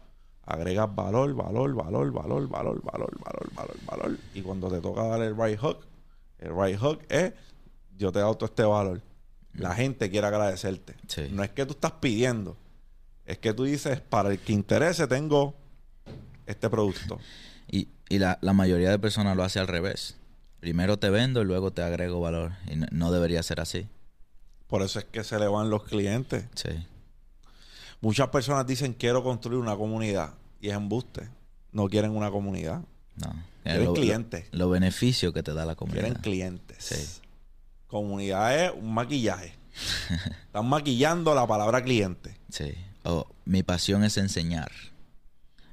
Agregas 0.44 0.92
valor, 0.94 1.32
valor, 1.34 1.72
valor, 1.74 2.10
valor, 2.12 2.48
valor, 2.48 2.82
valor, 2.82 3.10
valor, 3.22 3.54
valor, 3.54 3.76
valor. 3.86 4.18
Y 4.34 4.42
cuando 4.42 4.68
te 4.68 4.80
toca 4.80 5.04
dar 5.04 5.22
el 5.22 5.36
right 5.36 5.58
hook, 5.58 5.78
el 6.38 6.50
right 6.56 6.76
hook 6.78 7.00
es 7.08 7.32
yo 7.96 8.10
te 8.10 8.18
he 8.18 8.22
dado 8.22 8.34
todo 8.34 8.46
este 8.46 8.64
valor. 8.64 9.00
La 9.54 9.74
gente 9.74 10.10
quiere 10.10 10.26
agradecerte. 10.26 10.96
Sí. 11.06 11.28
No 11.30 11.42
es 11.44 11.50
que 11.50 11.64
tú 11.66 11.72
estás 11.72 11.92
pidiendo. 11.92 12.56
Es 13.26 13.38
que 13.38 13.52
tú 13.52 13.64
dices, 13.64 14.00
para 14.00 14.30
el 14.30 14.38
que 14.40 14.52
interese, 14.52 15.06
tengo 15.06 15.54
este 16.46 16.68
producto. 16.70 17.18
Y, 18.10 18.18
la, 18.18 18.38
la 18.42 18.52
mayoría 18.52 18.90
de 18.90 18.98
personas 18.98 19.36
lo 19.36 19.44
hace 19.44 19.58
al 19.60 19.68
revés. 19.68 20.16
Primero 20.60 20.98
te 20.98 21.08
vendo 21.08 21.40
y 21.40 21.44
luego 21.46 21.70
te 21.72 21.80
agrego 21.82 22.20
valor. 22.20 22.52
Y 22.70 22.76
no, 22.76 22.86
no 22.90 23.10
debería 23.12 23.42
ser 23.42 23.60
así. 23.60 23.88
Por 24.66 24.82
eso 24.82 24.98
es 24.98 25.06
que 25.06 25.24
se 25.24 25.38
le 25.38 25.48
van 25.48 25.70
los 25.70 25.84
clientes. 25.84 26.44
Sí. 26.54 26.68
Muchas 28.02 28.28
personas 28.28 28.66
dicen 28.66 28.92
quiero 28.94 29.22
construir 29.22 29.58
una 29.58 29.76
comunidad. 29.76 30.34
Y 30.60 30.68
es 30.68 30.74
embuste. 30.74 31.28
No 31.72 31.88
quieren 31.88 32.10
una 32.10 32.30
comunidad. 32.30 32.82
No. 33.16 33.32
Quieren 33.62 33.84
Lo- 33.84 33.92
clientes. 33.94 34.44
Los 34.52 34.70
beneficios 34.70 35.32
que 35.32 35.42
te 35.42 35.54
da 35.54 35.64
la 35.64 35.74
Quieren 35.76 35.94
comunidad. 35.94 36.20
clientes. 36.20 36.76
Sí. 36.84 37.20
Comunidad 37.86 38.64
es 38.66 38.72
un 38.74 38.92
maquillaje. 38.92 39.54
Están 40.46 40.66
maquillando 40.68 41.34
la 41.34 41.46
palabra 41.46 41.82
cliente. 41.82 42.36
Sí. 42.50 42.74
Oh, 43.04 43.26
mi 43.44 43.62
pasión 43.62 44.04
es 44.04 44.16
enseñar. 44.16 44.70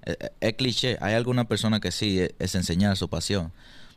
Es, 0.07 0.17
es- 0.19 0.31
es 0.39 0.53
cliché. 0.53 0.97
Hay 1.01 1.13
alguna 1.15 1.47
persona 1.47 1.79
que 1.79 1.91
sí 1.91 2.19
es, 2.19 2.31
es 2.39 2.55
enseñar 2.55 2.95
su 2.97 3.09
pasión. 3.09 3.51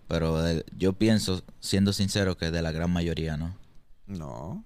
Pero 0.08 0.42
de- 0.42 0.64
yo 0.76 0.92
pienso, 0.92 1.42
siendo 1.60 1.92
sincero, 1.92 2.36
que 2.36 2.50
de 2.50 2.62
la 2.62 2.72
gran 2.72 2.90
mayoría 2.90 3.36
no. 3.36 3.54
No. 4.06 4.64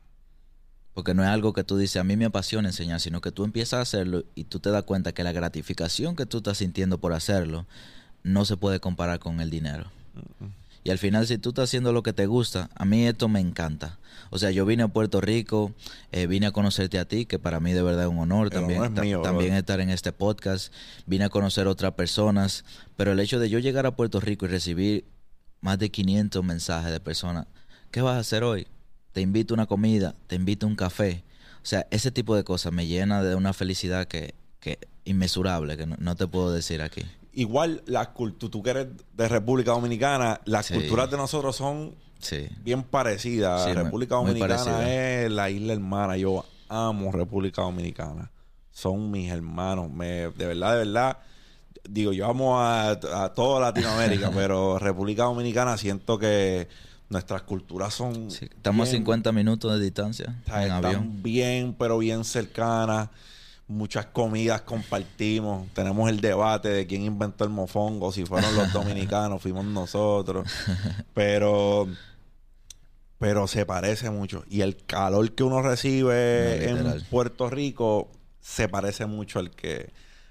Porque 0.94 1.12
no 1.12 1.22
es 1.22 1.28
algo 1.28 1.52
que 1.52 1.64
tú 1.64 1.76
dices, 1.76 1.96
a 1.96 2.04
mí 2.04 2.16
me 2.16 2.24
apasiona 2.24 2.68
enseñar, 2.68 3.00
sino 3.00 3.20
que 3.20 3.32
tú 3.32 3.44
empiezas 3.44 3.78
a 3.78 3.82
hacerlo 3.82 4.24
y 4.36 4.44
tú 4.44 4.60
te 4.60 4.70
das 4.70 4.84
cuenta 4.84 5.12
que 5.12 5.24
la 5.24 5.32
gratificación 5.32 6.14
que 6.16 6.24
tú 6.24 6.36
estás 6.38 6.58
sintiendo 6.58 6.98
por 6.98 7.12
hacerlo 7.12 7.66
no 8.22 8.44
se 8.44 8.56
puede 8.56 8.78
comparar 8.80 9.18
con 9.18 9.40
el 9.40 9.50
dinero. 9.50 9.90
Y 10.84 10.90
al 10.90 10.98
final, 10.98 11.26
si 11.26 11.38
tú 11.38 11.48
estás 11.48 11.64
haciendo 11.70 11.92
lo 11.92 12.02
que 12.02 12.12
te 12.12 12.26
gusta, 12.26 12.68
a 12.74 12.84
mí 12.84 13.06
esto 13.06 13.28
me 13.28 13.40
encanta. 13.40 13.98
O 14.30 14.38
sea, 14.38 14.50
yo 14.50 14.66
vine 14.66 14.82
a 14.82 14.88
Puerto 14.88 15.20
Rico, 15.20 15.72
eh, 16.12 16.26
vine 16.26 16.46
a 16.46 16.50
conocerte 16.52 16.98
a 16.98 17.06
ti, 17.06 17.24
que 17.24 17.38
para 17.38 17.58
mí 17.58 17.72
de 17.72 17.82
verdad 17.82 18.04
es 18.04 18.10
un 18.10 18.18
honor 18.18 18.48
El 18.48 18.52
también, 18.52 18.78
honor 18.80 18.90
es 18.90 18.94
ta- 18.96 19.02
mío, 19.02 19.22
también 19.22 19.54
estar 19.54 19.80
en 19.80 19.88
este 19.90 20.12
podcast. 20.12 20.72
Vine 21.06 21.24
a 21.24 21.28
conocer 21.30 21.66
otras 21.68 21.92
personas, 21.94 22.64
pero 22.96 23.12
el 23.12 23.20
hecho 23.20 23.38
de 23.38 23.48
yo 23.48 23.58
llegar 23.60 23.86
a 23.86 23.96
Puerto 23.96 24.20
Rico 24.20 24.44
y 24.44 24.48
recibir 24.48 25.04
más 25.62 25.78
de 25.78 25.90
500 25.90 26.44
mensajes 26.44 26.92
de 26.92 27.00
personas, 27.00 27.46
¿qué 27.90 28.02
vas 28.02 28.16
a 28.16 28.20
hacer 28.20 28.44
hoy? 28.44 28.66
Te 29.12 29.22
invito 29.22 29.54
a 29.54 29.56
una 29.56 29.66
comida, 29.66 30.14
te 30.26 30.36
invito 30.36 30.66
a 30.66 30.68
un 30.68 30.76
café. 30.76 31.24
O 31.62 31.66
sea, 31.66 31.86
ese 31.90 32.10
tipo 32.10 32.36
de 32.36 32.44
cosas 32.44 32.72
me 32.74 32.86
llena 32.86 33.22
de 33.22 33.34
una 33.36 33.54
felicidad 33.54 34.06
que, 34.06 34.34
que 34.60 34.78
inmesurable, 35.06 35.78
que 35.78 35.86
no, 35.86 35.96
no 35.98 36.14
te 36.16 36.26
puedo 36.26 36.52
decir 36.52 36.82
aquí. 36.82 37.02
Igual 37.36 37.82
la 37.86 38.12
cultura, 38.12 38.50
tú 38.50 38.62
que 38.62 38.70
eres 38.70 38.86
de 39.16 39.28
República 39.28 39.72
Dominicana, 39.72 40.40
las 40.44 40.66
Sí. 40.66 40.74
culturas 40.74 41.10
de 41.10 41.16
nosotros 41.16 41.56
son 41.56 41.94
Sí. 42.18 42.48
bien 42.62 42.82
parecidas. 42.82 43.64
Sí, 43.64 43.72
República 43.72 44.16
muy 44.16 44.28
Dominicana 44.28 44.64
parecida. 44.64 45.22
es 45.24 45.30
la 45.30 45.50
isla 45.50 45.72
hermana. 45.74 46.16
Yo 46.16 46.44
amo 46.68 47.12
República 47.12 47.62
Dominicana. 47.62 48.30
Son 48.72 49.10
mis 49.10 49.30
hermanos. 49.30 49.90
Me, 49.90 50.28
de 50.30 50.46
verdad, 50.46 50.72
de 50.72 50.78
verdad. 50.78 51.18
Digo, 51.88 52.12
yo 52.12 52.26
amo 52.26 52.58
a, 52.60 52.90
a 52.92 53.32
toda 53.34 53.60
Latinoamérica, 53.60 54.30
pero 54.34 54.78
República 54.78 55.24
Dominicana 55.24 55.76
siento 55.76 56.18
que 56.18 56.66
nuestras 57.10 57.42
culturas 57.42 57.92
son. 57.92 58.28
Estamos 58.28 58.88
a 58.88 58.90
bien- 58.92 59.02
50 59.02 59.30
minutos 59.32 59.78
de 59.78 59.84
distancia 59.84 60.34
o 60.42 60.46
sea, 60.46 60.56
en 60.64 60.72
están 60.72 60.84
avión. 60.86 61.22
bien, 61.22 61.76
pero 61.78 61.98
bien 61.98 62.24
cercanas. 62.24 63.10
Muchas 63.66 64.06
comidas 64.06 64.60
compartimos. 64.62 65.66
Tenemos 65.72 66.10
el 66.10 66.20
debate 66.20 66.68
de 66.68 66.86
quién 66.86 67.02
inventó 67.02 67.44
el 67.44 67.50
mofongo. 67.50 68.12
Si 68.12 68.24
fueron 68.26 68.54
los 68.54 68.72
dominicanos, 68.74 69.40
fuimos 69.40 69.64
nosotros. 69.64 70.46
Pero, 71.14 71.88
pero 73.18 73.46
se 73.46 73.64
parece 73.64 74.10
mucho. 74.10 74.44
Y 74.50 74.60
el 74.60 74.76
calor 74.84 75.32
que 75.34 75.42
uno 75.42 75.62
recibe 75.62 76.68
No, 76.72 76.92
en. 76.94 77.00
Puerto 77.04 77.48
Rico 77.48 78.10
se 78.40 78.68
parece 78.68 79.06
mucho 79.06 79.38
al 79.38 79.50
que, 79.50 79.90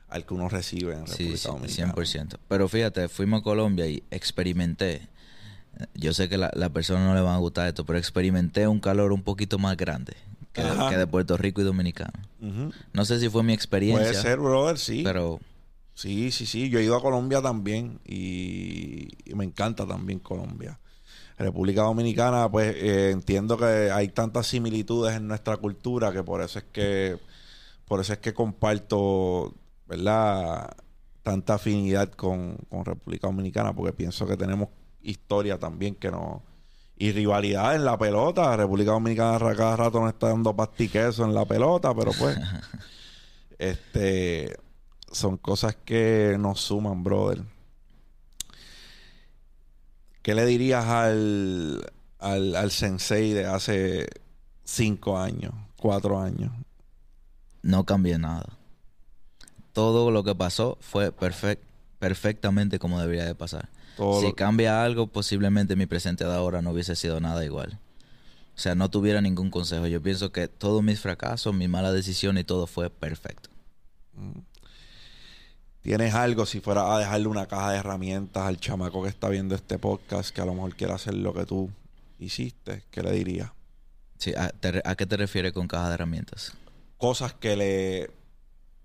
al 0.10 0.26
que 0.28 0.34
uno 0.36 0.48
recibe 0.48 0.94
en 0.94 1.08
República 1.08 1.32
Sí, 1.32 1.38
sí, 1.38 1.48
Dominicana. 1.48 1.94
100%. 1.96 2.38
Pero 2.48 2.68
fíjate, 2.68 3.10
fuimos 3.10 3.42
a 3.42 3.44
Colombia 3.44 3.88
y 3.88 4.04
experimenté. 4.12 5.08
Yo 5.96 6.14
sé 6.14 6.30
que 6.30 6.38
la, 6.38 6.52
la 6.54 6.70
persona 6.70 7.04
no 7.04 7.16
le 7.16 7.22
va 7.22 7.34
a 7.34 7.40
gustar 7.40 7.68
esto, 7.68 7.84
pero 7.84 7.98
experimenté 7.98 8.68
un 8.68 8.80
calor 8.80 9.12
un 9.12 9.24
poquito 9.24 9.58
más 9.58 9.76
grande 9.76 10.16
que, 10.54 10.64
de- 10.64 10.70
Ajá. 10.70 10.90
que 10.90 10.98
de 10.98 11.08
Puerto 11.08 11.36
Rico 11.38 11.62
y 11.62 11.64
Dominicano. 11.66 12.14
Ujú. 12.42 12.72
No 12.94 13.06
sé 13.06 13.20
si 13.20 13.28
fue 13.30 13.44
mi 13.44 13.54
experiencia, 13.54 14.08
Puede 14.10 14.22
ser, 14.22 14.40
brother, 14.40 14.78
sí. 14.78 15.02
pero 15.04 15.40
Sí, 15.96 16.32
sí, 16.32 16.46
sí. 16.48 16.70
Yo 16.70 16.80
he 16.80 16.84
ido 16.84 16.96
a 16.96 17.02
Colombia 17.02 17.40
también 17.42 18.00
y, 18.06 19.10
y 19.30 19.36
me 19.36 19.44
encanta 19.44 19.86
también 19.86 20.18
Colombia. 20.20 20.80
República 21.38 21.82
Dominicana, 21.84 22.50
pues 22.50 22.76
eh, 22.78 23.12
entiendo 23.12 23.58
que 23.58 23.92
hay 23.92 24.08
tantas 24.10 24.48
similitudes 24.48 25.16
en 25.16 25.28
nuestra 25.28 25.58
cultura 25.58 26.12
que 26.12 26.24
por 26.24 26.42
eso 26.42 26.60
es 26.60 26.66
que 26.72 27.18
por 27.86 28.00
eso 28.00 28.14
es 28.14 28.20
que 28.20 28.34
comparto, 28.34 29.54
¿verdad? 29.88 30.76
Tanta 31.22 31.56
afinidad 31.56 32.12
con, 32.12 32.58
con 32.70 32.86
República 32.86 33.28
Dominicana 33.28 33.74
porque 33.74 33.94
pienso 33.94 34.26
que 34.26 34.36
tenemos 34.38 34.70
historia 35.02 35.60
también 35.60 35.96
que 35.96 36.10
no 36.12 36.42
y 37.04 37.12
rivalidad 37.12 37.76
en 37.76 37.84
la 37.84 37.98
pelota. 37.98 38.56
República 38.56 38.92
Dominicana 38.92 39.38
cada 39.56 39.76
rato 39.76 40.00
nos 40.00 40.14
está 40.14 40.30
dando 40.30 40.56
pastiqueso 40.56 41.26
en 41.26 41.34
la 41.34 41.44
pelota, 41.46 41.94
pero 41.94 42.12
pues 42.18 42.38
este 43.60 44.56
son 45.12 45.38
cosas 45.38 45.76
que 45.84 46.38
nos 46.40 46.62
suman, 46.62 47.04
brother. 47.04 47.44
¿Qué 50.22 50.34
le 50.34 50.46
dirías 50.46 50.86
al, 50.86 51.92
al, 52.20 52.56
al 52.56 52.72
sensei 52.72 53.34
de 53.34 53.46
hace 53.46 54.08
cinco 54.64 55.18
años, 55.20 55.54
cuatro 55.78 56.20
años? 56.20 56.52
no 57.62 57.86
cambié 57.86 58.18
nada. 58.18 58.46
Todo 59.72 60.12
lo 60.12 60.24
que 60.26 60.36
pasó 60.36 60.78
fue 60.82 61.16
perfec- 61.16 61.60
perfectamente 61.98 62.78
como 62.78 63.00
debería 63.00 63.24
de 63.24 63.36
pasar. 63.36 63.70
Todo 63.98 64.20
si 64.22 64.28
lo- 64.28 64.36
cambia 64.36 64.84
algo, 64.84 65.08
posiblemente 65.08 65.76
mi 65.76 65.86
presente 65.86 66.24
de 66.26 66.34
ahora 66.34 66.62
no 66.62 66.72
hubiese 66.72 66.96
sido 66.96 67.20
nada 67.20 67.44
igual. 67.46 67.80
O 68.56 68.60
sea, 68.60 68.76
no 68.76 68.90
tuviera 68.90 69.20
ningún 69.22 69.50
consejo. 69.50 69.88
Yo 69.88 70.02
pienso 70.02 70.32
que 70.32 70.48
todos 70.48 70.84
mis 70.84 71.00
fracasos, 71.00 71.54
mi 71.56 71.68
mala 71.68 71.92
decisión 71.92 72.38
y 72.38 72.44
todo 72.44 72.68
fue 72.68 72.90
perfecto. 72.90 73.50
¿Tienes 75.82 76.14
algo 76.14 76.46
si 76.46 76.62
fuera 76.62 76.96
a 76.96 77.00
dejarle 77.00 77.28
una 77.28 77.46
caja 77.48 77.72
de 77.72 77.78
herramientas 77.80 78.44
al 78.44 78.58
chamaco 78.58 79.04
que 79.04 79.10
está 79.10 79.28
viendo 79.28 79.54
este 79.56 79.78
podcast 79.78 80.34
que 80.34 80.40
a 80.42 80.46
lo 80.46 80.54
mejor 80.54 80.76
quiere 80.76 80.94
hacer 80.94 81.14
lo 81.16 81.34
que 81.34 81.46
tú 81.46 81.70
hiciste? 82.20 82.84
¿Qué 82.90 83.02
le 83.04 83.12
dirías? 83.12 83.52
Sí, 84.18 84.34
¿a, 84.38 84.50
te 84.50 84.82
a 84.86 84.96
qué 84.96 85.06
te 85.06 85.18
refieres 85.18 85.52
con 85.52 85.68
caja 85.68 85.90
de 85.90 85.96
herramientas? 85.96 86.54
Cosas 86.98 87.34
que 87.34 87.58
le 87.58 88.12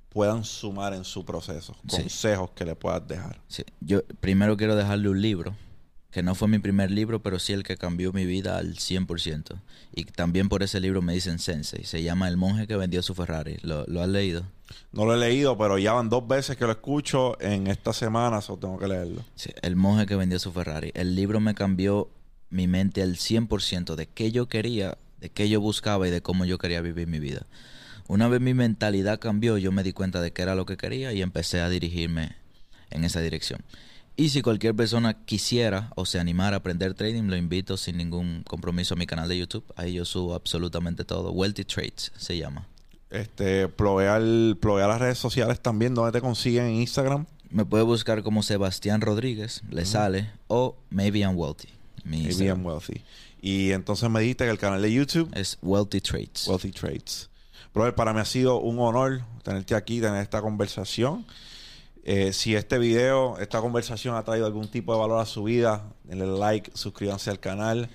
puedan 0.08 0.44
sumar 0.44 0.94
en 0.94 1.04
su 1.04 1.24
proceso, 1.24 1.76
Sí. 1.88 1.96
consejos 2.02 2.50
que 2.54 2.64
le 2.64 2.74
puedas 2.74 3.06
dejar. 3.06 3.40
Sí, 3.48 3.64
yo 3.80 4.02
primero 4.20 4.56
quiero 4.56 4.74
dejarle 4.76 5.08
un 5.08 5.20
libro, 5.20 5.54
que 6.10 6.22
no 6.22 6.34
fue 6.34 6.48
mi 6.48 6.58
primer 6.58 6.90
libro, 6.90 7.22
pero 7.22 7.38
sí 7.38 7.52
el 7.52 7.62
que 7.62 7.76
cambió 7.76 8.12
mi 8.12 8.24
vida 8.24 8.56
al 8.56 8.78
100%. 8.78 9.60
Y 9.94 10.04
también 10.04 10.48
por 10.48 10.62
ese 10.62 10.80
libro 10.80 11.02
me 11.02 11.12
dicen 11.12 11.38
Sensei. 11.38 11.84
Se 11.84 12.02
llama 12.02 12.28
El 12.28 12.38
monje 12.38 12.66
que 12.66 12.76
vendió 12.76 13.02
su 13.02 13.14
Ferrari. 13.14 13.58
¿Lo, 13.62 13.84
lo 13.86 14.00
has 14.02 14.08
leído? 14.08 14.44
No 14.90 15.04
lo 15.04 15.14
he 15.14 15.18
leído, 15.18 15.56
pero 15.58 15.76
ya 15.78 15.92
van 15.92 16.08
dos 16.08 16.26
veces 16.26 16.56
que 16.56 16.64
lo 16.64 16.72
escucho 16.72 17.38
en 17.42 17.66
esta 17.66 17.92
semana, 17.92 18.38
o 18.48 18.56
tengo 18.58 18.78
que 18.78 18.88
leerlo. 18.88 19.22
Sí, 19.34 19.50
El 19.60 19.76
monje 19.76 20.06
que 20.06 20.16
vendió 20.16 20.38
su 20.38 20.50
Ferrari. 20.50 20.90
El 20.94 21.14
libro 21.14 21.40
me 21.40 21.54
cambió 21.54 22.10
mi 22.50 22.66
mente 22.66 23.02
al 23.02 23.16
100% 23.16 23.94
de 23.94 24.06
qué 24.06 24.32
yo 24.32 24.48
quería, 24.48 24.96
de 25.20 25.28
qué 25.30 25.48
yo 25.50 25.60
buscaba 25.60 26.08
y 26.08 26.10
de 26.10 26.22
cómo 26.22 26.46
yo 26.46 26.56
quería 26.56 26.80
vivir 26.80 27.06
mi 27.06 27.18
vida. 27.20 27.46
Una 28.08 28.26
vez 28.26 28.40
mi 28.40 28.54
mentalidad 28.54 29.20
cambió, 29.20 29.58
yo 29.58 29.70
me 29.70 29.82
di 29.82 29.92
cuenta 29.92 30.20
de 30.20 30.32
qué 30.32 30.42
era 30.42 30.54
lo 30.54 30.66
que 30.66 30.76
quería 30.76 31.12
y 31.12 31.22
empecé 31.22 31.60
a 31.60 31.68
dirigirme 31.68 32.36
en 32.90 33.04
esa 33.04 33.20
dirección. 33.20 33.60
Y 34.16 34.30
si 34.30 34.42
cualquier 34.42 34.74
persona 34.74 35.24
quisiera 35.24 35.92
o 35.94 36.04
se 36.04 36.18
animara 36.18 36.56
a 36.56 36.58
aprender 36.58 36.94
trading, 36.94 37.24
lo 37.24 37.36
invito 37.36 37.76
sin 37.76 37.98
ningún 37.98 38.42
compromiso 38.44 38.94
a 38.94 38.96
mi 38.96 39.06
canal 39.06 39.28
de 39.28 39.38
YouTube. 39.38 39.64
Ahí 39.76 39.92
yo 39.92 40.04
subo 40.04 40.34
absolutamente 40.34 41.04
todo. 41.04 41.30
Wealthy 41.30 41.64
Trades 41.64 42.10
se 42.16 42.36
llama. 42.36 42.66
Este, 43.10 43.68
plovear, 43.68 44.20
plovear 44.58 44.88
las 44.88 45.00
redes 45.00 45.18
sociales 45.18 45.60
también, 45.60 45.94
donde 45.94 46.10
te 46.10 46.20
consiguen 46.20 46.64
en 46.64 46.74
Instagram. 46.76 47.26
Me 47.50 47.64
puede 47.64 47.84
buscar 47.84 48.22
como 48.22 48.42
Sebastián 48.42 49.02
Rodríguez, 49.02 49.62
le 49.70 49.84
sale, 49.84 50.30
o 50.48 50.76
Maybe 50.90 51.20
I'm 51.20 51.36
Wealthy. 51.36 51.68
Mi 52.04 52.24
Instagram. 52.24 52.58
bien 52.58 52.66
wealthy. 52.66 53.02
Y 53.40 53.70
entonces 53.70 54.10
me 54.10 54.20
dijiste 54.20 54.44
que 54.44 54.50
el 54.50 54.58
canal 54.58 54.82
de 54.82 54.92
YouTube, 54.92 55.30
Es 55.34 55.58
Wealthy 55.62 56.00
Trades. 56.00 56.46
Wealthy 56.48 56.72
Trades. 56.72 57.30
Brother, 57.78 57.94
para 57.94 58.12
mí 58.12 58.18
ha 58.18 58.24
sido 58.24 58.58
un 58.58 58.80
honor 58.80 59.20
tenerte 59.44 59.76
aquí, 59.76 60.00
tener 60.00 60.20
esta 60.20 60.42
conversación. 60.42 61.24
Eh, 62.02 62.32
si 62.32 62.56
este 62.56 62.76
video, 62.76 63.38
esta 63.38 63.60
conversación 63.60 64.16
ha 64.16 64.24
traído 64.24 64.46
algún 64.46 64.66
tipo 64.66 64.92
de 64.92 64.98
valor 64.98 65.20
a 65.20 65.26
su 65.26 65.44
vida, 65.44 65.84
denle 66.02 66.26
like, 66.26 66.72
suscríbanse 66.74 67.30
al 67.30 67.38
canal, 67.38 67.88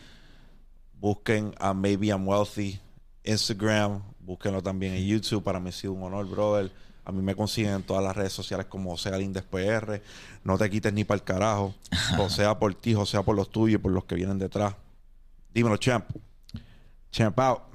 busquen 1.01 1.53
a 1.59 1.73
Maybe 1.73 2.07
I'm 2.07 2.25
Wealthy, 2.25 2.79
Instagram, 3.25 4.01
búsquenlo 4.21 4.63
también 4.63 4.93
en 4.93 5.05
YouTube. 5.05 5.43
Para 5.43 5.59
mí 5.59 5.67
ha 5.67 5.73
sido 5.73 5.91
un 5.91 6.03
honor, 6.03 6.29
brother. 6.29 6.71
A 7.03 7.11
mí 7.11 7.21
me 7.21 7.35
consiguen 7.35 7.73
en 7.73 7.83
todas 7.83 8.01
las 8.01 8.15
redes 8.15 8.31
sociales 8.31 8.67
como 8.67 8.91
José 8.91 9.09
Galíndez 9.09 9.43
PR. 9.43 10.01
No 10.45 10.57
te 10.57 10.69
quites 10.69 10.93
ni 10.93 11.03
para 11.03 11.17
el 11.17 11.23
carajo. 11.25 11.75
José 12.15 12.45
por 12.57 12.73
ti, 12.73 12.93
José 12.93 13.21
por 13.21 13.35
los 13.35 13.49
tuyos 13.49 13.81
y 13.81 13.83
por 13.83 13.91
los 13.91 14.05
que 14.05 14.15
vienen 14.15 14.39
detrás. 14.39 14.75
Dímelo, 15.53 15.75
champ. 15.75 16.05
Champ 17.11 17.37
out. 17.37 17.73